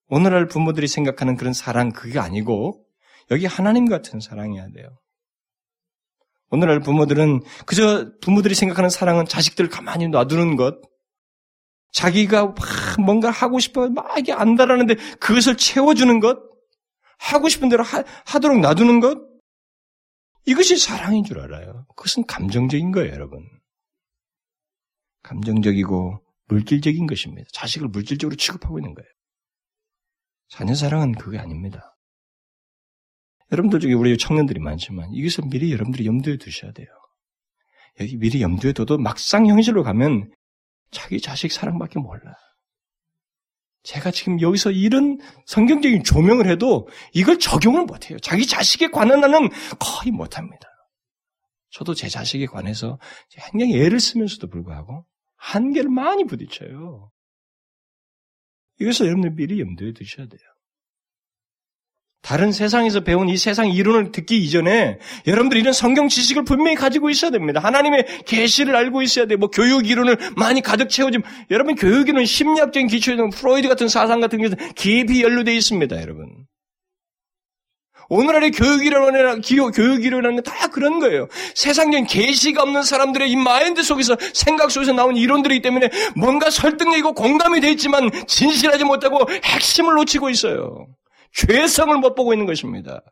오늘날 0.06 0.46
부모들이 0.46 0.86
생각하는 0.86 1.36
그런 1.36 1.52
사랑 1.52 1.90
그게 1.90 2.18
아니고 2.18 2.86
여기 3.30 3.46
하나님 3.46 3.86
같은 3.86 4.20
사랑이어야 4.20 4.68
돼요. 4.68 4.98
오늘날 6.50 6.80
부모들은 6.80 7.42
그저 7.66 8.10
부모들이 8.20 8.54
생각하는 8.54 8.90
사랑은 8.90 9.26
자식들 9.26 9.68
가만히 9.68 10.08
놔두는 10.08 10.56
것, 10.56 10.80
자기가 11.92 12.46
막 12.46 12.56
뭔가 13.04 13.30
하고 13.30 13.58
싶어 13.60 13.88
막 13.88 14.18
이게 14.18 14.32
안달하는데 14.32 14.94
그것을 15.20 15.56
채워주는 15.56 16.20
것, 16.20 16.38
하고 17.18 17.48
싶은 17.48 17.68
대로 17.68 17.82
하, 17.82 18.02
하도록 18.26 18.58
놔두는 18.60 19.00
것, 19.00 19.18
이것이 20.46 20.76
사랑인 20.76 21.24
줄 21.24 21.40
알아요. 21.40 21.86
그것은 21.96 22.26
감정적인 22.26 22.92
거예요, 22.92 23.12
여러분. 23.12 23.48
감정적이고 25.22 26.20
물질적인 26.48 27.06
것입니다. 27.06 27.48
자식을 27.52 27.88
물질적으로 27.88 28.36
취급하고 28.36 28.78
있는 28.78 28.94
거예요. 28.94 29.08
자녀 30.48 30.74
사랑은 30.74 31.12
그게 31.12 31.38
아닙니다. 31.38 31.93
여러분들 33.54 33.78
중에 33.80 33.92
우리 33.92 34.18
청년들이 34.18 34.58
많지만 34.60 35.12
이것을 35.12 35.44
미리 35.48 35.72
여러분들이 35.72 36.06
염두에 36.06 36.36
두셔야 36.36 36.72
돼요. 36.72 36.88
여기 38.00 38.16
미리 38.16 38.42
염두에 38.42 38.72
둬도 38.72 38.98
막상 38.98 39.46
현실로 39.46 39.84
가면 39.84 40.32
자기 40.90 41.20
자식 41.20 41.52
사랑밖에 41.52 42.00
몰라. 42.00 42.34
제가 43.84 44.10
지금 44.10 44.40
여기서 44.40 44.72
이런 44.72 45.18
성경적인 45.46 46.02
조명을 46.02 46.48
해도 46.48 46.88
이걸 47.12 47.38
적용을 47.38 47.84
못해요. 47.84 48.18
자기 48.18 48.46
자식에 48.46 48.88
관한 48.88 49.22
하는 49.22 49.50
거의 49.78 50.10
못합니다. 50.10 50.68
저도 51.70 51.94
제 51.94 52.08
자식에 52.08 52.46
관해서 52.46 52.98
굉장히 53.30 53.80
애를 53.80 54.00
쓰면서도 54.00 54.48
불구하고 54.48 55.06
한계를 55.36 55.90
많이 55.90 56.24
부딪혀요. 56.24 57.10
이것을 58.80 59.06
여러분들 59.06 59.34
미리 59.34 59.60
염두에 59.60 59.92
두셔야 59.92 60.26
돼요. 60.26 60.53
다른 62.24 62.52
세상에서 62.52 63.00
배운 63.00 63.28
이 63.28 63.36
세상 63.36 63.68
이론을 63.68 64.10
듣기 64.10 64.38
이전에 64.38 64.98
여러분들 65.26 65.58
이런 65.58 65.74
성경 65.74 66.08
지식을 66.08 66.44
분명히 66.44 66.74
가지고 66.74 67.10
있어야 67.10 67.30
됩니다. 67.30 67.60
하나님의 67.60 68.06
계시를 68.24 68.74
알고 68.74 69.02
있어야 69.02 69.26
돼. 69.26 69.36
뭐 69.36 69.50
교육 69.50 69.86
이론을 69.86 70.16
많이 70.34 70.62
가득 70.62 70.88
채워지 70.88 71.18
여러분 71.50 71.74
교육 71.74 72.08
이론 72.08 72.24
심리학적인 72.24 72.88
기초에 72.88 73.16
프로이드 73.34 73.68
같은 73.68 73.88
사상 73.88 74.20
같은 74.20 74.40
것은 74.40 74.56
깊이 74.74 75.22
연루되어 75.22 75.52
있습니다, 75.52 76.00
여러분. 76.00 76.46
오늘날의 78.08 78.52
교육 78.52 78.86
이론이나 78.86 79.36
교육 79.42 80.04
이론이라는 80.04 80.42
건다 80.42 80.68
그런 80.68 81.00
거예요. 81.00 81.28
세상적인 81.54 82.06
계시가 82.06 82.62
없는 82.62 82.84
사람들의 82.84 83.30
이 83.30 83.36
마인드 83.36 83.82
속에서 83.82 84.16
생각 84.32 84.70
속에서 84.70 84.94
나온 84.94 85.16
이론들이기 85.16 85.60
때문에 85.60 85.90
뭔가 86.16 86.48
설득력이고 86.48 87.12
공감이 87.12 87.60
돼 87.60 87.70
있지만 87.72 88.10
진실하지 88.26 88.84
못하고 88.84 89.26
핵심을 89.44 89.94
놓치고 89.94 90.30
있어요. 90.30 90.86
죄성을 91.34 91.96
못 91.98 92.14
보고 92.14 92.32
있는 92.32 92.46
것입니다. 92.46 93.02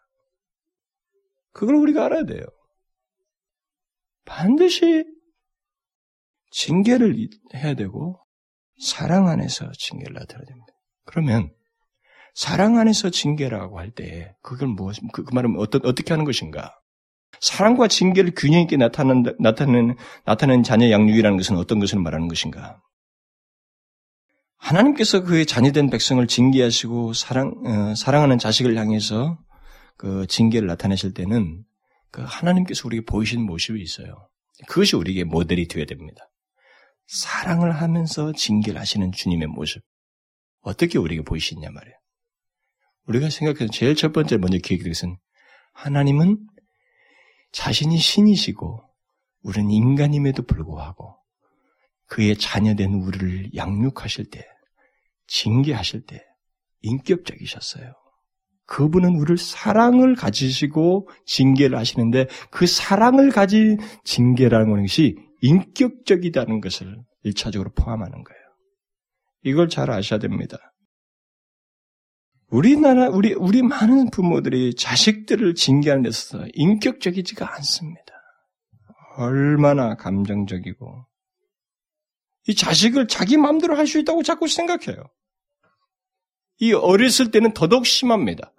그걸 1.53 1.77
우리가 1.77 2.07
알아야 2.07 2.25
돼요. 2.25 2.45
반드시 4.25 5.05
징계를 6.53 7.17
해야 7.55 7.75
되고 7.75 8.21
사랑 8.81 9.29
안에서 9.29 9.71
징계를 9.79 10.15
나타내야 10.15 10.47
됩니다. 10.47 10.73
그러면 11.05 11.51
사랑 12.35 12.79
안에서 12.79 13.11
징계라고 13.11 13.79
할 13.79 13.91
때 13.91 14.35
그걸 14.43 14.69
뭐 14.69 14.93
그, 15.13 15.25
그 15.25 15.35
말은 15.35 15.57
어떤 15.59 15.85
어떻게 15.85 16.13
하는 16.13 16.25
것인가? 16.25 16.79
사랑과 17.41 17.89
징계를 17.89 18.33
균형 18.37 18.61
있게 18.61 18.77
나타내는 18.77 19.37
나타내는 19.41 19.97
나타내는 20.25 20.63
자녀 20.63 20.91
양육이라는 20.91 21.37
것은 21.37 21.57
어떤 21.57 21.81
것을 21.81 21.99
말하는 21.99 22.29
것인가? 22.29 22.81
하나님께서 24.63 25.25
그의 25.25 25.45
자녀된 25.45 25.91
백성을 25.91 26.25
징계하시고 26.25 27.15
사랑, 27.15 27.53
어, 27.67 27.95
사랑하는 27.97 28.39
자식을 28.39 28.77
향해서 28.77 29.39
그 29.97 30.25
징계를 30.29 30.69
나타내실 30.69 31.15
때는 31.15 31.65
그 32.13 32.23
하나님께서 32.25 32.87
우리에게 32.87 33.05
보이신 33.05 33.43
모습이 33.45 33.83
있어요. 33.83 34.29
그것이 34.69 34.95
우리에게 34.95 35.25
모델이 35.25 35.67
되어야 35.67 35.85
됩니다. 35.87 36.31
사랑을 37.09 37.73
하면서 37.73 38.33
징계를 38.33 38.81
하시는 38.81 39.11
주님의 39.11 39.49
모습. 39.49 39.83
어떻게 40.61 40.97
우리에게 40.97 41.25
보이시냐 41.25 41.69
말이에요. 41.69 41.97
우리가 43.09 43.31
생각해서 43.31 43.67
제일 43.67 43.97
첫 43.97 44.13
번째 44.13 44.37
먼저 44.37 44.59
기억이 44.59 44.85
되것은 44.85 45.17
하나님은 45.73 46.39
자신이 47.51 47.99
신이시고 47.99 48.81
우리는 49.43 49.71
인간임에도 49.73 50.45
불구하고 50.45 51.17
그의 52.07 52.37
자녀된 52.37 52.93
우리를 52.93 53.55
양육하실 53.57 54.31
때 54.31 54.52
징계하실 55.33 56.07
때 56.07 56.23
인격적이셨어요. 56.83 57.95
그분은 58.67 59.17
우리를 59.17 59.39
사랑을 59.39 60.15
가지시고 60.15 61.09
징계를 61.27 61.79
하시는데 61.79 62.29
그 62.51 62.67
사랑을 62.67 63.31
가진 63.31 63.79
징계라는 64.05 64.83
것이 64.83 65.17
인격적이다는 65.41 66.61
것을 66.61 66.97
일차적으로 67.25 67.71
포함하는 67.73 68.13
거예요. 68.13 68.43
이걸 69.43 69.69
잘 69.69 69.91
아셔야 69.91 70.19
됩니다. 70.19 70.59
우리나라, 72.49 73.09
우리, 73.09 73.33
우리 73.33 73.63
많은 73.63 74.11
부모들이 74.11 74.75
자식들을 74.75 75.55
징계하는 75.55 76.03
데 76.03 76.11
있어서 76.11 76.47
인격적이지가 76.53 77.55
않습니다. 77.57 78.13
얼마나 79.17 79.97
감정적이고, 79.97 81.07
이 82.49 82.55
자식을 82.55 83.09
자기 83.09 83.39
마음대로 83.39 83.77
할 83.77 83.87
수 83.87 83.99
있다고 83.99 84.23
자꾸 84.23 84.49
생각해요. 84.49 85.03
이 86.63 86.73
어렸을 86.73 87.33
때는 87.33 87.55
더더욱 87.55 87.87
심합니다. 87.87 88.53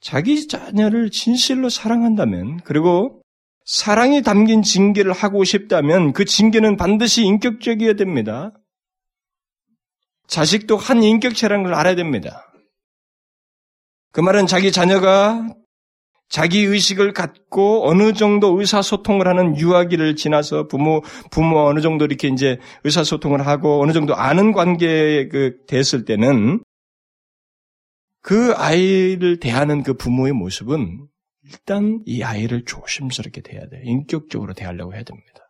자기 0.00 0.48
자녀를 0.48 1.12
진실로 1.12 1.68
사랑한다면, 1.68 2.62
그리고 2.64 3.22
사랑이 3.64 4.22
담긴 4.22 4.62
징계를 4.62 5.12
하고 5.12 5.44
싶다면 5.44 6.12
그 6.12 6.24
징계는 6.24 6.76
반드시 6.76 7.22
인격적이어야 7.22 7.92
됩니다. 7.92 8.52
자식도 10.26 10.76
한 10.76 11.04
인격체라는 11.04 11.62
걸 11.62 11.74
알아야 11.74 11.94
됩니다. 11.94 12.52
그 14.10 14.18
말은 14.20 14.48
자기 14.48 14.72
자녀가 14.72 15.48
자기 16.28 16.60
의식을 16.64 17.12
갖고 17.12 17.88
어느 17.88 18.12
정도 18.12 18.58
의사소통을 18.58 19.28
하는 19.28 19.56
유아기를 19.58 20.16
지나서 20.16 20.66
부모, 20.66 21.02
부모와 21.30 21.66
어느 21.66 21.80
정도 21.80 22.04
이렇게 22.04 22.28
이제 22.28 22.58
의사소통을 22.84 23.46
하고 23.46 23.80
어느 23.80 23.92
정도 23.92 24.16
아는 24.16 24.52
관계에 24.52 25.28
그 25.28 25.64
됐을 25.66 26.04
때는 26.04 26.62
그 28.22 28.52
아이를 28.56 29.38
대하는 29.38 29.84
그 29.84 29.94
부모의 29.94 30.32
모습은 30.32 31.06
일단 31.44 32.02
이 32.06 32.24
아이를 32.24 32.64
조심스럽게 32.64 33.40
대해야 33.42 33.68
돼요. 33.68 33.82
인격적으로 33.84 34.52
대하려고 34.52 34.94
해야 34.94 35.04
됩니다. 35.04 35.42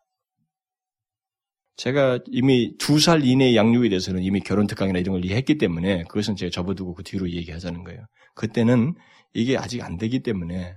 제가 1.76 2.20
이미 2.26 2.76
두 2.78 2.98
살 2.98 3.24
이내 3.24 3.54
양육에 3.54 3.88
대해서는 3.88 4.22
이미 4.22 4.40
결혼 4.40 4.66
특강이나 4.66 4.98
이런 4.98 5.14
걸 5.14 5.24
이해했기 5.24 5.58
때문에 5.58 6.04
그것은 6.04 6.36
제가 6.36 6.50
접어두고 6.50 6.94
그 6.94 7.02
뒤로 7.02 7.30
얘기하자는 7.30 7.84
거예요. 7.84 8.06
그때는 8.34 8.94
이게 9.36 9.58
아직 9.58 9.82
안 9.82 9.98
되기 9.98 10.20
때문에 10.20 10.76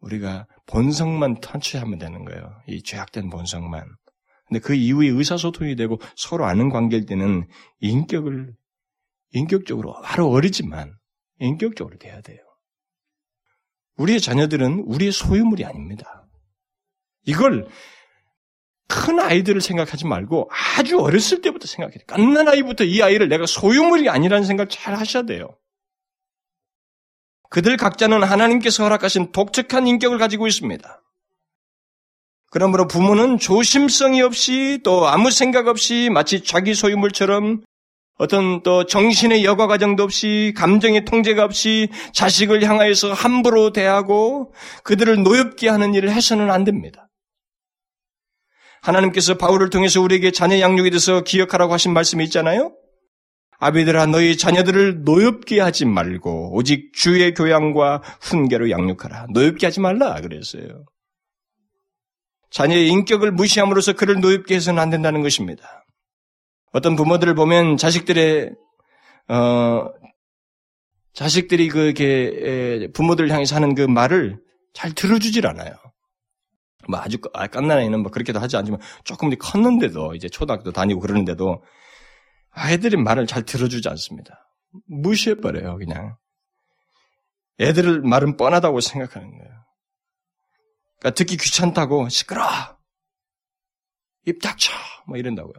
우리가 0.00 0.46
본성만 0.66 1.40
탄취하면 1.40 1.98
되는 1.98 2.24
거예요. 2.24 2.60
이 2.66 2.82
죄악된 2.82 3.30
본성만. 3.30 3.86
근데 4.48 4.60
그 4.60 4.74
이후에 4.74 5.08
의사소통이 5.08 5.76
되고 5.76 6.00
서로 6.16 6.44
아는 6.44 6.70
관계일 6.70 7.06
때는 7.06 7.46
인격을, 7.78 8.52
인격적으로, 9.30 10.00
바로 10.02 10.28
어리지만 10.28 10.92
인격적으로 11.38 11.96
돼야 11.98 12.20
돼요. 12.20 12.38
우리의 13.96 14.20
자녀들은 14.20 14.84
우리의 14.86 15.12
소유물이 15.12 15.64
아닙니다. 15.64 16.26
이걸 17.26 17.68
큰 18.88 19.20
아이들을 19.20 19.60
생각하지 19.60 20.06
말고 20.06 20.50
아주 20.78 20.98
어렸을 20.98 21.40
때부터 21.40 21.66
생각해야 21.66 21.98
돼요. 21.98 22.04
갓난 22.06 22.48
아이부터 22.48 22.84
이 22.84 23.00
아이를 23.02 23.28
내가 23.28 23.46
소유물이 23.46 24.08
아니라는 24.08 24.44
생각 24.44 24.68
잘 24.68 24.94
하셔야 24.94 25.22
돼요. 25.22 25.56
그들 27.54 27.76
각자는 27.76 28.24
하나님께서 28.24 28.82
허락하신 28.82 29.30
독특한 29.30 29.86
인격을 29.86 30.18
가지고 30.18 30.48
있습니다. 30.48 31.00
그러므로 32.50 32.88
부모는 32.88 33.38
조심성이 33.38 34.22
없이 34.22 34.80
또 34.82 35.06
아무 35.06 35.30
생각 35.30 35.68
없이 35.68 36.08
마치 36.12 36.42
자기 36.42 36.74
소유물처럼 36.74 37.62
어떤 38.18 38.64
또 38.64 38.86
정신의 38.86 39.44
여과 39.44 39.68
과정도 39.68 40.02
없이 40.02 40.52
감정의 40.56 41.04
통제가 41.04 41.44
없이 41.44 41.90
자식을 42.12 42.64
향하여서 42.64 43.12
함부로 43.12 43.72
대하고 43.72 44.52
그들을 44.82 45.22
노엽게 45.22 45.68
하는 45.68 45.94
일을 45.94 46.10
해서는 46.10 46.50
안 46.50 46.64
됩니다. 46.64 47.08
하나님께서 48.82 49.34
바울을 49.38 49.70
통해서 49.70 50.00
우리에게 50.00 50.32
자녀 50.32 50.58
양육에 50.58 50.90
대해서 50.90 51.20
기억하라고 51.20 51.72
하신 51.72 51.92
말씀이 51.92 52.24
있잖아요. 52.24 52.72
아비들아 53.58 54.06
너희 54.06 54.36
자녀들을 54.36 55.02
노엽게 55.04 55.60
하지 55.60 55.84
말고 55.84 56.54
오직 56.54 56.92
주의 56.92 57.32
교양과 57.32 58.02
훈계로 58.20 58.70
양육하라. 58.70 59.26
노엽게 59.32 59.66
하지 59.66 59.80
말라 59.80 60.20
그랬어요. 60.20 60.84
자녀의 62.50 62.88
인격을 62.88 63.32
무시함으로써 63.32 63.94
그를 63.94 64.20
노엽게 64.20 64.54
해서는 64.54 64.80
안 64.80 64.90
된다는 64.90 65.22
것입니다. 65.22 65.84
어떤 66.72 66.96
부모들을 66.96 67.34
보면 67.34 67.76
자식들의 67.76 68.50
어 69.28 69.88
자식들이 71.14 71.68
그게 71.68 72.88
부모들 72.92 73.30
향해서 73.30 73.56
하는 73.56 73.74
그 73.74 73.82
말을 73.82 74.38
잘 74.72 74.92
들어주질 74.92 75.46
않아요. 75.46 75.74
뭐 76.88 77.00
아주 77.00 77.18
아, 77.32 77.46
깐난아이는 77.46 78.02
뭐 78.02 78.10
그렇게도 78.10 78.40
하지 78.40 78.56
않지만 78.56 78.80
조금 79.04 79.30
더 79.30 79.36
컸는데도 79.36 80.14
이제 80.14 80.28
초등학교 80.28 80.70
다니고 80.72 81.00
그러는데도 81.00 81.62
아이들이 82.54 82.96
말을 82.96 83.26
잘 83.26 83.44
들어주지 83.44 83.88
않습니다. 83.90 84.48
무시해버려요, 84.86 85.76
그냥. 85.76 86.16
애들 87.60 88.00
말은 88.00 88.36
뻔하다고 88.36 88.80
생각하는 88.80 89.30
거예요. 89.30 89.64
그러니까 90.98 91.14
듣기 91.14 91.36
귀찮다고 91.36 92.08
시끄러! 92.08 92.42
입 94.26 94.40
닥쳐! 94.40 94.72
뭐 95.06 95.18
이런다고요. 95.18 95.54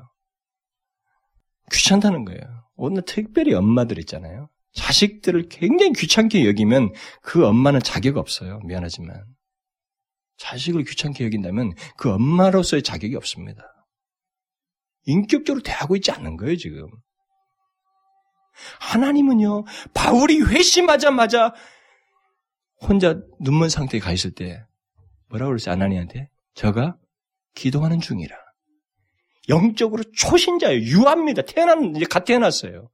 귀찮다는 1.72 2.26
거예요. 2.26 2.42
오늘 2.76 3.04
특별히 3.04 3.54
엄마들 3.54 4.00
있잖아요. 4.00 4.50
자식들을 4.74 5.48
굉장히 5.50 5.94
귀찮게 5.94 6.46
여기면 6.48 6.94
그 7.22 7.46
엄마는 7.46 7.80
자격 7.80 8.18
없어요. 8.18 8.60
미안하지만. 8.66 9.24
자식을 10.38 10.84
귀찮게 10.84 11.24
여긴다면 11.26 11.74
그 11.98 12.12
엄마로서의 12.12 12.84
자격이 12.84 13.16
없습니다. 13.16 13.64
인격적으로 15.06 15.62
대하고 15.64 15.96
있지 15.96 16.12
않는 16.12 16.38
거예요, 16.38 16.58
지금. 16.58 16.88
하나님은요, 18.80 19.66
바울이 19.94 20.42
회심하자마자 20.42 21.54
혼자 22.82 23.20
눈먼 23.40 23.70
상태에 23.70 24.00
가 24.00 24.12
있을 24.12 24.32
때 24.32 24.64
뭐라고 25.30 25.50
그랬어요, 25.50 25.74
아나니한테? 25.74 26.30
저가 26.54 26.98
기도하는 27.54 28.00
중이라. 28.00 28.36
영적으로 29.50 30.04
초신자예요. 30.16 30.82
유아입니다. 30.82 31.44
태어난, 31.44 31.96
이제 31.96 32.06
갓 32.10 32.26
태어났어요. 32.26 32.90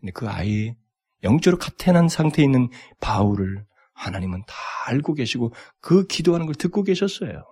근데 0.00 0.12
그 0.12 0.28
아이, 0.28 0.74
영적으로 1.22 1.58
갓 1.58 1.76
태어난 1.78 2.08
상태에 2.08 2.44
있는 2.44 2.68
바울을 3.00 3.64
하나님은 3.94 4.42
다 4.46 4.54
알고 4.86 5.14
계시고 5.14 5.54
그 5.80 6.06
기도하는 6.06 6.46
걸 6.46 6.54
듣고 6.54 6.82
계셨어요. 6.82 7.44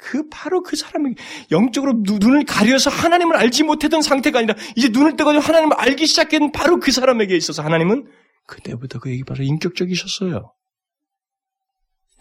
그 0.00 0.28
바로 0.30 0.62
그 0.62 0.76
사람이 0.76 1.14
영적으로 1.50 1.92
눈을 2.02 2.44
가려서 2.44 2.90
하나님을 2.90 3.36
알지 3.36 3.64
못했던 3.64 4.00
상태가 4.00 4.38
아니라 4.38 4.54
이제 4.74 4.88
눈을 4.88 5.16
떠가지고 5.16 5.42
하나님을 5.44 5.76
알기 5.76 6.06
시작한 6.06 6.52
바로 6.52 6.80
그 6.80 6.90
사람에게 6.90 7.36
있어서 7.36 7.62
하나님은 7.62 8.08
그때부터 8.46 8.98
그에게 8.98 9.22
바로 9.24 9.44
인격적이셨어요. 9.44 10.52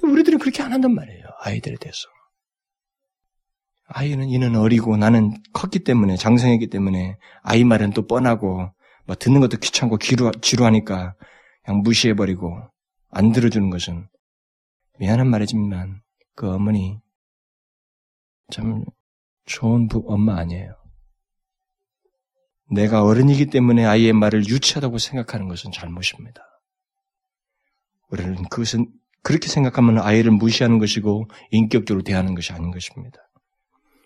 우리들은 0.04 0.40
그렇게 0.40 0.62
안 0.62 0.74
한단 0.74 0.94
말이에요. 0.94 1.24
아이들에 1.42 1.76
대해서. 1.80 2.08
아이는 3.88 4.30
이는 4.30 4.56
어리고 4.56 4.98
나는 4.98 5.34
컸기 5.54 5.80
때문에 5.80 6.16
장성했기 6.16 6.68
때문에 6.68 7.18
아이 7.42 7.64
말은 7.64 7.92
또 7.92 8.06
뻔하고 8.06 8.72
뭐 9.08 9.16
듣는 9.16 9.40
것도 9.40 9.58
귀찮고 9.58 9.98
지루, 9.98 10.32
지루하니까 10.42 11.16
그냥 11.66 11.82
무시해버리고 11.82 12.56
안 13.10 13.32
들어주는 13.32 13.70
것은 13.70 14.08
미안한 15.00 15.30
말이지만 15.30 16.02
그 16.36 16.52
어머니 16.52 17.00
참 18.52 18.84
좋은 19.46 19.88
부, 19.88 20.04
엄마 20.08 20.38
아니에요. 20.38 20.76
내가 22.72 23.04
어른이기 23.04 23.48
때문에 23.48 23.86
아이의 23.86 24.14
말을 24.14 24.48
유치하다고 24.48 24.98
생각하는 25.00 25.48
것은 25.48 25.72
잘못입니다. 25.72 26.42
우리는 28.12 28.36
그것은 28.50 28.88
그렇게 29.22 29.48
생각하면 29.48 30.00
아이를 30.00 30.32
무시하는 30.32 30.80
것이고 30.80 31.30
인격적으로 31.52 32.04
대하는 32.04 32.36
것이 32.36 32.54
아닌 32.54 32.72
것입니다. 32.72 33.20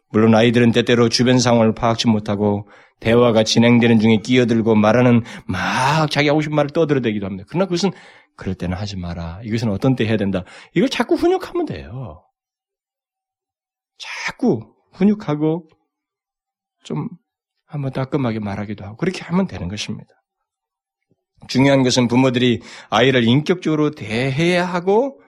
물론 0.10 0.36
아이들은 0.36 0.72
때때로 0.72 1.10
주변 1.10 1.40
상황을 1.40 1.74
파악치 1.74 2.08
못하고 2.08 2.68
대화가 3.00 3.44
진행되는 3.44 4.00
중에 4.00 4.18
끼어들고 4.18 4.76
말하는 4.76 5.24
막 5.46 6.10
자기 6.12 6.28
하고 6.30 6.42
싶은 6.42 6.56
말을 6.56 6.70
떠들어대기도 6.70 7.26
합니다. 7.26 7.46
그러나 7.50 7.66
그것은 7.66 7.92
그럴 8.36 8.56
때는 8.56 8.78
하지 8.78 8.96
마라. 8.96 9.42
이것은 9.44 9.70
어떤 9.70 9.96
때 9.96 10.06
해야 10.06 10.18
된다. 10.18 10.44
이걸 10.74 10.90
자꾸 10.90 11.16
훈육하면 11.16 11.66
돼요. 11.66 12.24
자꾸 14.04 14.76
훈육하고 14.94 15.70
좀 16.84 17.08
한번 17.66 17.92
따끔하게 17.92 18.40
말하기도 18.40 18.84
하고 18.84 18.98
그렇게 18.98 19.24
하면 19.24 19.48
되는 19.48 19.68
것입니다. 19.68 20.10
중요한 21.48 21.84
것은 21.84 22.08
부모들이 22.08 22.62
아이를 22.90 23.24
인격적으로 23.24 23.92
대해야 23.92 24.66
하고 24.66 25.20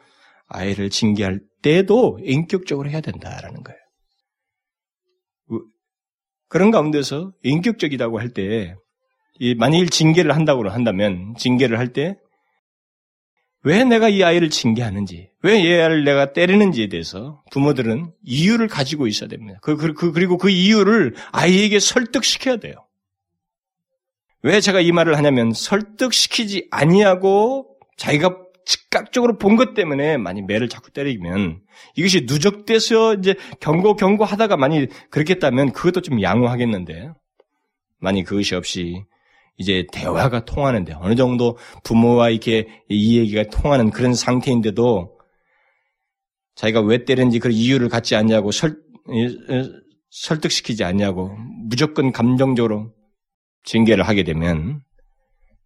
아이를 0.48 0.90
징계할 0.90 1.40
때도 1.62 2.20
인격적으로 2.24 2.90
해야 2.90 3.02
된다라는 3.02 3.64
거예요. 3.64 3.80
그런 6.48 6.72
가운데서 6.72 7.34
인격적이라고 7.42 8.20
할 8.20 8.30
때, 8.30 8.76
만일 9.58 9.90
징계를 9.90 10.36
한다고 10.36 10.70
한다면, 10.70 11.34
징계를 11.38 11.80
할 11.80 11.92
때 11.92 12.16
왜 13.66 13.84
내가 13.84 14.10
이 14.10 14.24
아이를 14.24 14.50
징계하는지, 14.52 15.32
왜 15.42 15.60
이 15.60 15.68
아이를 15.74 16.04
내가 16.04 16.34
때리는지에 16.34 16.88
대해서 16.88 17.42
부모들은 17.52 18.12
이유를 18.24 18.68
가지고 18.68 19.08
있어야 19.08 19.28
됩니다. 19.28 19.60
그, 19.64 19.76
그, 19.76 19.94
그, 19.94 20.12
그리고 20.12 20.38
그 20.38 20.50
이유를 20.50 21.16
아이에게 21.32 21.80
설득시켜야 21.80 22.58
돼요. 22.58 22.76
왜 24.44 24.62
제가 24.62 24.80
이 24.82 24.92
말을 24.92 25.18
하냐면 25.18 25.52
설득시키지 25.54 26.68
아니하고 26.70 27.68
자기가 27.98 28.38
즉각적으로 28.66 29.38
본 29.40 29.56
것 29.58 29.74
때문에 29.74 30.18
많이 30.18 30.42
매를 30.44 30.70
자꾸 30.70 30.92
때리면 30.92 31.62
이것이 31.96 32.26
누적돼서 32.28 33.16
이제 33.16 33.36
경고 33.60 33.96
경고 33.96 34.26
하다가 34.26 34.58
많이 34.58 34.88
그렇겠다면 35.10 35.72
그것도 35.72 36.02
좀 36.02 36.22
양호하겠는데 36.22 37.10
만약 38.00 38.24
그것이 38.26 38.54
없이 38.54 39.04
이제 39.58 39.88
대화가 39.92 40.46
통하는데 40.46 40.94
어느 40.94 41.16
정도 41.16 41.58
부모와 41.84 42.30
이렇게 42.30 42.68
이 42.90 43.18
얘기가 43.20 43.44
통하는 43.44 43.90
그런 43.90 44.14
상태인데도 44.14 45.18
자기가 46.56 46.82
왜 46.82 47.06
때렸는지 47.06 47.40
그 47.40 47.50
이유를 47.50 47.90
갖지 47.90 48.16
않냐고 48.16 48.52
설, 48.52 48.78
설득시키지 50.10 50.84
않냐고 50.84 51.36
무조건 51.68 52.12
감정적으로 52.12 52.94
징계를 53.64 54.08
하게 54.08 54.24
되면 54.24 54.82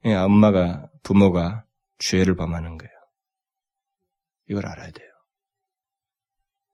예, 0.06 0.14
엄마가 0.14 0.90
부모가 1.04 1.66
죄를 2.00 2.36
범하는 2.36 2.78
거예요. 2.78 2.92
이걸 4.50 4.66
알아야 4.66 4.92
돼요. 4.92 5.10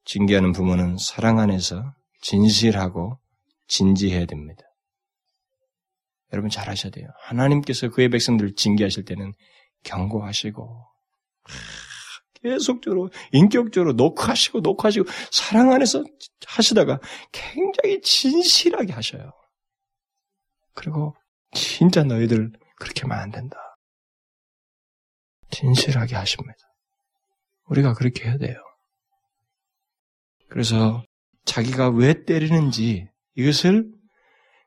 징계하는 0.05 0.51
부모는 0.51 0.97
사랑 0.97 1.39
안에서 1.39 1.93
진실하고 2.21 3.19
진지해야 3.67 4.25
됩니다. 4.25 4.63
여러분 6.35 6.49
잘 6.49 6.67
하셔야 6.67 6.91
돼요. 6.91 7.07
하나님께서 7.21 7.89
그의 7.89 8.09
백성들을 8.09 8.55
징계하실 8.55 9.05
때는 9.05 9.31
경고하시고 9.83 10.85
계속적으로 12.33 13.09
인격적으로 13.31 13.93
녹화하시고 13.93 14.59
녹화하시고 14.59 15.07
사랑 15.31 15.71
안에서 15.71 16.03
하시다가 16.45 16.99
굉장히 17.31 18.01
진실하게 18.01 18.91
하셔요. 18.91 19.31
그리고 20.73 21.15
진짜 21.53 22.03
너희들 22.03 22.51
그렇게 22.75 23.03
하면 23.03 23.17
안 23.17 23.31
된다. 23.31 23.57
진실하게 25.51 26.15
하십니다. 26.15 26.59
우리가 27.67 27.93
그렇게 27.93 28.25
해야 28.25 28.37
돼요. 28.37 28.57
그래서 30.49 31.01
자기가 31.45 31.91
왜 31.91 32.25
때리는지 32.25 33.07
이것을 33.35 33.94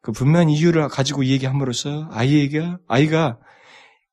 그 0.01 0.13
분명한 0.13 0.51
이유를 0.51 0.89
가지고 0.89 1.25
얘기함으로써 1.25 2.09
아이에게 2.11 2.77
아이가 2.87 3.39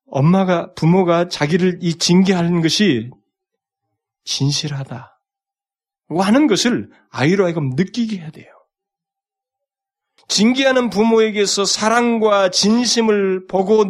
엄마가 0.06 0.72
부모가 0.74 1.28
자기를 1.28 1.78
이 1.82 1.94
징계하는 1.94 2.60
것이 2.62 3.10
진실하다. 4.24 5.20
하는 6.08 6.46
것을 6.46 6.90
아이로 7.10 7.44
하여금 7.44 7.70
느끼게 7.70 8.18
해야 8.18 8.30
돼요. 8.30 8.46
징계하는 10.28 10.90
부모에게서 10.90 11.64
사랑과 11.64 12.50
진심을 12.50 13.46
보고 13.46 13.84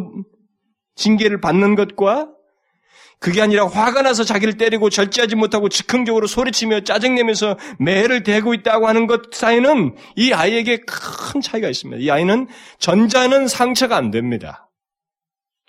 징계를 0.95 1.41
받는 1.41 1.75
것과 1.75 2.31
그게 3.19 3.41
아니라 3.41 3.67
화가 3.67 4.03
나서 4.03 4.23
자기를 4.23 4.57
때리고 4.57 4.89
절제하지 4.89 5.35
못하고 5.35 5.69
즉흥적으로 5.69 6.27
소리치며 6.27 6.81
짜증내면서 6.81 7.57
매를 7.79 8.23
대고 8.23 8.53
있다고 8.53 8.87
하는 8.87 9.07
것 9.07 9.33
사이는 9.33 9.95
이 10.15 10.33
아이에게 10.33 10.81
큰 10.85 11.41
차이가 11.41 11.67
있습니다. 11.67 12.01
이 12.01 12.11
아이는 12.11 12.47
전자는 12.77 13.47
상처가 13.47 13.97
안 13.97 14.11
됩니다. 14.11 14.69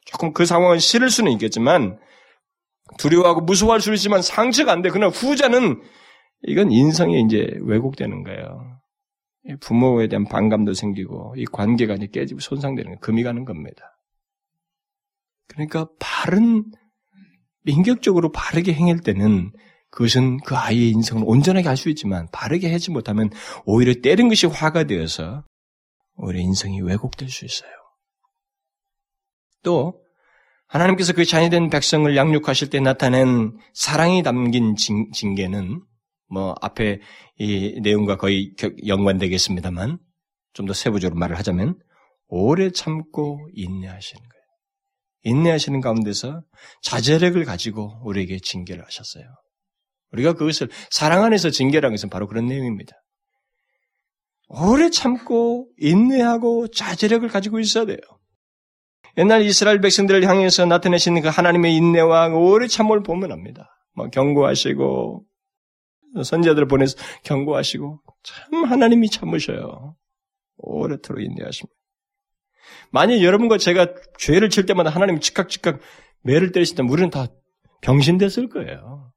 조금 0.05 0.33
그 0.33 0.45
상황은 0.45 0.79
싫을 0.79 1.11
수는 1.11 1.33
있겠지만 1.33 1.99
두려워하고 2.99 3.43
무서워할 3.43 3.81
수는 3.81 3.97
있지만 3.97 4.21
상처가 4.21 4.73
안 4.73 4.83
돼. 4.83 4.91
그러나 4.91 5.09
후자는 5.09 5.83
이건 6.47 6.71
인성이 6.71 7.23
이제 7.23 7.47
왜곡되는 7.63 8.25
거예요. 8.25 8.79
부모에 9.61 10.09
대한 10.09 10.25
반감도 10.25 10.75
생기고 10.75 11.35
이 11.37 11.45
관계가 11.47 11.95
이제 11.95 12.09
깨지고 12.13 12.41
손상되는 12.41 12.95
거 12.95 13.01
금이 13.01 13.23
가는 13.23 13.45
겁니다. 13.45 13.99
그러니까 15.49 15.89
바른 15.99 16.65
인격적으로 17.69 18.33
바르게 18.33 18.73
행할 18.73 19.01
때는 19.01 19.53
그것은 19.91 20.39
그 20.45 20.55
아이의 20.57 20.91
인생을 20.91 21.23
온전하게 21.27 21.69
할 21.69 21.77
수 21.77 21.89
있지만 21.89 22.29
바르게 22.33 22.71
하지 22.71 22.91
못하면 22.91 23.31
오히려 23.65 23.95
때린 24.03 24.29
것이 24.29 24.47
화가 24.47 24.85
되어서 24.85 25.45
오히려 26.17 26.41
인생이 26.41 26.81
왜곡될 26.83 27.29
수 27.31 27.45
있어요. 27.45 27.71
또 29.63 30.03
하나님께서 30.69 31.13
그 31.15 31.25
자녀된 31.25 31.71
백성을 31.71 32.15
양육하실 32.15 32.71
때 32.71 32.81
나타낸 32.81 33.57
사랑이 33.75 34.23
담긴 34.23 34.77
징, 34.77 35.11
징계는 35.13 35.83
뭐 36.31 36.55
앞에 36.61 37.01
이 37.39 37.81
내용과 37.81 38.17
거의 38.17 38.53
연관되겠습니다만 38.87 39.99
좀 40.53 40.67
더 40.67 40.73
세부적으로 40.75 41.19
말을 41.19 41.39
하자면 41.39 41.79
오래 42.27 42.71
참고 42.71 43.49
인내하시는 43.55 44.21
거예요. 44.21 44.38
인내하시는 45.29 45.81
가운데서 45.81 46.43
자제력을 46.83 47.43
가지고 47.45 48.01
우리에게 48.05 48.39
징계를 48.41 48.85
하셨어요. 48.85 49.25
우리가 50.13 50.33
그것을 50.35 50.69
사랑 50.91 51.25
안에서 51.25 51.51
징계라는 51.51 51.95
것은 51.95 52.09
바로 52.09 52.27
그런 52.27 52.47
내용입니다. 52.47 52.93
오래 54.49 54.89
참고 54.91 55.69
인내하고 55.79 56.69
자제력을 56.69 57.29
가지고 57.29 57.61
있어야 57.61 57.85
돼요. 57.85 57.99
옛날 59.19 59.43
이스라엘 59.43 59.81
백성들을 59.81 60.27
향해서 60.27 60.65
나타내신 60.65 61.21
그 61.21 61.29
하나님의 61.29 61.75
인내와 61.75 62.29
오래 62.29 62.67
참을 62.67 63.03
보면 63.03 63.33
합니다. 63.33 63.69
뭐 63.95 64.09
경고하시고 64.09 65.25
선자들을 66.25 66.69
보내서 66.69 66.97
경고하시고 67.25 68.01
참 68.23 68.65
하나님이 68.65 69.11
참으셔요. 69.11 69.97
오래도록 70.57 71.23
인내하십니다. 71.23 71.78
만약 72.91 73.23
여러분과 73.23 73.59
제가 73.59 73.95
죄를 74.19 74.51
칠 74.51 74.67
때마다 74.67 74.91
하나님이 74.91 75.21
즉각 75.21 75.49
즉각 75.49 75.81
매를 76.23 76.53
때리시다면 76.53 76.91
우리는 76.91 77.11
다 77.11 77.27
병신됐을 77.83 78.49
거예요. 78.49 79.13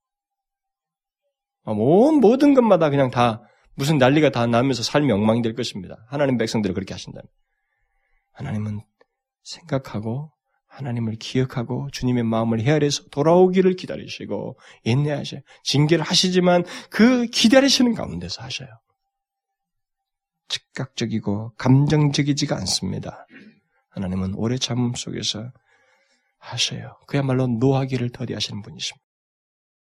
온 1.66 2.20
모든 2.20 2.54
것마다 2.54 2.90
그냥 2.90 3.12
다 3.12 3.44
무슨 3.76 3.98
난리가 3.98 4.32
다 4.32 4.46
나면서 4.48 4.84
삶이 4.84 5.12
엉망이 5.12 5.42
될 5.42 5.56
것입니다. 5.56 5.98
하나님 6.08 6.38
백성들을 6.38 6.74
그렇게 6.74 6.94
하신다면. 6.94 7.26
하나님은 8.34 8.82
생각하고 9.44 10.32
하나님을 10.68 11.16
기억하고 11.16 11.90
주님의 11.92 12.24
마음을 12.24 12.62
헤아려서 12.62 13.04
돌아오기를 13.12 13.76
기다리시고 13.76 14.58
인내하셔요. 14.84 15.42
징계를 15.64 16.04
하시지만 16.04 16.64
그 16.90 17.26
기다리시는 17.26 17.94
가운데서 17.94 18.42
하셔요. 18.42 18.70
즉각적이고 20.48 21.54
감정적이지가 21.58 22.56
않습니다. 22.58 23.26
하나님은 23.92 24.34
오래 24.36 24.58
참음 24.58 24.94
속에서 24.96 25.52
하셔요. 26.40 26.98
그야말로 27.08 27.48
노하기를 27.48 28.12
더디하시는 28.12 28.62
분이십니다. 28.62 29.06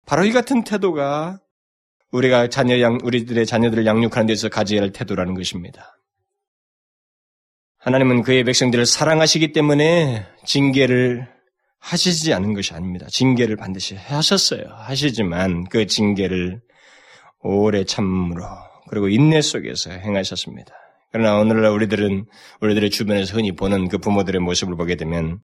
바로 0.06 0.24
이 0.24 0.32
같은 0.32 0.64
태도가 0.64 1.40
우리가 2.12 2.48
자녀 2.48 2.80
양, 2.80 2.98
우리들의 3.02 3.44
자녀들을 3.44 3.84
양육하는 3.84 4.26
데서 4.26 4.48
가져야 4.48 4.80
할 4.80 4.92
태도라는 4.92 5.34
것입니다. 5.34 5.98
하나님은 7.78 8.22
그의 8.22 8.44
백성들을 8.44 8.86
사랑하시기 8.86 9.52
때문에 9.52 10.26
징계를 10.44 11.28
하시지 11.78 12.32
않은 12.32 12.54
것이 12.54 12.74
아닙니다. 12.74 13.06
징계를 13.08 13.56
반드시 13.56 13.94
하셨어요. 13.94 14.64
하시지만 14.70 15.64
그 15.68 15.86
징계를 15.86 16.60
오래 17.40 17.84
참으로 17.84 18.44
그리고 18.88 19.08
인내 19.08 19.40
속에서 19.40 19.90
행하셨습니다. 19.90 20.72
그러나 21.12 21.38
오늘날 21.38 21.70
우리들은 21.72 22.26
우리들의 22.60 22.90
주변에서 22.90 23.36
흔히 23.36 23.52
보는 23.52 23.88
그 23.88 23.98
부모들의 23.98 24.40
모습을 24.40 24.76
보게 24.76 24.96
되면 24.96 25.40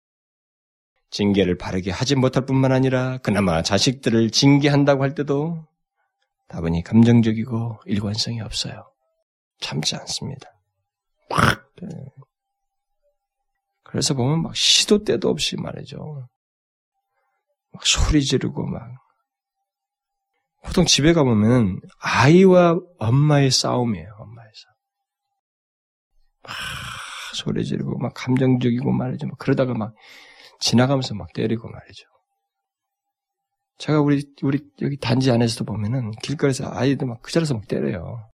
징계를 1.11 1.57
바르게 1.57 1.91
하지 1.91 2.15
못할 2.15 2.45
뿐만 2.45 2.71
아니라 2.71 3.17
그나마 3.19 3.61
자식들을 3.61 4.31
징계한다고 4.31 5.03
할 5.03 5.13
때도 5.13 5.67
다분히 6.47 6.83
감정적이고 6.83 7.79
일관성이 7.85 8.41
없어요. 8.41 8.91
참지 9.59 9.95
않습니다. 9.95 10.49
막 11.29 11.71
그래서 13.83 14.13
보면 14.13 14.41
막 14.41 14.55
시도 14.55 15.03
때도 15.03 15.29
없이 15.29 15.57
말이죠. 15.57 16.27
막 17.71 17.85
소리 17.85 18.23
지르고 18.23 18.65
막 18.65 18.81
보통 20.63 20.85
집에 20.85 21.11
가보면 21.13 21.81
아이와 21.99 22.79
엄마의 22.99 23.51
싸움이에요. 23.51 24.20
막 26.51 27.35
소리 27.35 27.65
지르고 27.65 27.97
막 27.99 28.13
감정적이고 28.15 28.91
말이죠. 28.91 29.27
막 29.27 29.37
그러다가 29.39 29.73
막 29.73 29.93
지나가면서 30.59 31.15
막 31.15 31.31
때리고 31.33 31.69
말이죠. 31.69 32.05
제가 33.79 34.01
우리 34.01 34.23
우리 34.43 34.59
여기 34.81 34.97
단지 34.97 35.31
안에서도 35.31 35.65
보면은 35.65 36.11
길거리에서 36.23 36.69
아이들 36.71 37.07
막 37.07 37.21
그 37.23 37.31
자리에서 37.31 37.55
막 37.55 37.67
때려요. 37.67 38.29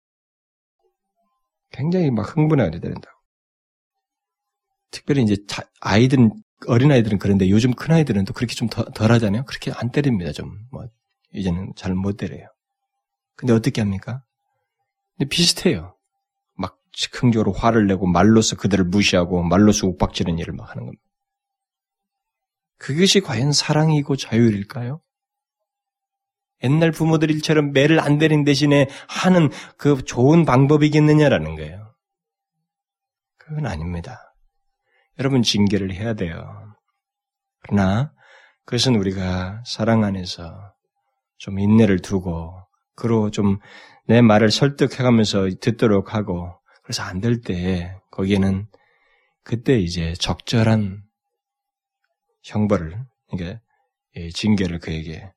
굉장히 1.71 2.09
막 2.11 2.35
흥분하게 2.35 2.79
때린다고. 2.79 3.15
특별히 4.91 5.23
이제 5.23 5.37
아이들은 5.81 6.31
어린 6.67 6.91
아이들은 6.91 7.19
그런데 7.19 7.49
요즘 7.49 7.73
큰 7.73 7.93
아이들은 7.95 8.25
또 8.25 8.33
그렇게 8.33 8.55
좀 8.55 8.67
덜, 8.69 8.85
덜 8.95 9.11
하잖아요. 9.11 9.43
그렇게 9.45 9.71
안 9.73 9.91
때립니다. 9.91 10.31
좀 10.31 10.49
뭐 10.71 10.85
이제는 11.33 11.73
잘 11.75 11.93
못 11.95 12.17
때려요. 12.17 12.47
근데 13.35 13.53
어떻게 13.53 13.81
합니까? 13.81 14.23
근데 15.17 15.29
비슷해요. 15.29 15.94
막 16.95 16.97
즉흥적으로 16.97 17.51
화를 17.51 17.87
내고 17.87 18.07
말로서 18.07 18.55
그들을 18.55 18.85
무시하고 18.85 19.43
말로서 19.43 19.87
욱박지는 19.87 20.39
일을 20.39 20.53
막 20.53 20.69
하는 20.71 20.85
겁니다. 20.85 21.03
그것이 22.77 23.19
과연 23.21 23.51
사랑이고 23.51 24.15
자유일까요? 24.15 25.01
옛날 26.63 26.91
부모들 26.91 27.29
일처럼 27.31 27.71
매를 27.71 27.99
안 27.99 28.17
때린 28.17 28.43
대신에 28.43 28.87
하는 29.07 29.49
그 29.77 30.03
좋은 30.03 30.45
방법이겠느냐라는 30.45 31.55
거예요. 31.55 31.93
그건 33.37 33.65
아닙니다. 33.65 34.33
여러분 35.19 35.43
징계를 35.43 35.93
해야 35.93 36.13
돼요. 36.13 36.73
그러나 37.59 38.13
그것은 38.65 38.95
우리가 38.95 39.63
사랑 39.65 40.03
안에서 40.03 40.73
좀 41.37 41.59
인내를 41.59 41.99
두고 41.99 42.57
그로 42.95 43.29
좀 43.31 43.59
내 44.07 44.21
말을 44.21 44.51
설득해가면서 44.51 45.49
듣도록 45.59 46.13
하고 46.13 46.53
그래서 46.85 47.03
안 47.03 47.19
될 47.19 47.41
때 47.41 47.99
거기에는 48.11 48.67
그때 49.43 49.77
이제 49.79 50.13
적절한 50.13 51.03
형벌을 52.43 53.03
이게 53.33 53.59
징계를 54.33 54.79
그에게 54.79 55.31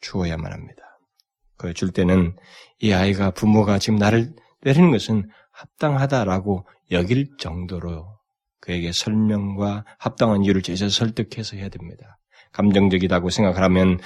주어야만 0.00 0.52
합니다. 0.52 0.82
그 1.56 1.72
줄 1.74 1.92
때는 1.92 2.36
이 2.80 2.92
아이가 2.92 3.30
부모가 3.32 3.78
지금 3.78 3.98
나를 3.98 4.34
때리는 4.62 4.90
것은 4.90 5.28
합당하다라고 5.52 6.66
여길 6.92 7.36
정도로 7.38 8.06
그에게 8.60 8.92
설명과 8.92 9.84
합당한 9.98 10.44
이유를 10.44 10.62
제시해서 10.62 10.94
설득해서 10.96 11.56
해야 11.56 11.68
됩니다. 11.68 12.18
감정적이다고 12.52 13.30
생각하면 13.30 13.98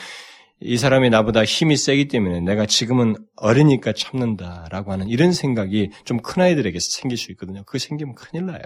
이 0.60 0.78
사람이 0.78 1.10
나보다 1.10 1.44
힘이 1.44 1.76
세기 1.76 2.08
때문에 2.08 2.40
내가 2.40 2.64
지금은 2.66 3.14
어리니까 3.36 3.92
참는다라고 3.92 4.90
하는 4.92 5.08
이런 5.08 5.32
생각이 5.32 5.90
좀 6.04 6.18
큰 6.18 6.42
아이들에게 6.42 6.78
생길 6.80 7.18
수 7.18 7.30
있거든요. 7.32 7.62
그거 7.64 7.78
생기면 7.78 8.14
큰일 8.14 8.46
나요. 8.46 8.62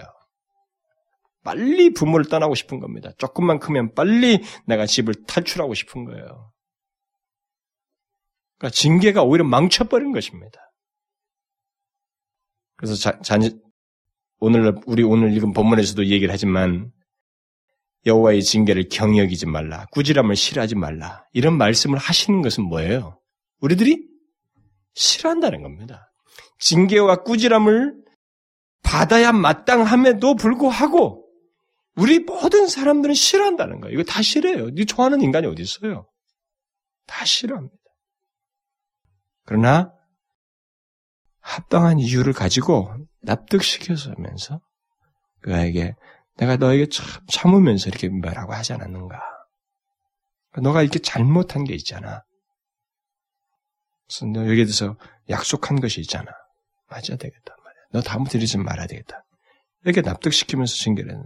빨리 1.43 1.91
부모를 1.93 2.25
떠나고 2.27 2.55
싶은 2.55 2.79
겁니다. 2.79 3.11
조금만 3.17 3.59
크면 3.59 3.93
빨리 3.93 4.41
내가 4.65 4.85
집을 4.85 5.25
탈출하고 5.27 5.73
싶은 5.73 6.05
거예요. 6.05 6.51
그러니까 8.57 8.75
징계가 8.75 9.23
오히려 9.23 9.43
망쳐버린 9.43 10.11
것입니다. 10.13 10.59
그래서 12.77 12.95
자, 12.95 13.19
자, 13.21 13.37
오늘 14.39 14.75
우리 14.85 15.03
오늘 15.03 15.35
읽은 15.35 15.53
본문에서도 15.53 16.07
얘기를 16.07 16.31
하지만 16.31 16.91
여호와의 18.05 18.43
징계를 18.43 18.89
경여기지 18.89 19.45
말라, 19.45 19.85
꾸지람을 19.91 20.35
싫어하지 20.35 20.75
말라 20.75 21.23
이런 21.33 21.57
말씀을 21.57 21.97
하시는 21.97 22.41
것은 22.41 22.63
뭐예요? 22.63 23.19
우리들이 23.59 24.07
싫어한다는 24.93 25.61
겁니다. 25.61 26.11
징계와 26.59 27.23
꾸지람을 27.23 27.95
받아야 28.83 29.31
마땅함에도 29.31 30.35
불구하고 30.35 31.27
우리 31.95 32.19
모든 32.19 32.67
사람들은 32.67 33.13
싫어한다는 33.13 33.81
거예요. 33.81 33.93
이거 33.99 34.03
다 34.03 34.21
싫어요. 34.21 34.73
네 34.73 34.85
좋아하는 34.85 35.21
인간이 35.21 35.47
어디 35.47 35.61
있어요? 35.61 36.07
다 37.05 37.25
싫어합니다. 37.25 37.75
그러나 39.45 39.91
합당한 41.39 41.99
이유를 41.99 42.33
가지고 42.33 42.93
납득시켜서면서 43.21 44.61
그에게 45.41 45.95
내가 46.41 46.57
너에게 46.57 46.87
참 46.89 47.05
참으면서 47.27 47.87
이렇게 47.87 48.09
말하고 48.09 48.53
하지 48.53 48.73
않았는가? 48.73 49.19
너가 50.63 50.81
이렇게 50.81 50.97
잘못한 50.97 51.63
게 51.63 51.75
있잖아. 51.75 52.23
그래서 54.07 54.25
너 54.25 54.41
여기에 54.41 54.65
대해서 54.65 54.97
약속한 55.29 55.79
것이 55.79 56.01
있잖아. 56.01 56.31
맞아야 56.89 57.15
되겠단 57.17 57.55
말이야. 57.63 57.81
너 57.93 58.01
다음부터 58.01 58.39
이러지 58.39 58.57
말아야 58.57 58.87
되겠다. 58.87 59.23
이렇게 59.83 60.01
납득시키면서 60.01 60.73
징계를 60.75 61.13
해요. 61.13 61.23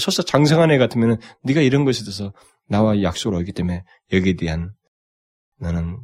설사 0.00 0.22
장성한 0.22 0.70
애 0.70 0.78
같으면 0.78 1.20
네가 1.44 1.60
이런 1.60 1.84
것에 1.84 2.02
대해서 2.04 2.32
나와 2.68 3.02
약속을 3.02 3.38
하기 3.40 3.52
때문에 3.52 3.84
여기에 4.12 4.36
대한 4.36 4.72
나는 5.58 6.00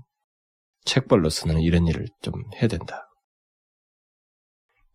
책벌로서 0.84 1.46
는 1.46 1.60
이런 1.60 1.86
일을 1.86 2.06
좀 2.20 2.34
해야 2.56 2.68
된다. 2.68 3.08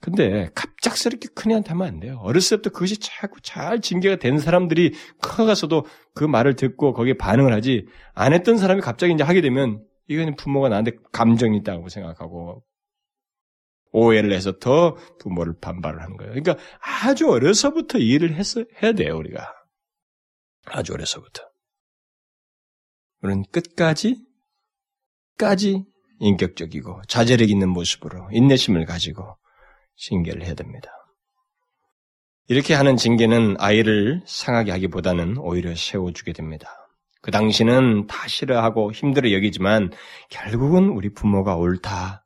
근데 0.02 0.50
갑작스럽게 0.56 1.30
큰 1.36 1.52
애한테 1.52 1.70
하면 1.70 1.88
안 1.88 2.00
돼요. 2.00 2.20
어렸을 2.22 2.58
때부터 2.58 2.70
그것이 2.72 2.97
자꾸 3.00 3.41
잘 3.41 3.82
징계가 3.82 4.16
된 4.16 4.39
사람들이 4.39 4.93
커가서도 5.22 5.86
그 6.14 6.24
말을 6.24 6.56
듣고 6.56 6.93
거기에 6.93 7.16
반응을 7.16 7.54
하지 7.54 7.86
안 8.14 8.34
했던 8.34 8.58
사람이 8.58 8.82
갑자기 8.82 9.14
이제 9.14 9.24
하게 9.24 9.41
되면 9.41 9.84
이거는 10.08 10.36
부모가 10.36 10.70
나한테 10.70 10.93
감정이 11.12 11.58
있다고 11.58 11.89
생각하고 11.89 12.64
오해를 13.91 14.32
해서 14.32 14.58
더 14.60 14.95
부모를 15.20 15.56
반발을 15.60 16.02
하는 16.02 16.16
거예요. 16.16 16.34
그러니까 16.34 16.58
아주 16.80 17.30
어려서부터 17.30 17.97
일을 17.97 18.36
했어, 18.36 18.64
해야 18.82 18.93
돼요, 18.93 19.18
우리가. 19.18 19.54
아주 20.66 20.93
어려서부터. 20.93 21.43
우리는 23.22 23.43
끝까지, 23.52 24.24
끝까지 25.38 25.84
인격적이고 26.20 27.02
자제력 27.08 27.50
있는 27.50 27.70
모습으로 27.70 28.30
인내심을 28.32 28.86
가지고 28.86 29.38
징계를 30.00 30.43
해야 30.43 30.54
됩니다. 30.54 30.89
이렇게 32.47 32.74
하는 32.74 32.97
징계는 32.97 33.58
아이를 33.60 34.24
상하게 34.26 34.72
하기보다는 34.72 35.38
오히려 35.38 35.76
세워주게 35.76 36.34
됩니다. 36.34 36.70
그 37.22 37.32
당시는 37.32 38.08
다 38.08 38.28
싫어하고 38.28 38.91
힘들어 38.91 39.32
여기지만 39.32 39.91
결국은 40.30 40.89
우리 40.89 41.14
부모가 41.14 41.56
옳다. 41.58 42.26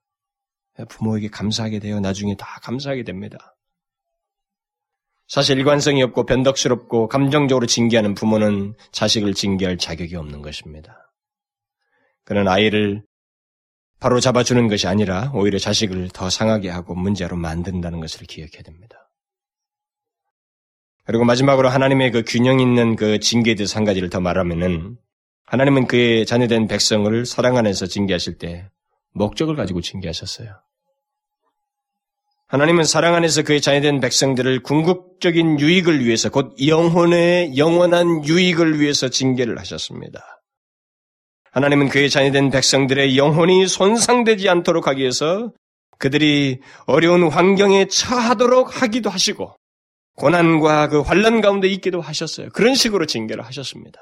부모에게 0.88 1.28
감사하게 1.28 1.80
되어 1.80 2.00
나중에 2.00 2.36
다 2.36 2.60
감사하게 2.62 3.04
됩니다. 3.04 3.56
사실 5.28 5.58
일관성이 5.58 6.04
없고 6.04 6.26
변덕스럽고 6.26 7.08
감정적으로 7.08 7.66
징계하는 7.66 8.14
부모는 8.14 8.76
자식을 8.92 9.34
징계할 9.34 9.78
자격이 9.78 10.16
없는 10.16 10.42
것입니다. 10.42 11.12
그는 12.24 12.48
아이를 12.48 13.04
바로 14.04 14.20
잡아주는 14.20 14.68
것이 14.68 14.86
아니라 14.86 15.32
오히려 15.34 15.58
자식을 15.58 16.10
더 16.10 16.30
상하게 16.30 16.70
하고 16.70 16.94
문제로 16.94 17.38
만든다는 17.38 18.02
것을 18.02 18.28
기억해야 18.28 18.62
됩니다. 18.62 19.10
그리고 21.06 21.24
마지막으로 21.24 21.70
하나님의 21.70 22.12
그 22.12 22.24
균형 22.28 22.60
있는 22.60 22.98
그 22.98 23.22
징계에 23.22 23.56
대해서 23.56 23.78
한 23.78 23.86
가지를 23.86 24.10
더 24.10 24.20
말하면은 24.20 24.98
하나님은 25.46 25.88
그의 25.88 26.26
자녀된 26.26 26.68
백성을 26.68 27.26
사랑 27.26 27.56
안에서 27.56 27.86
징계하실 27.86 28.40
때 28.40 28.70
목적을 29.14 29.56
가지고 29.56 29.80
징계하셨어요. 29.80 30.50
하나님은 32.48 32.84
사랑 32.84 33.16
안에서 33.16 33.44
그의 33.44 33.62
자녀된 33.62 34.02
백성들을 34.02 34.64
궁극적인 34.64 35.62
유익을 35.62 36.04
위해서 36.04 36.30
곧 36.30 36.58
영혼의 36.60 37.56
영원한 37.56 38.26
유익을 38.26 38.82
위해서 38.82 39.08
징계를 39.08 39.58
하셨습니다. 39.60 40.33
하나님은 41.54 41.90
그의 41.90 42.10
자녀 42.10 42.32
된 42.32 42.50
백성들의 42.50 43.16
영혼이 43.16 43.68
손상되지 43.68 44.50
않도록 44.50 44.88
하기 44.88 45.02
위해서 45.02 45.52
그들이 46.00 46.60
어려운 46.86 47.30
환경에 47.30 47.86
처하도록 47.86 48.82
하기도 48.82 49.12
하시고 49.12 49.56
고난과 50.16 50.90
그 50.90 51.02
환란 51.02 51.42
가운데 51.42 51.68
있기도 51.70 52.02
하셨어요. 52.02 52.50
그런 52.54 52.74
식으로 52.74 53.06
징계를 53.06 53.46
하셨습니다. 53.46 54.00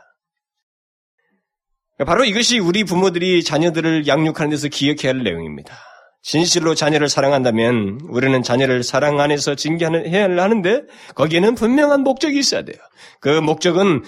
바로 2.05 2.23
이것이 2.23 2.57
우리 2.57 2.85
부모들이 2.85 3.43
자녀들을 3.43 4.07
양육하는 4.07 4.49
데서 4.49 4.69
기억해야 4.69 5.13
할 5.13 5.23
내용입니다. 5.23 5.77
진실로 6.23 6.73
자녀를 6.73 7.09
사랑한다면 7.09 7.99
우리는 8.03 8.41
자녀를 8.43 8.83
사랑 8.83 9.19
안에서 9.19 9.55
징계해야 9.55 10.25
하는데 10.25 10.83
거기에는 11.15 11.55
분명한 11.55 12.01
목적이 12.01 12.39
있어야 12.39 12.61
돼요. 12.61 12.77
그 13.19 13.27
목적은 13.41 14.03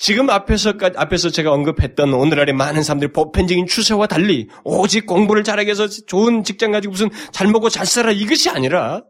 지금 0.00 0.30
앞에서, 0.30 0.72
앞에서 0.96 1.28
제가 1.28 1.52
언급했던 1.52 2.14
오늘날의 2.14 2.54
많은 2.54 2.82
사람들이 2.82 3.12
보편적인 3.12 3.66
추세와 3.66 4.06
달리 4.06 4.48
오직 4.64 5.04
공부를 5.04 5.44
잘하게 5.44 5.70
해서 5.70 5.86
좋은 5.88 6.42
직장 6.42 6.72
가지고 6.72 6.92
무슨 6.92 7.10
잘 7.32 7.48
먹고 7.48 7.68
잘 7.68 7.84
살아 7.84 8.10
이것이 8.10 8.48
아니라 8.48 9.02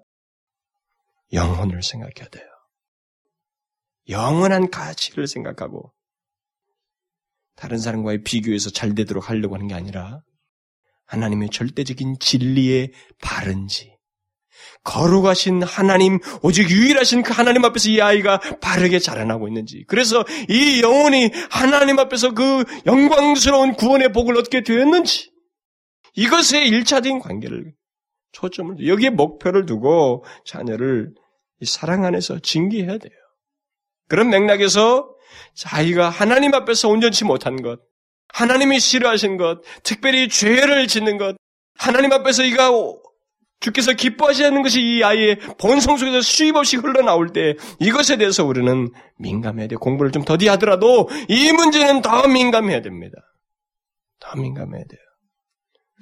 영혼을 1.33 1.85
생각해야 1.85 2.29
돼요. 2.29 2.45
영원한 4.09 4.69
가치를 4.69 5.29
생각하고 5.29 5.93
다른 7.55 7.79
사람과의 7.79 8.25
비교해서 8.25 8.71
잘 8.71 8.97
되도록 8.97 9.31
하려고 9.31 9.55
하는 9.55 9.69
게 9.69 9.75
아니라 9.75 10.23
하나님의 11.07 11.51
절대적인 11.51 12.17
진리의 12.19 12.93
바른지 13.23 13.97
거룩하신 14.83 15.63
하나님, 15.63 16.19
오직 16.43 16.71
유일하신 16.71 17.23
그 17.23 17.33
하나님 17.33 17.65
앞에서 17.65 17.91
이 17.91 18.01
아이가 18.01 18.39
바르게 18.61 18.99
자라나고 18.99 19.49
있는지. 19.49 19.85
그래서 19.87 20.25
이 20.49 20.81
영혼이 20.83 21.31
하나님 21.51 21.99
앞에서 21.99 22.33
그 22.33 22.65
영광스러운 22.87 23.75
구원의 23.75 24.13
복을 24.13 24.37
얻게 24.39 24.63
되었는지. 24.63 25.31
이것에 26.15 26.65
일차적인 26.65 27.21
관계를 27.21 27.73
초점을, 28.33 28.87
여기에 28.87 29.11
목표를 29.11 29.67
두고 29.67 30.25
자녀를 30.47 31.13
사랑 31.65 32.05
안에서 32.05 32.39
징계해야 32.39 32.99
돼요. 32.99 33.13
그런 34.09 34.31
맥락에서 34.31 35.09
자기가 35.55 36.09
하나님 36.09 36.55
앞에서 36.55 36.89
온전치 36.89 37.25
못한 37.25 37.63
것, 37.63 37.81
하나님이 38.33 38.81
싫어하신 38.81 39.37
것, 39.37 39.61
특별히 39.83 40.29
죄를 40.29 40.87
짓는 40.89 41.19
것, 41.19 41.37
하나님 41.77 42.13
앞에서 42.13 42.45
이가 42.45 42.71
주께서 43.61 43.93
기뻐하시는 43.93 44.63
것이 44.63 44.81
이 44.83 45.03
아이의 45.05 45.39
본성 45.59 45.99
속에서 45.99 46.23
수입 46.23 46.57
없이 46.57 46.77
흘러나올 46.77 47.33
때 47.33 47.57
이것에 47.79 48.17
대해서 48.17 48.45
우리는 48.45 48.91
민감해야 49.19 49.69
돼. 49.69 49.77
공부를 49.77 50.13
좀 50.13 50.25
더디 50.25 50.49
하더라도 50.49 51.09
이 51.29 51.53
문제는 51.53 52.01
더 52.03 52.27
민감해야 52.27 52.81
됩니다. 52.81 53.19
더 54.19 54.37
민감해야 54.41 54.85
돼요. 54.85 55.01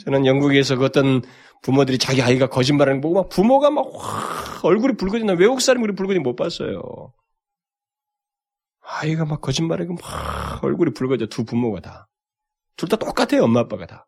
저는 0.05 0.27
영국에서 0.27 0.77
그 0.77 0.85
어떤 0.85 1.23
부모들이 1.63 1.99
자기 1.99 2.23
아이가 2.23 2.49
거짓말하는 2.49 3.01
거 3.01 3.09
보고 3.09 3.21
막 3.23 3.29
부모가 3.29 3.71
막확 3.71 4.65
얼굴이 4.65 4.95
붉어진다. 4.97 5.33
외국 5.35 5.61
사람이 5.61 5.83
우리 5.83 5.95
붉어진 5.95 6.23
못 6.23 6.37
봤어요. 6.37 7.13
아이가 8.81 9.25
막 9.25 9.41
거짓말하고 9.41 9.95
막 9.95 10.63
얼굴이 10.65 10.93
붉어져. 10.95 11.27
두 11.27 11.45
부모가 11.45 11.81
다. 11.81 12.09
둘 12.77 12.89
다 12.89 12.97
똑같아요. 12.97 13.43
엄마 13.45 13.61
아빠가 13.61 13.87
다. 13.87 14.07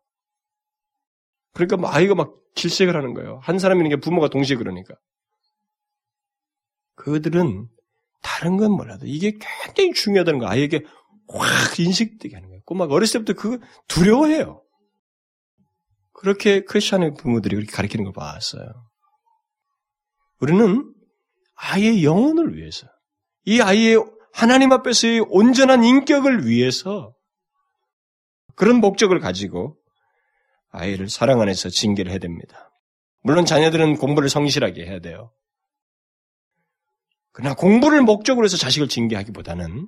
그러니까 1.53 1.77
뭐 1.77 1.89
아이가 1.89 2.15
막 2.15 2.33
질색을 2.55 2.95
하는 2.95 3.13
거예요. 3.13 3.39
한 3.43 3.59
사람이 3.59 3.79
있는 3.79 3.89
게 3.89 4.01
부모가 4.01 4.29
동시에 4.29 4.57
그러니까. 4.57 4.95
그들은 6.95 7.67
다른 8.21 8.57
건 8.57 8.71
몰라도 8.71 9.05
이게 9.07 9.33
굉장히 9.65 9.93
중요하다는 9.93 10.39
거 10.39 10.47
아이에게 10.47 10.85
확 11.27 11.79
인식되게 11.79 12.35
하는 12.35 12.49
거예요. 12.49 12.61
꼬마가 12.65 12.93
어렸을 12.93 13.23
때부터 13.23 13.41
그 13.41 13.59
두려워해요. 13.87 14.63
그렇게 16.13 16.63
크리스천의 16.63 17.15
부모들이 17.15 17.55
그렇게 17.55 17.71
가르치는 17.71 18.03
걸 18.05 18.13
봤어요. 18.13 18.69
우리는 20.39 20.93
아이의 21.55 22.03
영혼을 22.03 22.55
위해서, 22.55 22.87
이 23.45 23.61
아이의 23.61 24.03
하나님 24.33 24.71
앞에서의 24.71 25.25
온전한 25.29 25.83
인격을 25.83 26.45
위해서 26.45 27.15
그런 28.55 28.77
목적을 28.77 29.19
가지고 29.19 29.77
아이를 30.71 31.09
사랑 31.09 31.41
안에서 31.41 31.69
징계를 31.69 32.11
해야 32.11 32.19
됩니다. 32.19 32.71
물론 33.23 33.45
자녀들은 33.45 33.97
공부를 33.97 34.29
성실하게 34.29 34.85
해야 34.85 34.99
돼요. 34.99 35.31
그러나 37.33 37.55
공부를 37.55 38.01
목적으로 38.01 38.45
해서 38.45 38.57
자식을 38.57 38.87
징계하기보다는 38.87 39.87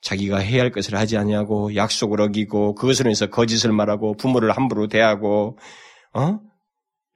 자기가 0.00 0.38
해야 0.38 0.62
할 0.62 0.70
것을 0.70 0.94
하지 0.94 1.16
아니하고 1.16 1.74
약속을 1.74 2.20
어기고 2.20 2.74
그것으로 2.74 3.08
인해서 3.08 3.26
거짓을 3.26 3.72
말하고 3.72 4.16
부모를 4.16 4.50
함부로 4.52 4.88
대하고 4.88 5.58
어? 6.12 6.40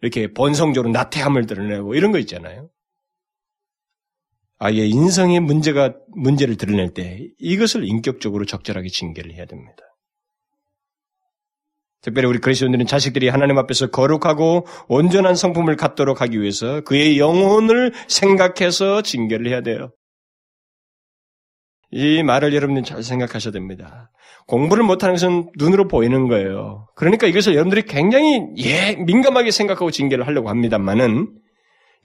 이렇게 0.02 0.32
본성적으로 0.32 0.90
나태함을 0.92 1.46
드러내고 1.46 1.94
이런 1.94 2.10
거 2.10 2.18
있잖아요. 2.18 2.70
아이의 4.58 4.90
인성의 4.90 5.40
문제가 5.40 5.94
문제를 6.08 6.56
드러낼 6.56 6.92
때 6.92 7.28
이것을 7.38 7.86
인격적으로 7.86 8.44
적절하게 8.44 8.88
징계를 8.88 9.32
해야 9.32 9.46
됩니다. 9.46 9.82
특별히 12.02 12.28
우리 12.28 12.38
그리스도인들은 12.38 12.86
자식들이 12.86 13.28
하나님 13.28 13.58
앞에서 13.58 13.88
거룩하고 13.88 14.66
온전한 14.88 15.34
성품을 15.34 15.76
갖도록 15.76 16.20
하기 16.22 16.40
위해서 16.40 16.80
그의 16.82 17.18
영혼을 17.18 17.92
생각해서 18.08 19.02
징계를 19.02 19.48
해야 19.48 19.60
돼요. 19.60 19.90
이 21.92 22.22
말을 22.22 22.54
여러분들 22.54 22.84
잘 22.84 23.02
생각하셔야 23.02 23.52
됩니다. 23.52 24.10
공부를 24.46 24.84
못하는 24.84 25.14
것은 25.14 25.50
눈으로 25.58 25.88
보이는 25.88 26.28
거예요. 26.28 26.88
그러니까 26.94 27.26
이것을 27.26 27.54
여러분들이 27.54 27.82
굉장히 27.82 28.40
예, 28.58 28.94
민감하게 28.96 29.50
생각하고 29.50 29.90
징계를 29.90 30.26
하려고 30.26 30.48
합니다만은 30.48 31.28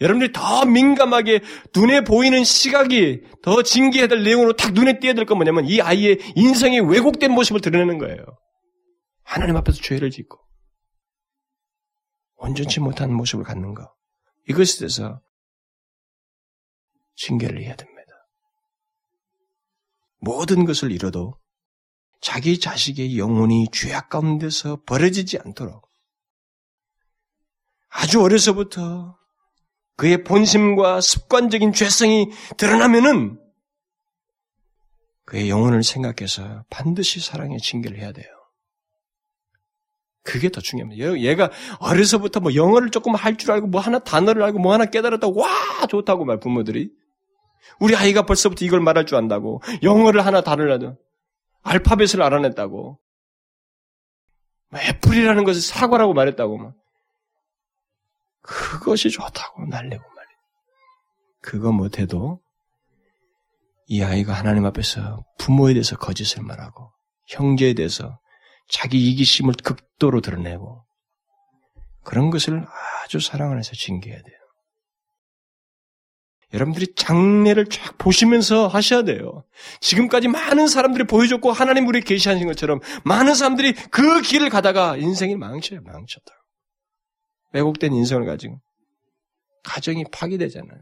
여러분들이 0.02 0.34
더 0.34 0.66
민감하게 0.66 1.40
눈에 1.76 2.02
보이는 2.02 2.44
시각이 2.44 3.22
더 3.44 3.62
징계해야 3.62 4.08
될 4.08 4.24
내용으로 4.24 4.54
딱 4.54 4.74
눈에 4.74 5.00
띄어야 5.00 5.14
될 5.14 5.26
건 5.26 5.38
뭐냐면 5.38 5.66
이 5.66 5.80
아이의 5.80 6.20
인성이 6.36 6.80
왜곡된 6.82 7.32
모습을 7.32 7.62
드러내는 7.62 7.98
거예요. 8.00 8.18
하나님 9.26 9.58
앞에서 9.58 9.82
죄를 9.82 10.12
짓고 10.12 10.40
온전치 12.36 12.80
못한 12.80 13.12
모습을 13.14 13.44
갖는 13.44 13.74
것. 13.74 13.94
이것에 14.48 14.80
대해서 14.80 15.22
징계를 17.16 17.62
해야 17.62 17.76
됩니다. 17.76 18.02
모든 20.20 20.66
것을 20.66 20.92
잃어도 20.92 21.40
자기 22.22 22.60
자식의 22.60 23.18
영혼이 23.18 23.68
죄악 23.72 24.10
가운데서 24.10 24.84
버려지지 24.86 25.40
않도록 25.40 25.90
아주 27.90 28.22
어려서부터 28.22 29.18
그의 29.96 30.24
본심과 30.24 31.02
습관적인 31.02 31.74
죄성이 31.74 32.30
드러나면은 32.58 33.42
그의 35.26 35.50
영혼을 35.50 35.84
생각해서 35.84 36.66
반드시 36.70 37.20
사랑의 37.20 37.60
징계를 37.60 37.98
해야 37.98 38.12
돼요. 38.12 38.35
그게 40.26 40.50
더 40.50 40.60
중요합니다. 40.60 41.20
얘가 41.20 41.52
어려서부터 41.80 42.40
뭐 42.42 42.56
영어를 42.56 42.90
조금 42.90 43.14
할 43.16 43.38
줄 43.38 43.52
알고 43.52 43.68
뭐 43.68 43.80
하나 43.80 44.00
단어를 44.00 44.42
알고 44.44 44.60
뭐 44.60 44.74
하나 44.74 44.86
깨달았다고 44.86 45.40
와! 45.40 45.86
좋다고 45.88 46.26
말 46.26 46.40
부모들이. 46.40 46.92
우리 47.80 47.96
아이가 47.96 48.24
벌써부터 48.24 48.66
이걸 48.66 48.80
말할 48.80 49.06
줄 49.06 49.18
안다고. 49.18 49.62
영어를 49.84 50.26
하나 50.26 50.42
다르라도 50.42 50.98
알파벳을 51.62 52.24
알아냈다고. 52.24 53.00
뭐 54.72 54.80
애플이라는 54.82 55.44
것을 55.44 55.62
사과라고 55.62 56.14
말했다고 56.14 56.58
막. 56.58 56.74
그것이 58.42 59.12
좋다고 59.12 59.66
날리고 59.68 60.04
말이에요. 60.04 60.38
그거 61.42 61.72
못해도 61.72 62.42
이 63.88 64.02
아이가 64.02 64.34
하나님 64.34 64.66
앞에서 64.66 65.24
부모에 65.38 65.74
대해서 65.74 65.96
거짓을 65.98 66.42
말하고 66.44 66.92
형제에 67.28 67.74
대해서 67.76 68.20
자기 68.68 69.12
이기심을 69.12 69.54
극도로 69.64 70.22
드러내고 70.22 70.86
그런 72.04 72.30
것을 72.30 72.66
아주 73.04 73.20
사랑을 73.20 73.58
해서 73.58 73.72
징계해야 73.74 74.22
돼요. 74.22 74.36
여러분들이 76.54 76.94
장례를 76.96 77.66
쫙 77.66 77.98
보시면서 77.98 78.68
하셔야 78.68 79.04
돼요. 79.04 79.44
지금까지 79.82 80.28
많은 80.28 80.68
사람들이 80.68 81.06
보여줬고 81.06 81.52
하나님 81.52 81.88
우리 81.88 82.02
계시하신 82.02 82.48
것처럼 82.48 82.80
많은 83.04 83.34
사람들이 83.34 83.74
그 83.74 84.22
길을 84.22 84.50
가다가 84.50 84.96
인생이 84.96 85.36
망쳐요, 85.36 85.82
망쳤다. 85.82 86.32
왜곡된 87.52 87.94
인생을 87.94 88.26
가지고 88.26 88.62
가정이 89.64 90.06
파괴되잖아요. 90.12 90.80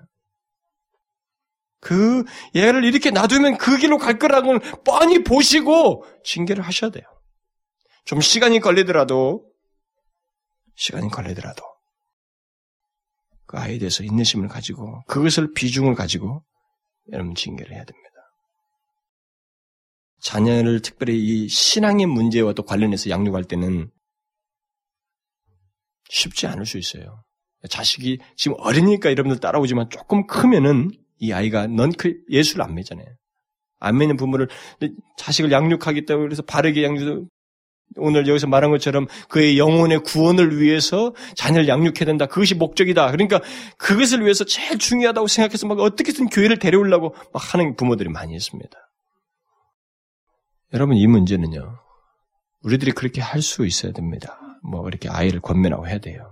그 1.80 2.24
얘를 2.56 2.84
이렇게 2.84 3.12
놔두면 3.12 3.58
그 3.58 3.78
길로 3.78 3.98
갈 3.98 4.18
거라고 4.18 4.60
뻔히 4.86 5.24
보시고 5.24 6.06
징계를 6.24 6.64
하셔야 6.64 6.92
돼요. 6.92 7.04
좀 8.06 8.22
시간이 8.22 8.60
걸리더라도 8.60 9.50
시간이 10.76 11.10
걸리더라도 11.10 11.64
그 13.46 13.58
아이에 13.58 13.78
대해서 13.78 14.04
인내심을 14.04 14.48
가지고 14.48 15.04
그것을 15.06 15.54
비중을 15.54 15.96
가지고 15.96 16.44
여러분 17.12 17.36
징계를 17.36 17.74
해야 17.74 17.84
됩니다. 17.84 18.10
자녀를 20.22 20.82
특별히 20.82 21.20
이 21.20 21.48
신앙의 21.48 22.06
문제와 22.08 22.54
또 22.54 22.64
관련해서 22.64 23.10
양육할 23.10 23.44
때는 23.44 23.92
쉽지 26.10 26.48
않을 26.48 26.66
수 26.66 26.78
있어요. 26.78 27.24
자식이 27.70 28.20
지금 28.36 28.58
어리니까 28.60 29.10
여러분들 29.12 29.40
따라오지만 29.40 29.90
조금 29.90 30.26
크면은 30.28 30.92
이 31.18 31.32
아이가 31.34 31.68
넌그 31.68 32.24
예수를 32.30 32.64
안 32.64 32.76
믿잖아요. 32.76 33.08
안 33.80 33.98
믿는 33.98 34.16
부모를 34.16 34.48
자식을 35.18 35.52
양육하겠다고 35.52 36.22
그래서 36.22 36.42
바르게 36.42 36.84
양육 36.84 37.28
오늘 37.98 38.28
여기서 38.28 38.48
말한 38.48 38.72
것처럼 38.72 39.08
그의 39.30 39.60
영혼의 39.60 40.00
구원을 40.00 40.60
위해서 40.60 41.14
자녀를 41.36 41.68
양육해야 41.68 42.06
된다. 42.06 42.26
그것이 42.26 42.56
목적이다. 42.56 43.12
그러니까 43.12 43.40
그것을 43.78 44.24
위해서 44.24 44.44
제일 44.46 44.80
중요하다고 44.80 45.28
생각해서 45.28 45.68
막 45.68 45.80
어떻게든 45.80 46.28
교회를 46.30 46.58
데려오려고 46.60 47.14
막 47.34 47.54
하는 47.54 47.76
부모들이 47.76 48.10
많이 48.10 48.36
있습니다. 48.36 48.72
여러분 50.74 50.98
이 50.98 51.06
문제는요. 51.06 51.80
우리들이 52.64 52.92
그렇게 52.94 53.22
할 53.22 53.42
수 53.42 53.66
있어야 53.66 53.92
됩니다. 53.92 54.40
뭐 54.64 54.88
이렇게 54.88 55.10
아이를 55.10 55.40
권면하고 55.42 55.88
해야 55.88 56.00
돼요. 56.00 56.32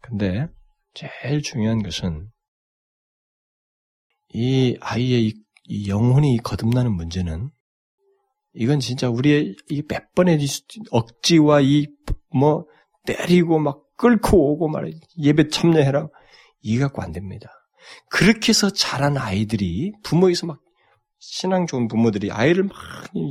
근데 0.00 0.48
제일 0.94 1.42
중요한 1.42 1.82
것은 1.82 2.28
이 4.32 4.76
아이의 4.80 5.34
이 5.64 5.88
영혼이 5.88 6.38
거듭나는 6.42 6.92
문제는 6.92 7.50
이건 8.54 8.80
진짜 8.80 9.08
우리의 9.08 9.56
이몇 9.68 10.14
번의 10.14 10.38
억지와 10.90 11.60
이 11.60 11.86
뭐 12.34 12.66
때리고 13.06 13.58
막 13.58 13.82
끌고 13.96 14.52
오고 14.52 14.68
말해 14.68 14.92
예배 15.18 15.48
참여해라 15.48 16.08
이 16.62 16.78
갖고 16.78 17.00
안 17.00 17.12
됩니다. 17.12 17.48
그렇게 18.10 18.48
해서 18.48 18.70
자란 18.70 19.16
아이들이 19.16 19.92
부모에서 20.02 20.46
막 20.46 20.60
신앙 21.18 21.66
좋은 21.66 21.86
부모들이 21.86 22.32
아이를 22.32 22.64
막 22.64 22.76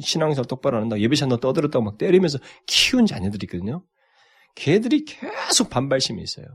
신앙생활 0.01 0.45
똑바로 0.45 0.79
한다 0.79 0.99
예배 0.99 1.15
찬다 1.15 1.37
떠들었다고 1.37 1.83
막 1.83 1.97
때리면서 1.97 2.39
키운 2.65 3.05
자녀들이 3.05 3.45
있거든요. 3.45 3.83
걔들이 4.55 5.03
계속 5.05 5.69
반발심이 5.69 6.21
있어요. 6.21 6.45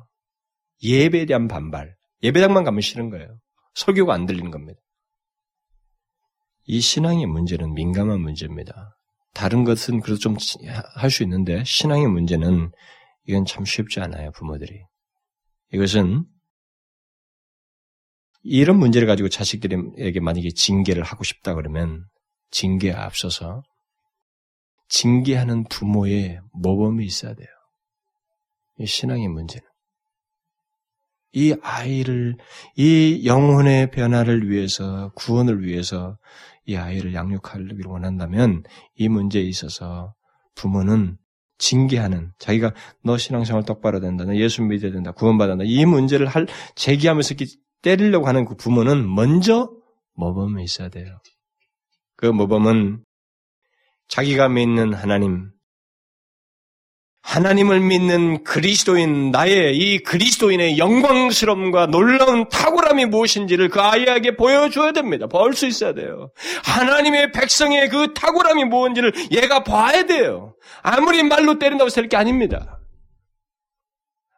예배에 0.82 1.26
대한 1.26 1.48
반발. 1.48 1.96
예배당만 2.22 2.64
가면 2.64 2.80
싫은 2.80 3.10
거예요. 3.10 3.38
설교가 3.74 4.14
안 4.14 4.26
들리는 4.26 4.50
겁니다. 4.50 4.80
이 6.68 6.80
신앙의 6.80 7.26
문제는 7.26 7.72
민감한 7.74 8.20
문제입니다. 8.20 8.94
다른 9.34 9.64
것은 9.64 10.00
그래도 10.00 10.18
좀 10.20 10.36
할 10.94 11.10
수 11.10 11.22
있는데 11.22 11.64
신앙의 11.64 12.08
문제는 12.08 12.70
이건 13.26 13.46
참 13.46 13.64
쉽지 13.64 14.00
않아요, 14.00 14.30
부모들이. 14.32 14.82
이것은 15.72 16.24
이런 18.42 18.78
문제를 18.78 19.08
가지고 19.08 19.28
자식들에게 19.30 20.20
만약에 20.20 20.50
징계를 20.50 21.02
하고 21.02 21.24
싶다 21.24 21.54
그러면 21.54 22.04
징계에 22.50 22.92
앞서서 22.92 23.62
징계하는 24.88 25.64
부모의 25.68 26.40
모범이 26.52 27.04
있어야 27.04 27.34
돼요. 27.34 27.48
이 28.78 28.86
신앙의 28.86 29.28
문제는. 29.28 29.66
이 31.32 31.54
아이를, 31.62 32.36
이 32.76 33.22
영혼의 33.26 33.90
변화를 33.90 34.50
위해서, 34.50 35.12
구원을 35.14 35.62
위해서 35.62 36.18
이 36.68 36.76
아이를 36.76 37.14
양육하기를 37.14 37.86
원한다면 37.86 38.62
이 38.94 39.08
문제에 39.08 39.42
있어서 39.42 40.14
부모는 40.54 41.16
징계하는 41.56 42.32
자기가 42.38 42.74
너 43.02 43.16
신앙생활 43.16 43.64
똑바로 43.64 44.00
된다, 44.00 44.24
너 44.24 44.36
예수 44.36 44.62
믿어야 44.62 44.92
된다, 44.92 45.12
구원받아야 45.12 45.56
된다 45.56 45.64
이 45.66 45.86
문제를 45.86 46.26
할 46.26 46.46
제기하면서 46.76 47.34
때리려고 47.80 48.28
하는 48.28 48.44
그 48.44 48.54
부모는 48.54 49.12
먼저 49.12 49.70
모범에 50.14 50.62
있어야 50.62 50.90
돼요. 50.90 51.18
그 52.16 52.26
모범은 52.26 53.02
자기가 54.08 54.50
믿는 54.50 54.92
하나님, 54.92 55.50
하나님을 57.28 57.80
믿는 57.80 58.42
그리스도인 58.42 59.30
나의 59.30 59.76
이 59.76 59.98
그리스도인의 60.02 60.78
영광스러움과 60.78 61.88
놀라운 61.88 62.48
탁월함이 62.48 63.04
무엇인지를 63.04 63.68
그 63.68 63.80
아이에게 63.82 64.34
보여줘야 64.34 64.92
됩니다. 64.92 65.26
볼 65.26 65.52
수 65.52 65.66
있어야 65.66 65.92
돼요. 65.92 66.30
하나님의 66.64 67.32
백성의 67.32 67.90
그 67.90 68.14
탁월함이 68.14 68.64
무엇인지를 68.64 69.12
얘가 69.32 69.62
봐야 69.62 70.04
돼요. 70.06 70.54
아무리 70.82 71.22
말로 71.22 71.58
때린다고 71.58 71.90
될 71.90 72.08
게 72.08 72.16
아닙니다. 72.16 72.78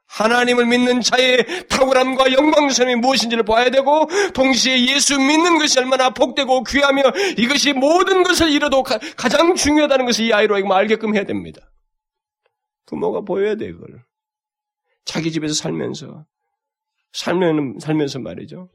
하나님을 0.09 0.66
믿는 0.66 1.01
자의 1.01 1.47
탁월함과 1.68 2.32
영광스러움이 2.32 2.97
무엇인지를 2.97 3.45
봐야 3.45 3.70
되고 3.70 4.09
동시에 4.34 4.86
예수 4.86 5.16
믿는 5.16 5.61
것이 5.61 5.78
얼마나 5.78 6.11
복되고 6.11 6.64
귀하며 6.64 7.03
이것이 7.38 7.72
모든 7.72 8.24
것을 8.24 8.51
잃어도 8.51 8.82
가장 8.82 9.55
중요하다는 9.55 10.07
것을 10.07 10.24
이 10.24 10.32
아이로 10.32 10.57
알게끔 10.74 11.14
해야 11.14 11.22
됩니다. 11.22 11.61
부모가 12.91 13.22
보여야 13.22 13.55
돼, 13.55 13.72
그걸. 13.72 14.05
자기 15.05 15.32
집에서 15.32 15.55
살면서, 15.55 16.26
살면, 17.12 17.78
살면서 17.80 18.18
말이죠. 18.18 18.68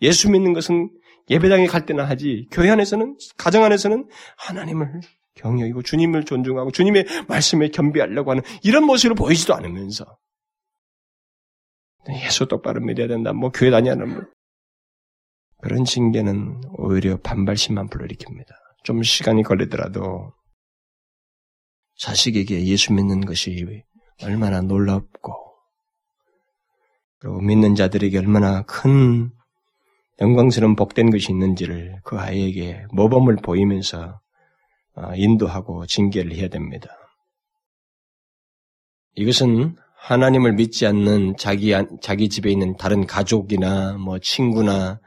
예수 0.00 0.30
믿는 0.30 0.52
것은 0.52 0.90
예배당에 1.28 1.66
갈 1.66 1.84
때나 1.84 2.04
하지, 2.04 2.48
교회 2.50 2.70
안에서는, 2.70 3.18
가정 3.36 3.64
안에서는 3.64 4.08
하나님을 4.38 5.00
경외하고 5.34 5.82
주님을 5.82 6.24
존중하고 6.24 6.70
주님의 6.70 7.04
말씀에 7.28 7.68
겸비하려고 7.68 8.30
하는 8.30 8.42
이런 8.62 8.84
모습을 8.84 9.14
보이지도 9.14 9.54
않으면서 9.54 10.18
예수 12.24 12.46
똑바로 12.46 12.80
믿어야 12.80 13.06
된다. 13.06 13.32
뭐 13.32 13.50
교회 13.50 13.70
다니는 13.70 14.08
뭐 14.08 14.22
그런 15.60 15.84
징계는 15.84 16.62
오히려 16.78 17.18
반발심만 17.18 17.88
불러일으킵니다. 17.88 18.46
좀 18.84 19.02
시간이 19.02 19.42
걸리더라도 19.42 20.32
자식에게 21.98 22.64
예수 22.66 22.92
믿는 22.92 23.24
것이 23.24 23.66
얼마나 24.22 24.60
놀랍고 24.60 25.34
그리고 27.18 27.40
믿는 27.40 27.74
자들에게 27.74 28.16
얼마나 28.18 28.62
큰 28.62 29.30
영광스러운 30.20 30.76
복된 30.76 31.10
것이 31.10 31.30
있는지를 31.30 32.00
그 32.04 32.18
아이에게 32.18 32.84
모범을 32.92 33.36
보이면서 33.36 34.20
어, 34.94 35.14
인도하고 35.14 35.86
징계를 35.86 36.34
해야 36.34 36.48
됩니다. 36.48 36.88
이것은 39.14 39.76
하나님을 39.96 40.54
믿지 40.54 40.86
않는 40.86 41.36
자기, 41.36 41.72
자기 42.00 42.28
집에 42.28 42.50
있는 42.50 42.76
다른 42.76 43.06
가족이나 43.06 43.96
뭐 43.98 44.18
친구나 44.18 45.00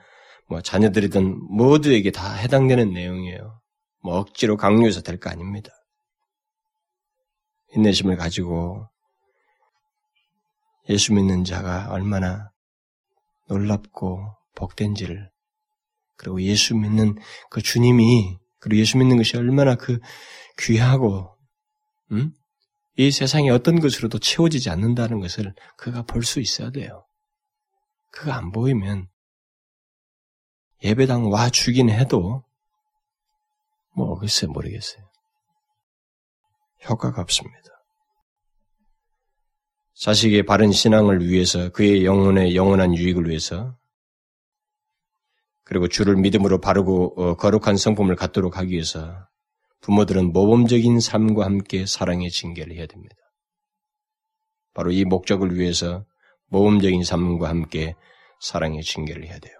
뭐 0.50 0.62
자녀들이든 0.62 1.56
모두에게 1.56 2.12
다 2.12 2.34
해당되는 2.34 2.94
내용이에요. 2.94 3.62
뭐 4.04 4.18
억지로 4.18 4.58
강요해서 4.58 5.02
될 5.02 5.18
거 5.18 5.30
아닙니다. 5.30 5.72
인내심을 7.74 8.18
가지고 8.18 8.88
예수 10.90 11.14
믿는 11.14 11.44
자가 11.44 11.90
얼마나 11.92 12.52
놀랍고 13.48 14.36
복된지를 14.56 15.32
그리고 16.16 16.42
예수 16.42 16.76
믿는 16.76 17.18
그 17.50 17.62
주님이 17.62 18.38
그리고 18.60 18.80
예수 18.80 18.98
믿는 18.98 19.18
것이 19.18 19.38
얼마나 19.38 19.76
그 19.76 20.00
귀하고 20.60 21.38
음? 22.12 22.34
이 22.98 23.10
세상에 23.10 23.50
어떤 23.50 23.80
것으로도 23.80 24.20
채워지지 24.20 24.70
않는다는 24.70 25.20
것을 25.20 25.54
그가 25.78 26.04
볼 26.04 26.24
수 26.24 26.40
있어야 26.40 26.70
돼요. 26.72 27.06
그가 28.12 28.36
안 28.36 28.52
보이면 28.52 29.08
예배당 30.84 31.32
와 31.32 31.50
주긴 31.50 31.90
해도 31.90 32.44
뭐 33.96 34.18
글쎄 34.18 34.48
모르겠어요. 34.48 35.11
효과가 36.90 37.22
없습니다. 37.22 37.60
자식의 39.96 40.44
바른 40.44 40.72
신앙을 40.72 41.28
위해서 41.28 41.70
그의 41.70 42.06
영혼의 42.06 42.56
영원한 42.56 42.96
유익을 42.96 43.30
위해서 43.30 43.78
그리고 45.64 45.88
주를 45.88 46.16
믿음으로 46.16 46.60
바르고 46.60 47.14
어, 47.22 47.36
거룩한 47.38 47.78
성품을 47.78 48.16
갖도록 48.16 48.58
하기 48.58 48.74
위해서 48.74 49.28
부모들은 49.82 50.34
모범적인 50.34 51.00
삶과 51.00 51.46
함께 51.46 51.86
사랑의 51.86 52.30
징계를 52.30 52.76
해야 52.76 52.88
됩니다. 52.88 53.16
바로 54.74 54.92
이 54.92 55.06
목적을 55.06 55.56
위해서 55.58 56.06
모범적인 56.48 57.04
삶과 57.04 57.48
함께 57.48 57.96
사랑의 58.42 58.82
징계를 58.84 59.26
해야 59.26 59.40
돼요. 59.40 59.54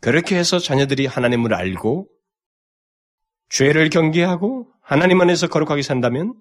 그렇게 0.00 0.36
해서 0.36 0.58
자녀들이 0.58 1.06
하나님을 1.06 1.54
알고 1.54 2.08
죄를 3.48 3.90
경계하고 3.90 4.68
하나님 4.86 5.20
안에서 5.20 5.48
거룩하게 5.48 5.82
산다면 5.82 6.34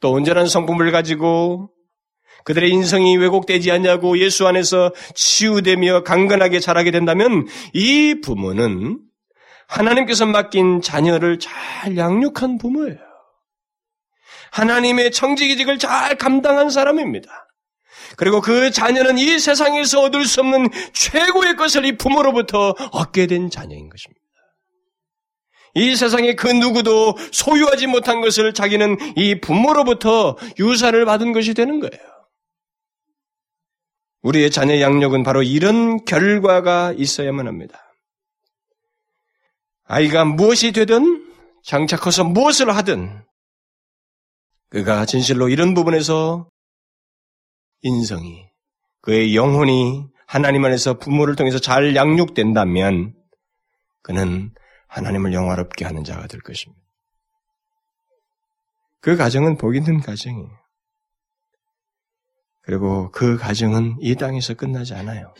또 0.00 0.12
온전한 0.12 0.46
성품을 0.46 0.92
가지고 0.92 1.70
그들의 2.44 2.70
인성이 2.70 3.16
왜곡되지 3.16 3.72
않냐고 3.72 4.18
예수 4.18 4.46
안에서 4.46 4.92
치유되며 5.14 6.04
강건하게 6.04 6.60
자라게 6.60 6.92
된다면 6.92 7.46
이 7.72 8.20
부모는 8.22 9.00
하나님께서 9.66 10.26
맡긴 10.26 10.80
자녀를 10.80 11.40
잘 11.40 11.96
양육한 11.96 12.58
부모예요. 12.58 12.98
하나님의 14.52 15.10
청지기직을 15.10 15.78
잘 15.78 16.16
감당한 16.16 16.70
사람입니다. 16.70 17.30
그리고 18.16 18.40
그 18.40 18.70
자녀는 18.70 19.18
이 19.18 19.38
세상에서 19.40 20.02
얻을 20.02 20.24
수 20.24 20.40
없는 20.40 20.68
최고의 20.92 21.56
것을 21.56 21.84
이 21.84 21.96
부모로부터 21.96 22.74
얻게 22.92 23.26
된 23.26 23.50
자녀인 23.50 23.88
것입니다. 23.88 24.21
이 25.74 25.96
세상에 25.96 26.34
그 26.34 26.48
누구도 26.48 27.16
소유하지 27.32 27.86
못한 27.86 28.20
것을 28.20 28.52
자기는 28.52 29.16
이 29.16 29.40
부모로부터 29.40 30.36
유산을 30.58 31.04
받은 31.04 31.32
것이 31.32 31.54
되는 31.54 31.80
거예요. 31.80 32.12
우리의 34.22 34.50
자녀 34.50 34.80
양육은 34.80 35.22
바로 35.22 35.42
이런 35.42 36.04
결과가 36.04 36.94
있어야만 36.96 37.46
합니다. 37.46 37.78
아이가 39.84 40.24
무엇이 40.24 40.72
되든 40.72 41.28
장차 41.64 41.96
커서 41.96 42.24
무엇을 42.24 42.74
하든 42.76 43.24
그가 44.68 45.06
진실로 45.06 45.48
이런 45.48 45.74
부분에서 45.74 46.48
인성이 47.82 48.46
그의 49.00 49.34
영혼이 49.34 50.04
하나님 50.26 50.64
안에서 50.64 50.98
부모를 50.98 51.36
통해서 51.36 51.58
잘 51.58 51.94
양육된다면 51.94 53.14
그는 54.02 54.52
하나님을 54.92 55.32
영화롭게 55.32 55.86
하는 55.86 56.04
자가 56.04 56.26
될 56.26 56.40
것입니다. 56.42 56.82
그 59.00 59.16
가정은 59.16 59.56
복 59.56 59.74
있는 59.74 60.00
가정이에요. 60.00 60.50
그리고 62.60 63.10
그 63.10 63.36
가정은 63.38 63.96
이 64.00 64.14
땅에서 64.14 64.54
끝나지 64.54 64.94
않아요. 64.94 65.34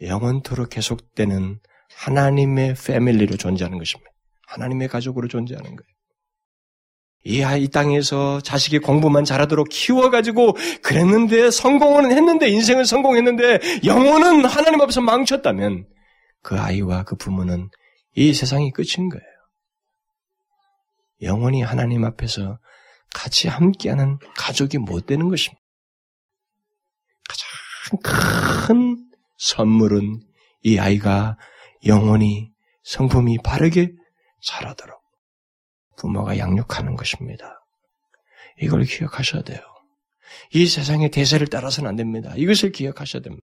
영원토록 0.00 0.70
계속되는 0.70 1.60
하나님의 1.96 2.74
패밀리로 2.74 3.36
존재하는 3.36 3.78
것입니다. 3.78 4.10
하나님의 4.46 4.88
가족으로 4.88 5.28
존재하는 5.28 5.76
거예요. 5.76 5.94
이, 7.24 7.62
이 7.62 7.68
땅에서 7.68 8.40
자식이 8.40 8.78
공부만 8.78 9.24
잘하도록 9.24 9.68
키워가지고 9.68 10.56
그랬는데 10.82 11.50
성공은 11.50 12.12
했는데 12.12 12.48
인생을 12.48 12.84
성공했는데 12.84 13.82
영혼은 13.84 14.44
하나님 14.44 14.80
앞에서 14.80 15.00
망쳤다면 15.00 15.86
그 16.42 16.58
아이와 16.58 17.04
그 17.04 17.16
부모는 17.16 17.70
이 18.14 18.32
세상이 18.32 18.70
끝인 18.72 19.08
거예요. 19.08 19.24
영원히 21.22 21.62
하나님 21.62 22.04
앞에서 22.04 22.58
같이 23.12 23.48
함께하는 23.48 24.18
가족이 24.36 24.78
못 24.78 25.06
되는 25.06 25.28
것입니다. 25.28 25.60
가장 27.28 28.66
큰 28.66 29.10
선물은 29.38 30.20
이 30.62 30.78
아이가 30.78 31.38
영원히 31.86 32.52
성품이 32.82 33.38
바르게 33.44 33.92
자라도록 34.42 35.00
부모가 35.96 36.38
양육하는 36.38 36.96
것입니다. 36.96 37.60
이걸 38.60 38.84
기억하셔야 38.84 39.42
돼요. 39.42 39.60
이 40.52 40.66
세상의 40.66 41.10
대세를 41.10 41.46
따라서는 41.46 41.88
안 41.88 41.96
됩니다. 41.96 42.32
이것을 42.36 42.72
기억하셔야 42.72 43.22
됩니다. 43.22 43.46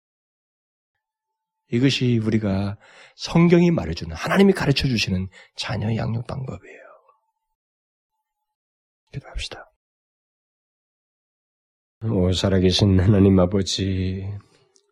이것이 1.72 2.20
우리가 2.20 2.78
성경이 3.16 3.72
말해주는 3.72 4.16
하나님이 4.16 4.54
가르쳐 4.54 4.88
주시는 4.88 5.28
자녀 5.56 5.96
양육 5.96 6.26
방법이에요. 6.28 6.78
기도합시다. 9.12 9.72
오 12.04 12.32
살아계신 12.32 13.00
하나님 13.00 13.40
아버지, 13.40 14.24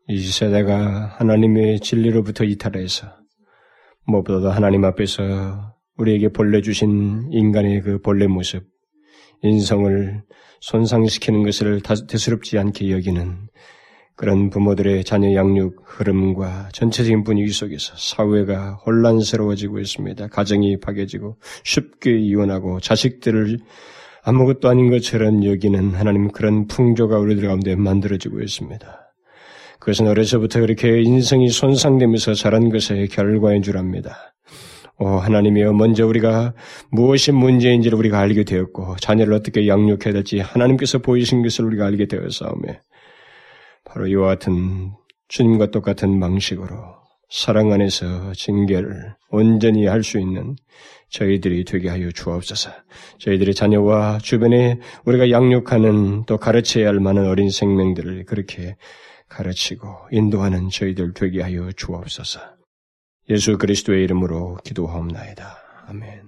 이 0.07 0.32
세대가 0.32 1.05
하나님의 1.17 1.80
진리로부터 1.80 2.43
이탈해서 2.43 3.15
무엇보다도 4.07 4.49
하나님 4.51 4.86
앞에서 4.86 5.76
우리에게 5.97 6.30
본래 6.30 6.61
주신 6.61 7.30
인간의 7.32 7.82
그 7.82 8.01
본래 8.01 8.28
모습, 8.28 8.67
인성을 9.43 10.23
손상시키는 10.61 11.43
것을 11.43 11.82
대수롭지 12.07 12.57
않게 12.57 12.91
여기는 12.91 13.49
그런 14.16 14.49
부모들의 14.49 15.03
자녀 15.03 15.34
양육 15.34 15.84
흐름과 15.86 16.70
전체적인 16.72 17.24
분위기 17.24 17.51
속에서 17.51 17.93
사회가 17.97 18.80
혼란스러워지고 18.86 19.80
있습니다. 19.80 20.28
가정이 20.28 20.80
파괴지고 20.80 21.38
쉽게 21.63 22.18
이혼하고 22.18 22.80
자식들을 22.80 23.59
아무것도 24.24 24.70
아닌 24.70 24.89
것처럼 24.89 25.45
여기는 25.45 25.93
하나님 25.93 26.30
그런 26.32 26.68
풍조가 26.68 27.20
우리들 27.20 27.47
가운데 27.47 27.76
만들어지고 27.76 28.42
있습니다. 28.42 29.01
그것은 29.79 30.08
어려서부터 30.08 30.62
그렇게 30.62 31.01
인성이 31.01 31.50
손상되면서 31.50 32.33
자란 32.33 32.70
것의 32.70 33.09
결과인 33.09 33.62
줄 33.62 33.78
압니다. 33.78 34.33
오, 34.97 35.08
하나님이여, 35.08 35.74
먼저 35.74 36.08
우리가 36.08 36.54
무엇이 36.89 37.33
문제인지를 37.33 37.97
우리가 37.97 38.17
알게 38.17 38.46
되었고, 38.46 38.96
자녀를 38.96 39.33
어떻게 39.33 39.67
양육해야 39.67 40.13
될지 40.13 40.39
하나님께서 40.39 41.00
보이신 41.00 41.43
것을 41.43 41.66
우리가 41.66 41.86
알게 41.86 42.08
되었사오며, 42.08 42.79
바로 43.86 44.07
이와 44.07 44.28
같은 44.28 44.91
주님과 45.28 45.71
똑같은 45.71 46.20
방식으로 46.20 46.75
사랑 47.29 47.71
안에서 47.71 48.33
징계를 48.33 49.16
온전히 49.29 49.87
할 49.87 50.03
수 50.03 50.20
있는 50.20 50.55
저희들이 51.09 51.66
되게 51.66 51.89
하여 51.89 52.12
주옵소서. 52.12 52.71
저희들의 53.20 53.53
자녀와 53.53 54.20
주변에 54.20 54.79
우리가 55.05 55.32
양육하는 55.32 56.25
또 56.25 56.37
가르쳐야 56.37 56.87
할 56.87 56.99
많은 56.99 57.28
어린 57.28 57.49
생명들을 57.49 58.25
그렇게 58.25 58.75
가르치고 59.29 59.87
인도하는 60.12 60.70
저희들 60.70 61.13
되게 61.13 61.41
하여 61.41 61.71
주옵소서. 61.71 62.41
예수 63.29 63.57
그리스도의 63.57 64.03
이름으로 64.03 64.57
기도하옵나이다. 64.63 65.57
아멘. 65.87 66.25